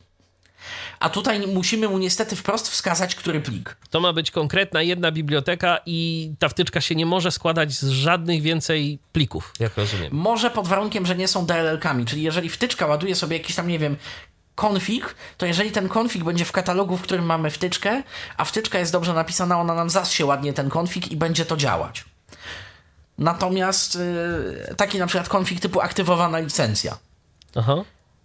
[1.00, 3.76] A tutaj musimy mu niestety wprost wskazać, który plik.
[3.90, 8.42] To ma być konkretna jedna biblioteka i ta wtyczka się nie może składać z żadnych
[8.42, 10.08] więcej plików, jak rozumiem.
[10.12, 13.78] Może pod warunkiem, że nie są DLL-kami, czyli jeżeli wtyczka ładuje sobie jakiś tam, nie
[13.78, 13.96] wiem,
[14.56, 18.02] konfig, to jeżeli ten konfig będzie w katalogu, w którym mamy wtyczkę,
[18.36, 22.04] a wtyczka jest dobrze napisana, ona nam zasie ładnie ten konfig i będzie to działać.
[23.18, 26.98] Natomiast yy, taki na przykład konfig typu aktywowana licencja.
[27.54, 27.76] Aha.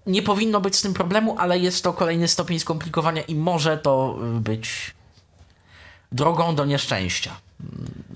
[0.06, 4.18] Nie powinno być z tym problemu, ale jest to kolejny stopień skomplikowania i może to
[4.38, 4.96] y, być
[6.12, 7.36] drogą do nieszczęścia.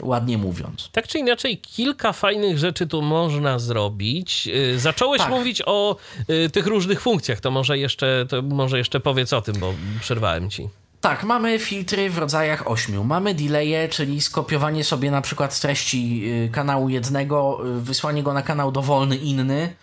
[0.01, 0.89] Ładnie mówiąc.
[0.91, 4.47] Tak czy inaczej, kilka fajnych rzeczy tu można zrobić.
[4.47, 5.29] Yy, Zacząłeś Tak.
[5.29, 5.95] mówić o
[6.29, 10.49] y, tych różnych funkcjach, to może, jeszcze, to może jeszcze powiedz o tym, bo przerwałem
[10.49, 10.69] ci.
[11.01, 13.03] Tak, mamy filtry w rodzajach ośmiu.
[13.03, 18.41] Mamy delaye, czyli skopiowanie sobie na przykład treści y, kanału jednego, y, wysłanie go na
[18.41, 19.73] kanał dowolny inny.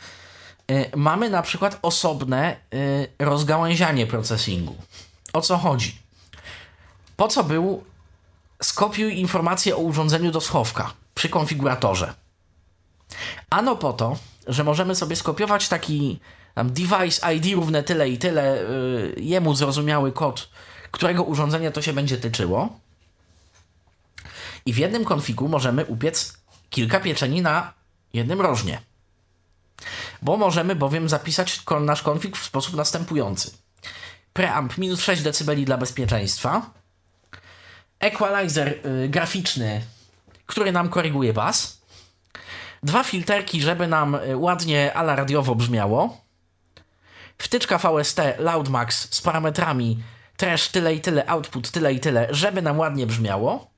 [0.70, 4.74] Y, Mamy na przykład osobne y, rozgałęzianie procesingu.
[5.32, 5.94] O co chodzi?
[7.16, 7.84] Po co był
[8.62, 12.14] skopiuj informację o urządzeniu do schowka przy konfiguratorze?
[13.50, 14.16] Ano po to,
[14.46, 16.20] że możemy sobie skopiować taki
[16.54, 20.48] tam device ID równe tyle i tyle, y, jemu zrozumiały kod,
[20.90, 22.78] którego urządzenia to się będzie tyczyło.
[24.66, 26.36] I w jednym konfigu możemy upiec
[26.70, 27.72] kilka pieczeni na
[28.12, 28.82] jednym rożnie.
[30.22, 33.50] Bo możemy bowiem zapisać nasz konfig w sposób następujący.
[34.32, 36.70] Preamp minus 6 dB dla bezpieczeństwa.
[38.02, 39.82] Equalizer y, graficzny,
[40.46, 41.82] który nam koryguje bas.
[42.82, 46.20] Dwa filterki, żeby nam y, ładnie ala radiowo brzmiało.
[47.38, 50.02] Wtyczka VST Loudmax z parametrami
[50.36, 53.70] trash tyle i tyle, output tyle i tyle, żeby nam ładnie brzmiało.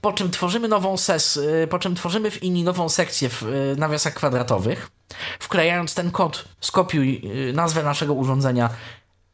[0.00, 3.44] Po czym tworzymy nową ses, y, po czym tworzymy w INI nową sekcję w
[3.76, 4.90] nawiasach kwadratowych,
[5.38, 7.22] wklejając ten kod skopiuj
[7.52, 8.70] nazwę naszego urządzenia.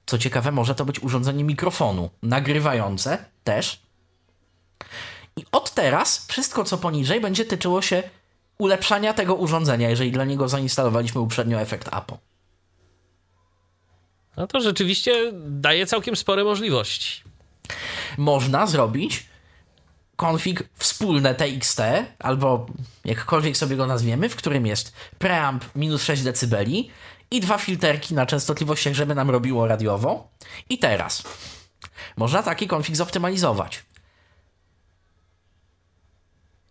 [0.06, 3.80] Co ciekawe, może to być urządzenie mikrofonu, nagrywające też.
[5.36, 8.02] I od teraz wszystko, co poniżej, będzie tyczyło się
[8.58, 12.18] ulepszania tego urządzenia, jeżeli dla niego zainstalowaliśmy uprzednio efekt APO.
[14.36, 17.22] No to rzeczywiście daje całkiem spore możliwości.
[18.18, 19.26] można zrobić
[20.16, 21.80] konfig wspólne TXT,
[22.18, 22.66] albo
[23.04, 26.56] jakkolwiek sobie go nazwiemy, w którym jest preamp minus 6 dB
[27.31, 30.31] i dwa filterki na częstotliwościach, żeby nam robiło radiowo.
[30.69, 31.23] I teraz
[32.16, 33.85] można taki konfig zoptymalizować.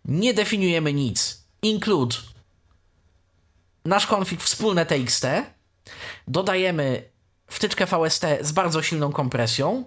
[0.04, 1.46] Nie definiujemy nic.
[1.62, 2.16] Include
[3.84, 5.26] nasz konfig wspólne TXT.
[6.28, 7.10] Dodajemy
[7.46, 9.84] wtyczkę VST z bardzo silną kompresją.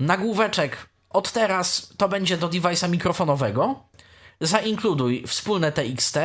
[0.00, 3.82] Nagłóweczek od teraz to będzie do device'a mikrofonowego.
[4.40, 6.18] Zainkluduj wspólne TXT,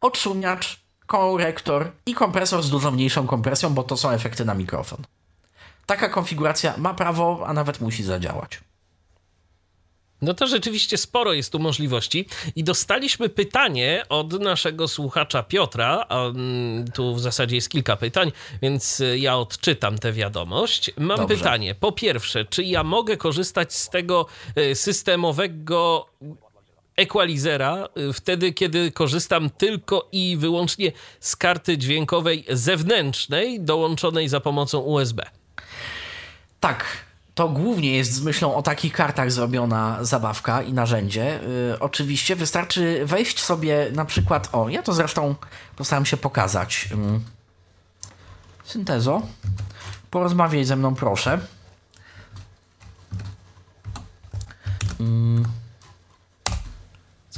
[0.00, 0.79] odszumiacz,
[1.10, 4.98] korektor i kompresor z dużo mniejszą kompresją, bo to są efekty na mikrofon.
[5.86, 8.60] Taka konfiguracja ma prawo, a nawet musi zadziałać.
[10.22, 12.26] No to rzeczywiście sporo jest tu możliwości
[12.56, 18.32] i dostaliśmy pytanie od naszego słuchacza Piotra, a mm, tu w zasadzie jest kilka pytań,
[18.62, 20.90] więc y, ja odczytam tę wiadomość.
[20.98, 21.36] Mam Dobrze.
[21.36, 24.26] pytanie, po pierwsze, czy ja mogę korzystać z tego
[24.58, 26.06] y, systemowego
[26.96, 34.78] equalizera y, wtedy, kiedy korzystam tylko i wyłącznie z karty dźwiękowej zewnętrznej dołączonej za pomocą
[34.78, 35.22] USB?
[36.60, 36.84] Tak,
[37.34, 41.40] to głównie jest z myślą o takich kartach zrobiona zabawka i narzędzie.
[41.70, 45.34] Yy, oczywiście wystarczy wejść sobie na przykład, o, ja to zresztą
[45.76, 46.88] postaram się pokazać.
[46.90, 47.20] Yy.
[48.64, 49.22] Syntezo,
[50.10, 51.40] porozmawiaj ze mną proszę.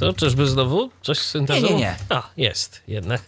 [0.03, 1.67] Co, czyżby znowu coś z syntezą?
[1.67, 1.95] Nie, nie, nie.
[2.09, 3.21] A, jest jednak.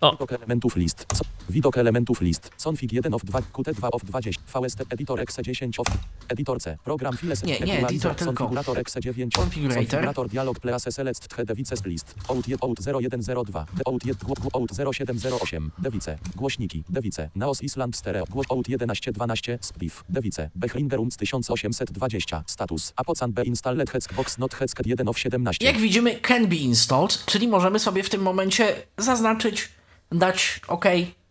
[0.00, 0.26] O.
[0.30, 1.06] Elementów list.
[1.48, 2.50] Widok elementów list.
[2.64, 4.30] Config 1 of 2, Qt2 of 20.
[4.46, 5.86] VST editor exe 10 of.
[6.28, 6.76] Editor C.
[6.84, 7.42] Program files.
[7.42, 8.34] Nie, nie, editor tylko.
[8.34, 9.44] Konfigurator exe 9 of.
[9.44, 9.82] Configurator.
[9.82, 12.14] Konfigurator dialog please select tche device list.
[12.28, 13.66] Out 1 out 0102.
[13.74, 14.16] De out 1
[14.54, 15.70] out 0708.
[15.78, 16.18] Device.
[16.36, 16.84] Głośniki.
[16.88, 17.30] Device.
[17.34, 18.24] Naos Island stereo.
[18.48, 19.58] Out 1112.
[19.60, 20.04] Spliff.
[20.08, 20.50] Device.
[20.54, 22.42] Behringerunc 1820.
[22.46, 22.92] Status.
[22.96, 25.66] Apocan B installed Hexbox not Hexket 1 of 17.
[25.66, 29.68] Jak widzimy, can be installed, czyli możemy sobie w tym momencie zaznaczyć,
[30.12, 30.84] dać OK,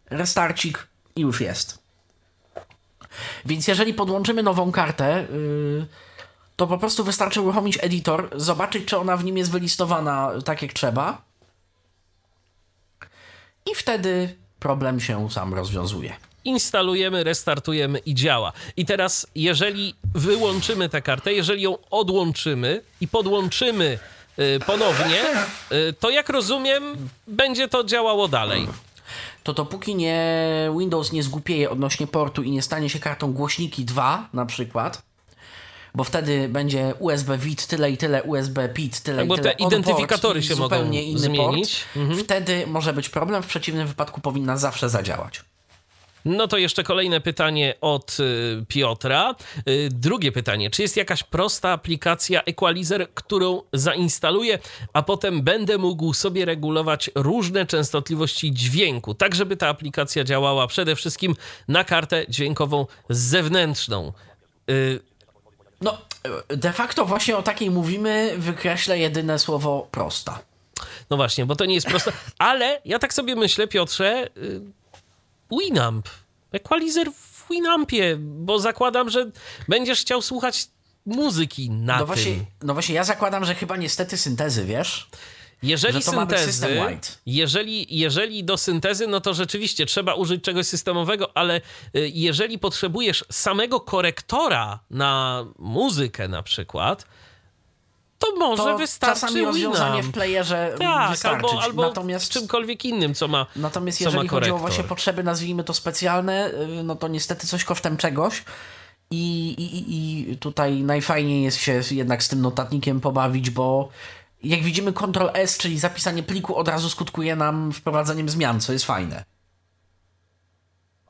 [0.10, 1.80] restarcik i już jest.
[3.46, 5.88] Więc jeżeli podłączymy nową kartę, yy,
[6.56, 10.74] to po prostu wystarczy uruchomić editor, zobaczyć, czy ona w nim jest wylistowana tak jak
[10.74, 11.22] trzeba.
[13.72, 16.14] I wtedy problem się sam rozwiązuje.
[16.44, 18.54] instalujemy, restartujemy i działa.
[18.78, 24.00] I teraz, jeżeli wyłączymy tę kartę, jeżeli ją odłączymy i podłączymy
[24.40, 25.22] y, ponownie,
[25.72, 28.68] y, to jak rozumiem, będzie to działało dalej.
[29.48, 30.26] To dopóki nie
[30.80, 35.02] Windows nie zgłupieje odnośnie portu i nie stanie się kartą głośniki 2 na przykład,
[35.96, 39.56] bo wtedy będzie USB VIT tyle i tyle, USB PIT tyle Tak, i bo tyle.
[39.56, 41.84] te identyfikatory się mogą zupełnie inny zmienić.
[41.96, 42.16] Mhm.
[42.18, 45.42] Port, Wtedy może być problem, w przeciwnym wypadku powinna zawsze zadziałać.
[46.26, 49.36] No to jeszcze kolejne pytanie od y, Piotra.
[49.70, 50.70] Y, drugie pytanie.
[50.70, 54.60] Czy jest jakaś prosta aplikacja Equalizer, którą zainstaluję,
[54.94, 60.96] a potem będę mógł sobie regulować różne częstotliwości dźwięku, tak żeby ta aplikacja działała przede
[60.96, 61.36] wszystkim
[61.68, 64.14] na kartę dźwiękową zewnętrzną?
[64.70, 65.00] Y,
[65.82, 65.98] No,
[66.50, 70.40] de facto właśnie o takiej mówimy, wykreślę jedyne słowo prosta.
[71.10, 72.12] No właśnie, bo to nie jest proste.
[72.40, 74.30] Ale ja tak sobie myślę, Piotrze,
[75.52, 76.10] Winamp.
[76.52, 79.32] Equalizer w Winampie, bo zakładam, że
[79.68, 80.68] będziesz chciał słuchać
[81.06, 82.08] muzyki na No tym.
[82.08, 85.08] właśnie, no właśnie, ja zakładam, że chyba niestety syntezy, wiesz?
[85.64, 86.68] Jeżeli syntezy,
[87.26, 91.58] jeżeli, jeżeli do syntezy, no to rzeczywiście trzeba użyć czegoś systemowego, ale
[91.96, 97.06] y, jeżeli potrzebujesz samego korektora na muzykę na przykład,
[98.20, 101.50] to może To wystarczy czasami rozwiązanie w playerze Tak, wystarczyć.
[101.52, 104.84] albo, albo Natomiast z czymkolwiek innym, co ma Natomiast co ma jeżeli chodzi o właśnie
[104.84, 108.44] potrzeby, nazwijmy to specjalne, y, no to niestety coś kosztem czegoś.
[109.12, 113.90] I, i- I tutaj najfajniej jest się jednak z tym notatnikiem pobawić, bo
[114.44, 118.86] jak widzimy Ctrl S, czyli zapisanie pliku od razu skutkuje nam wprowadzeniem zmian, co jest
[118.86, 119.24] fajne.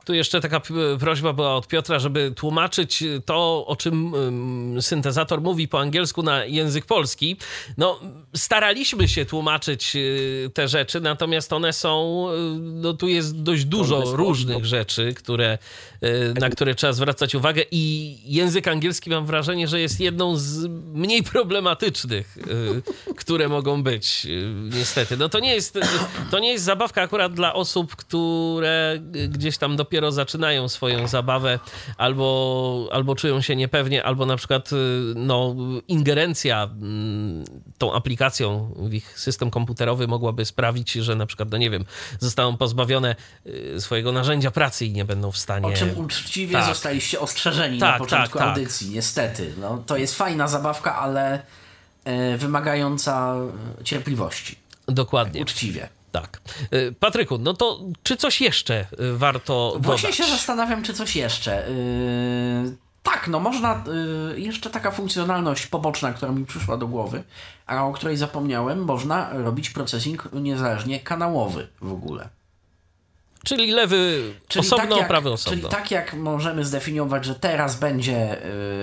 [0.08, 0.60] Tu jeszcze taka
[1.00, 6.44] prośba była od Piotra, żeby tłumaczyć to, o czym ym, syntezator mówi po angielsku na
[6.44, 7.36] język polski.
[7.78, 8.00] No,
[8.36, 14.02] staraliśmy się tłumaczyć y, te rzeczy, natomiast one są, y, no tu jest dość dużo
[14.16, 15.58] różnych rzeczy, które,
[16.40, 21.22] na które trzeba zwracać uwagę i język angielski mam wrażenie, że jest jedną z mniej
[21.22, 22.38] problematycznych,
[23.08, 25.16] y, które mogą być, y, niestety.
[25.16, 25.78] No to nie jest,
[26.30, 28.98] to nie jest zabawka akurat dla osób, które
[29.28, 31.58] gdzieś tam dopiero zaczynają swoją zabawę
[31.96, 34.76] albo, albo czują się niepewnie, albo na przykład y,
[35.16, 35.56] no,
[35.88, 37.44] ingerencja mm,
[37.78, 41.84] tą aplikacją w ich system komputerowy mogłaby sprawić, że na przykład, no nie wiem,
[42.18, 43.16] zostaną pozbawione
[43.78, 45.68] swojego narzędzia pracy i nie będą w stanie...
[45.96, 46.66] Uczciwie Tak.
[46.66, 48.56] zostaliście ostrzeżeni Tak, na początku tak, tak.
[48.58, 49.54] audycji, niestety.
[49.60, 51.42] No, to jest fajna zabawka, ale
[52.04, 53.34] e, wymagająca
[53.80, 54.58] e, cierpliwości.
[54.86, 55.42] Dokładnie.
[55.42, 55.88] Uczciwie.
[56.12, 56.40] Tak.
[56.74, 58.86] Y, Patryku, no to czy coś jeszcze y,
[59.18, 60.16] warto Właśnie dodać?
[60.16, 61.70] się zastanawiam, czy coś jeszcze.
[62.64, 63.84] Yy, tak, no można.
[64.34, 67.22] Yy, jeszcze taka funkcjonalność poboczna, która mi przyszła do głowy,
[67.66, 72.28] a o której zapomniałem, można robić procesing niezależnie kanałowy w ogóle.
[73.44, 75.58] Czyli lewy osobno, jak, prawy osobno.
[75.58, 78.36] czyli tak jak możemy zdefiniować, że teraz będzie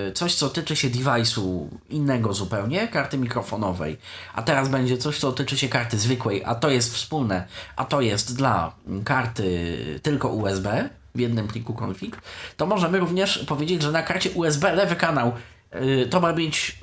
[0.06, 3.98] yy, coś, co tyczy się device'u innego zupełnie, karty mikrofonowej,
[4.34, 8.02] a teraz będzie coś, co tyczy się karty zwykłej, a to jest wspólne, a to
[8.02, 12.18] jest dla karty tylko USB w jednym pliku config,
[12.58, 15.34] to możemy również powiedzieć, że na karcie USB lewy kanał
[15.74, 16.80] yy, to ma być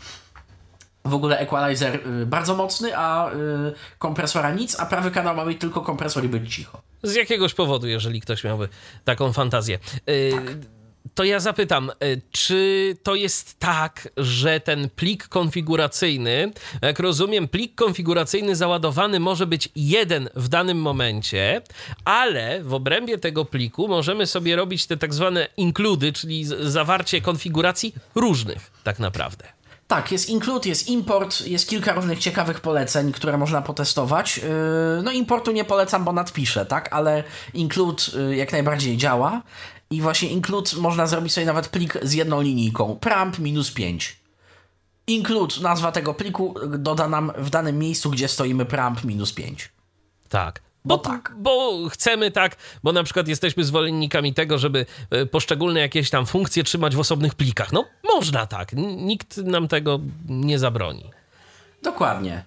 [1.05, 3.35] w ogóle equalizer y, bardzo mocny, a y,
[3.99, 6.83] kompresora nic, a prawy kanał ma mieć tylko kompresor i być cicho.
[7.03, 8.69] Z jakiegoś powodu, jeżeli ktoś miałby
[9.05, 9.79] taką fantazję.
[10.09, 10.33] Y,
[11.15, 16.53] To ja zapytam, y, czy to jest tak, że ten plik konfiguracyjny,
[16.83, 21.63] jak rozumiem, plik konfiguracyjny załadowany może być jeden w danym momencie,
[22.05, 27.95] ale w obrębie tego pliku możemy sobie robić te tak zwane includy, czyli zawarcie konfiguracji
[28.15, 29.45] różnych tak naprawdę.
[29.93, 34.39] Tak, jest include, jest import, jest kilka różnych ciekawych poleceń, które można potestować.
[34.39, 34.45] Yy,
[35.03, 37.25] No importu nie polecam, bo nadpiszę, tak, ale
[37.55, 39.43] include yy, jak najbardziej działa.
[39.91, 42.97] I właśnie include można zrobić sobie nawet plik z jedną linijką.
[43.01, 44.21] Pramp minus 5.
[45.07, 49.73] Include, nazwa tego pliku, doda nam w danym miejscu, gdzie stoimy pramp minus 5.
[50.29, 50.61] Tak.
[50.85, 51.33] Bo Bo, tak.
[51.37, 56.65] bo chcemy tak, bo na przykład jesteśmy zwolennikami tego, żeby e, poszczególne jakieś tam funkcje
[56.65, 57.73] trzymać w osobnych plikach.
[57.73, 57.85] No,
[58.15, 58.73] można tak.
[58.97, 61.11] Nikt nam tego nie zabroni.
[61.83, 62.45] Dokładnie.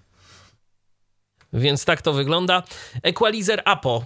[1.53, 2.63] Więc tak to wygląda.
[3.03, 4.05] Equalizer Apo,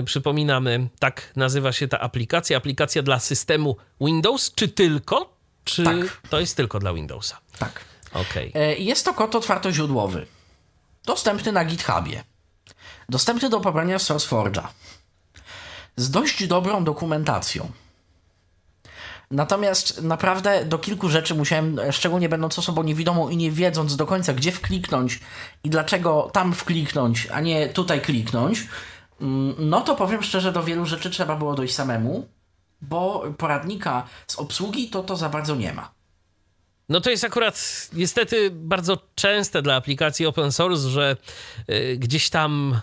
[0.00, 2.56] y, przypominamy, tak nazywa się ta aplikacja.
[2.58, 5.36] Aplikacja dla systemu Windows, czy tylko?
[5.64, 5.96] Czy Tak.
[6.30, 7.38] to jest tylko dla Windowsa?
[7.58, 7.84] Tak.
[8.12, 8.52] Okej.
[8.54, 10.26] E, Jest to kod otwartoźródłowy.
[11.04, 12.24] Dostępny na GitHubie.
[13.08, 14.68] Dostępny do pobrania w SourceForge'a.
[15.96, 17.70] Z dość dobrą dokumentacją.
[19.30, 24.32] Natomiast naprawdę do kilku rzeczy musiałem, szczególnie będąc osobą niewidomą i nie wiedząc do końca,
[24.32, 25.20] gdzie wkliknąć
[25.64, 28.66] i dlaczego tam wkliknąć, a nie tutaj kliknąć,
[29.20, 32.28] mm, no to powiem szczerze, do wielu rzeczy trzeba było dojść samemu,
[32.80, 35.90] bo poradnika z obsługi to to za bardzo nie ma.
[36.88, 41.16] No to jest akurat niestety bardzo częste dla aplikacji open source, że
[41.70, 42.80] y, gdzieś tam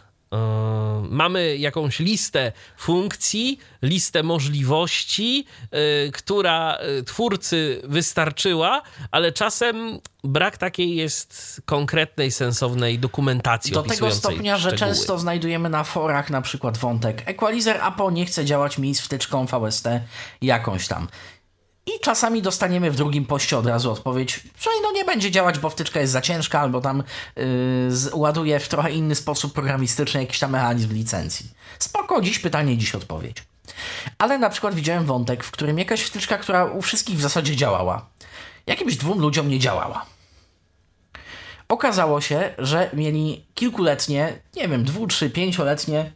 [1.10, 5.46] mamy jakąś listę funkcji, listę możliwości,
[6.08, 8.82] y, która y, twórcy wystarczyła,
[9.12, 14.94] ale czasem brak takiej jest konkretnej, sensownej dokumentacji Do tego stopnia, że szczegóły.
[14.94, 19.46] często znajdujemy na forach na przykład wątek Equalizer Apo nie chce działać mi z wtyczką
[19.46, 19.88] VST
[20.42, 21.08] jakąś tam.
[21.88, 25.70] I czasami dostaniemy w drugim poście od razu odpowiedź, że no nie będzie działać, bo
[25.70, 27.04] wtyczka jest za ciężka, albo tam
[27.36, 27.44] yy,
[28.14, 31.50] ładuje w trochę inny sposób programistyczny jakiś tam mechanizm licencji.
[31.80, 33.44] Spoko, dziś pytanie, dziś odpowiedź.
[34.18, 38.10] Ale na przykład widziałem wątek, w którym jakaś wtyczka, która u wszystkich w zasadzie działała,
[38.68, 40.06] jakimś dwóm ludziom nie działała.
[41.70, 46.12] Okazało się, że mieli kilkuletnie, nie wiem, dwu, trzy, pięcioletnie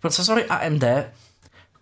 [0.00, 0.84] procesory AMD,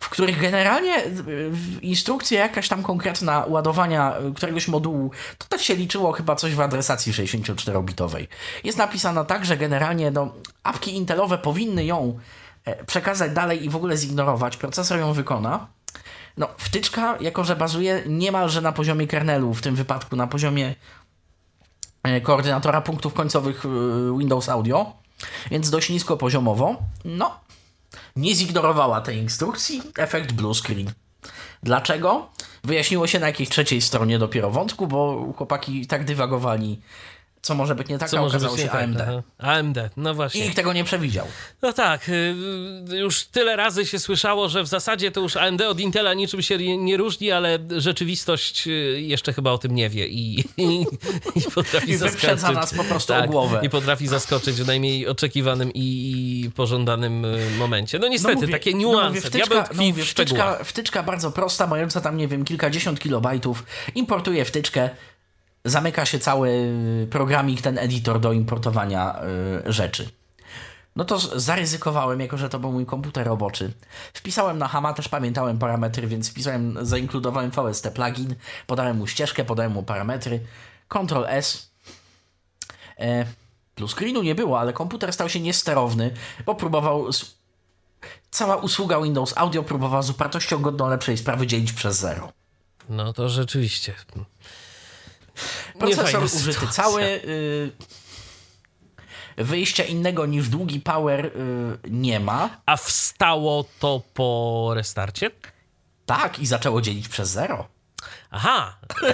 [0.01, 5.74] w których generalnie w- instrukcja jakaś tam konkretna ładowania y, któregoś modułu, to też się
[5.74, 8.27] liczyło chyba coś w adresacji 64-bitowej.
[8.64, 10.32] Jest napisana tak, że generalnie no,
[10.62, 12.18] apki intelowe powinny ją
[12.64, 15.66] e, przekazać dalej i w ogóle zignorować, procesor ją wykona.
[16.36, 20.74] No, wtyczka, jako że bazuje niemalże na poziomie kernelu, w tym wypadku na poziomie
[22.02, 23.64] e, koordynatora punktów końcowych
[24.18, 24.93] Windows Audio,
[25.51, 26.77] więc dość nisko poziomowo.
[27.05, 27.40] No,
[28.16, 30.92] nie zignorowała tej instrukcji, efekt blue screen.
[31.62, 32.30] Dlaczego?
[32.64, 36.80] Wyjaśniło się na jakiejś trzeciej stronie dopiero wątku, bo chłopaki tak dywagowali,
[37.42, 38.82] co może być nie tak, Co a może okazało się tak?
[38.82, 39.00] AMD.
[39.00, 39.22] Aha.
[39.38, 40.40] AMD, no I właśnie.
[40.44, 41.26] nikt tego nie przewidział.
[41.62, 42.34] No tak, y,
[42.96, 46.58] już tyle razy się słyszało, że w zasadzie to już AMD od Intela niczym się
[46.78, 50.86] nie- różni, ale rzeczywistość y, jeszcze chyba o tym nie wie i, i,
[51.36, 52.42] i potrafi I zaskoczyć.
[52.42, 53.60] nas po prostu o tak, głowę.
[53.62, 55.80] I potrafi zaskoczyć w najmniej oczekiwanym i,
[56.46, 57.98] i pożądanym y, momencie.
[57.98, 59.08] No niestety, mówię- takie no niuanse.
[59.08, 63.00] mówię, Diabeł wtyczka, tkwi no mówię, wtyczka, wtyczka bardzo prosta, mająca tam, nie wiem, kilkadziesiąt
[63.00, 63.64] kilobajtów,
[63.94, 64.90] importuje wtyczkę,
[65.64, 66.76] zamyka się cały
[67.10, 69.20] programik, ten editor do importowania
[69.66, 70.08] y, rzeczy.
[70.96, 73.72] No to zaryzykowałem, jako że to był mój komputer roboczy.
[74.14, 78.34] Wpisałem na Hama, też pamiętałem parametry, więc wpisałem, zainkludowałem VST plugin,
[78.66, 80.40] podałem mu ścieżkę, podałem mu parametry,
[80.88, 81.70] Ctrl S.
[82.98, 83.26] E,
[83.74, 86.10] plus screenu nie było, ale komputer stał się niesterowny,
[86.46, 87.06] bo próbował
[88.30, 92.32] cała usługa Windows Audio próbowała z upartością godną lepszej sprawy dzielić przez zero.
[92.88, 93.94] No to rzeczywiście.
[95.78, 96.84] Procesor Niefajna użyty sytuacja.
[96.84, 97.02] cały.
[97.02, 97.72] Y,
[99.36, 101.30] wyjścia innego niż długi power y,
[101.90, 102.60] nie ma.
[102.66, 105.30] A wstało to po restarcie?
[106.06, 107.68] Tak, i zaczęło dzielić przez zero.
[108.30, 108.76] Aha.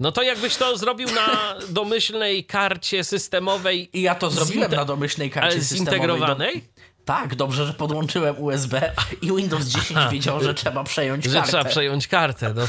[0.00, 5.30] No to jakbyś to zrobił na domyślnej karcie systemowej, I ja to zrobiłem na domyślnej
[5.30, 6.00] karcie systemowej.
[6.00, 6.64] zintegrowanej?
[7.04, 11.48] Tak, dobrze, że podłączyłem USB i Windows 10 wiedział, że trzeba przejąć Że kartę.
[11.48, 12.54] trzeba przejąć kartę.
[12.56, 12.62] No,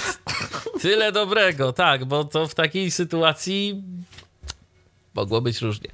[0.82, 3.84] tyle dobrego, tak, bo to w takiej sytuacji
[5.14, 5.90] mogło być różnie.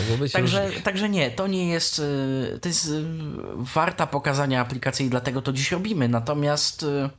[0.00, 0.82] Mogło być Także, różnie.
[0.82, 1.98] także nie, to nie jest.
[1.98, 3.04] y, To jest y,
[3.56, 6.08] warta pokazania aplikacji dlatego to dziś robimy.
[6.08, 7.10] Natomiast y,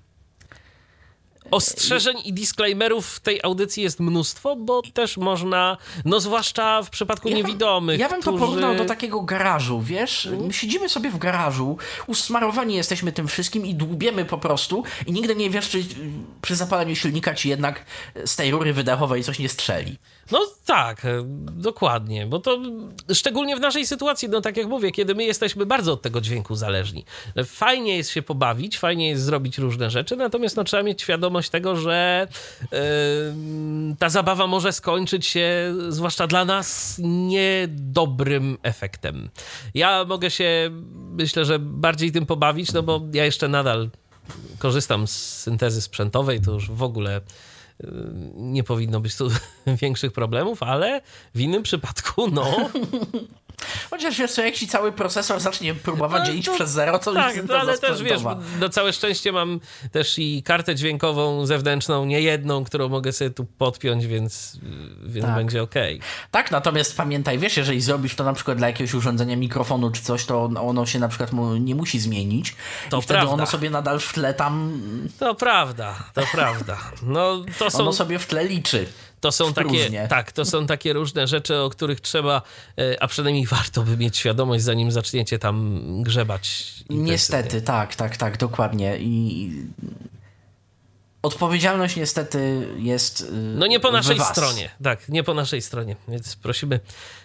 [1.52, 7.30] Ostrzeżeń i disclaimerów w tej audycji jest mnóstwo, bo też można, no zwłaszcza w przypadku
[7.30, 8.00] Ja bym- niewidomych.
[8.00, 10.30] Ja bym to którzy- porównał do takiego garażu, wiesz?
[10.48, 15.36] My siedzimy sobie w garażu, usmarowani jesteśmy tym wszystkim i dłubiemy po prostu i nigdy
[15.36, 15.84] nie wiesz, czy
[16.42, 17.86] przy zapaleniu silnika ci jednak
[18.26, 19.98] z tej rury wydechowej coś nie strzeli.
[20.32, 22.62] No tak, e, dokładnie, bo to
[23.14, 26.56] szczególnie w naszej sytuacji, no tak jak mówię, kiedy my jesteśmy bardzo od tego dźwięku
[26.56, 27.06] zależni.
[27.46, 31.76] Fajnie jest się pobawić, fajnie jest zrobić różne rzeczy, natomiast no, trzeba mieć świadomość tego,
[31.76, 32.28] że
[32.74, 32.78] e,
[34.00, 39.30] ta zabawa może skończyć się, zwłaszcza dla nas, niedobrym efektem.
[39.74, 40.70] Ja mogę się,
[41.12, 43.90] myślę, że bardziej tym pobawić, no bo ja jeszcze nadal
[44.60, 47.22] korzystam z syntezy sprzętowej, to już w ogóle
[48.36, 49.30] nie powinno być tu
[49.82, 51.02] większych problemów, ale
[51.36, 52.46] w innym przypadku, no.
[53.90, 57.14] Chociaż wiesz co, jak ci cały procesor zacznie próbować No, dzielić to- przez zero, to
[57.14, 58.22] tak, już no, ale też wiesz,
[58.60, 59.60] na całe szczęście mam
[59.92, 64.58] też i kartę dźwiękową zewnętrzną, nie jedną, którą mogę sobie tu podpiąć, więc,
[65.04, 65.36] więc Tak.
[65.36, 66.00] będzie okej.
[66.32, 70.26] Tak, natomiast pamiętaj, wiesz, jeżeli zrobisz to na przykład dla jakiegoś urządzenia mikrofonu czy coś,
[70.26, 72.56] to ono się na przykład mu nie musi zmienić.
[72.90, 73.34] To I wtedy prawda.
[73.34, 74.82] ono sobie nadal w tle tam,
[75.20, 76.78] To prawda, to prawda.
[77.04, 78.86] No, to są, ono sobie w tle liczy.
[79.22, 82.42] To są takie, tak, to są takie różne rzeczy, o których trzeba,
[82.78, 86.74] e, a przynajmniej warto by mieć świadomość, zanim zaczniecie tam grzebać.
[86.90, 88.98] Niestety, tak, tak, tak, dokładnie.
[89.00, 89.52] I
[91.22, 93.22] odpowiedzialność niestety jest.
[93.22, 96.80] y, No nie po naszej stronie, tak, nie po naszej stronie, więc prosimy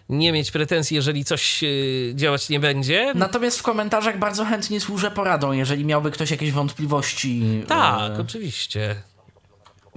[0.08, 3.12] nie mieć pretensji, jeżeli coś y, działać nie będzie.
[3.14, 7.64] Natomiast w komentarzach bardzo chętnie służę poradą, jeżeli miałby ktoś jakieś wątpliwości.
[7.68, 8.96] Tak, oczywiście.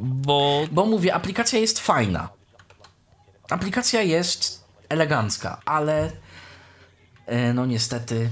[0.01, 2.29] Bo Bo mówię, aplikacja jest fajna.
[3.49, 6.11] Aplikacja jest elegancka, ale
[7.25, 8.29] e, no niestety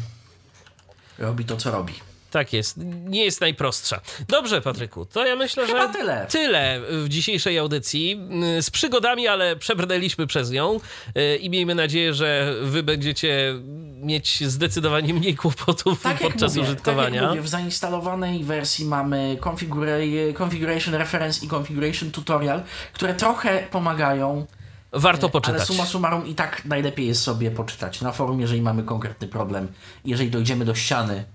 [1.17, 1.93] robi to, co robi.
[2.31, 4.01] Tak jest, nie jest najprostsza.
[4.27, 6.25] Dobrze, Patryku, to ja myślę, Chyba że tyle.
[6.29, 8.19] tyle w dzisiejszej audycji.
[8.57, 10.79] Y, Z przygodami, ale przebrnęliśmy przez nią
[11.17, 13.53] y, i miejmy nadzieję, że wy będziecie
[14.01, 17.05] mieć zdecydowanie mniej kłopotów Tak podczas mówię, użytkowania.
[17.09, 22.63] tak jak mówię, w zainstalowanej wersji mamy configura- configuration reference i configuration tutorial,
[22.93, 24.45] które trochę pomagają,
[24.91, 25.67] Warto ale poczytać.
[25.67, 29.67] summa summarum i tak najlepiej jest sobie poczytać na forum, jeżeli mamy konkretny problem,
[30.05, 31.25] jeżeli dojdziemy do ściany.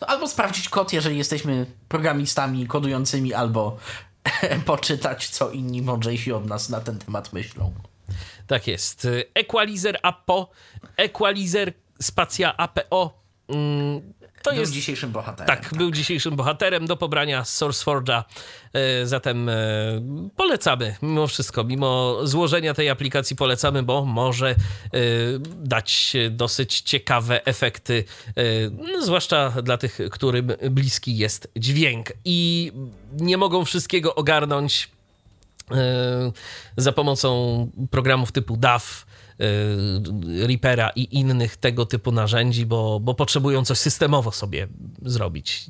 [0.00, 3.76] No, albo sprawdzić kod, jeżeli jesteśmy programistami kodującymi, albo
[4.66, 7.72] poczytać, co inni mądrzejsi od nas na ten temat myślą.
[8.46, 9.08] Tak jest.
[9.34, 10.50] Equalizer APO,
[10.96, 11.72] Equalizer
[12.02, 13.22] spacja APO.
[13.48, 15.46] mm, To Był jest dzisiejszym bohaterem.
[15.46, 18.22] Tak, był dzisiejszym bohaterem do pobrania z SourceForge'a.
[18.72, 19.54] E, Zatem e,
[20.36, 24.56] polecamy mimo wszystko, mimo złożenia tej aplikacji polecamy, bo może e,
[25.56, 28.04] dać dosyć ciekawe efekty,
[28.92, 32.12] no, zwłaszcza dla tych, którym bliski jest dźwięk.
[32.24, 32.72] I
[33.12, 34.88] nie mogą wszystkiego ogarnąć
[36.76, 39.06] za pomocą programów typu DAW,
[40.48, 44.68] Reapera i innych tego typu narzędzi, bo, bo potrzebują coś systemowo sobie
[45.02, 45.66] zrobić.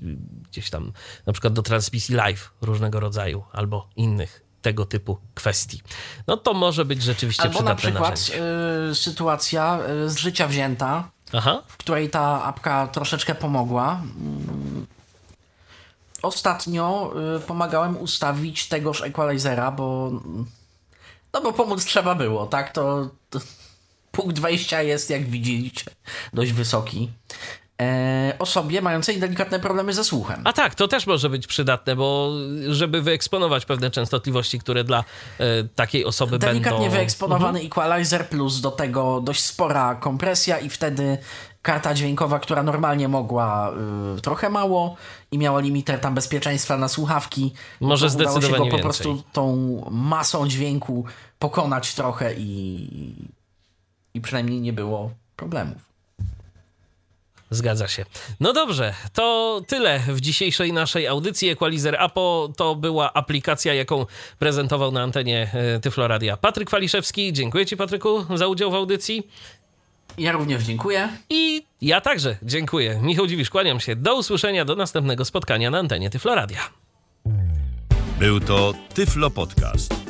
[0.51, 0.93] Gdzieś tam
[1.27, 5.83] na przykład do transmisji live różnego rodzaju albo innych tego typu kwestii.
[6.27, 8.91] No to może być rzeczywiście Albo na przydatne przykład narzędzie.
[8.91, 14.01] y, sytuacja y, z życia wzięta, Aha, w której ta apka troszeczkę pomogła.
[14.03, 14.87] Mm.
[16.23, 20.11] Ostatnio y, pomagałem ustawić tegoż equalizera, bo
[21.33, 22.73] no bo pomóc trzeba było, tak?
[22.73, 23.41] To, to
[24.11, 25.85] punkt wejścia jest, jak widzicie,
[26.33, 27.09] dość wysoki.
[27.81, 30.43] E, osobie mającej delikatne problemy ze słuchem.
[30.45, 32.33] a tak, to też może być przydatne, bo
[32.69, 35.05] żeby wyeksponować pewne częstotliwości, które dla
[35.39, 36.97] e, takiej osoby Delikatnie będą...
[36.97, 41.19] wyeksponowany equalizer plus do tego dość spora kompresja i wtedy
[41.63, 43.73] karta dźwiękowa, która normalnie mogła
[44.19, 44.97] y, trochę mało
[45.33, 47.53] i miała limiter tam bezpieczeństwa na słuchawki.
[47.81, 49.05] Może to udało się zdecydowanie go po więcej.
[49.05, 49.57] prostu tą
[49.91, 51.05] masą dźwięku
[51.39, 53.31] pokonać trochę i,
[54.15, 55.91] i przynajmniej nie było problemów.
[57.51, 58.05] Zgadza się.
[58.41, 61.49] No dobrze, to tyle w dzisiejszej naszej audycji.
[61.49, 64.07] Equalizer Apo to była aplikacja, jaką
[64.39, 67.33] prezentował na antenie e, Tyfloradia Patryk Waliszewski.
[67.33, 69.27] Dziękuję Ci, Patryku, za udział w audycji.
[70.19, 71.09] Ja również dziękuję.
[71.31, 73.01] I ja także dziękuję.
[73.03, 73.97] Michał Dziwisz, kłaniam się.
[73.97, 76.61] Do usłyszenia, do następnego spotkania na antenie Tyfloradia.
[78.19, 80.10] Był to Tyflo Podcast.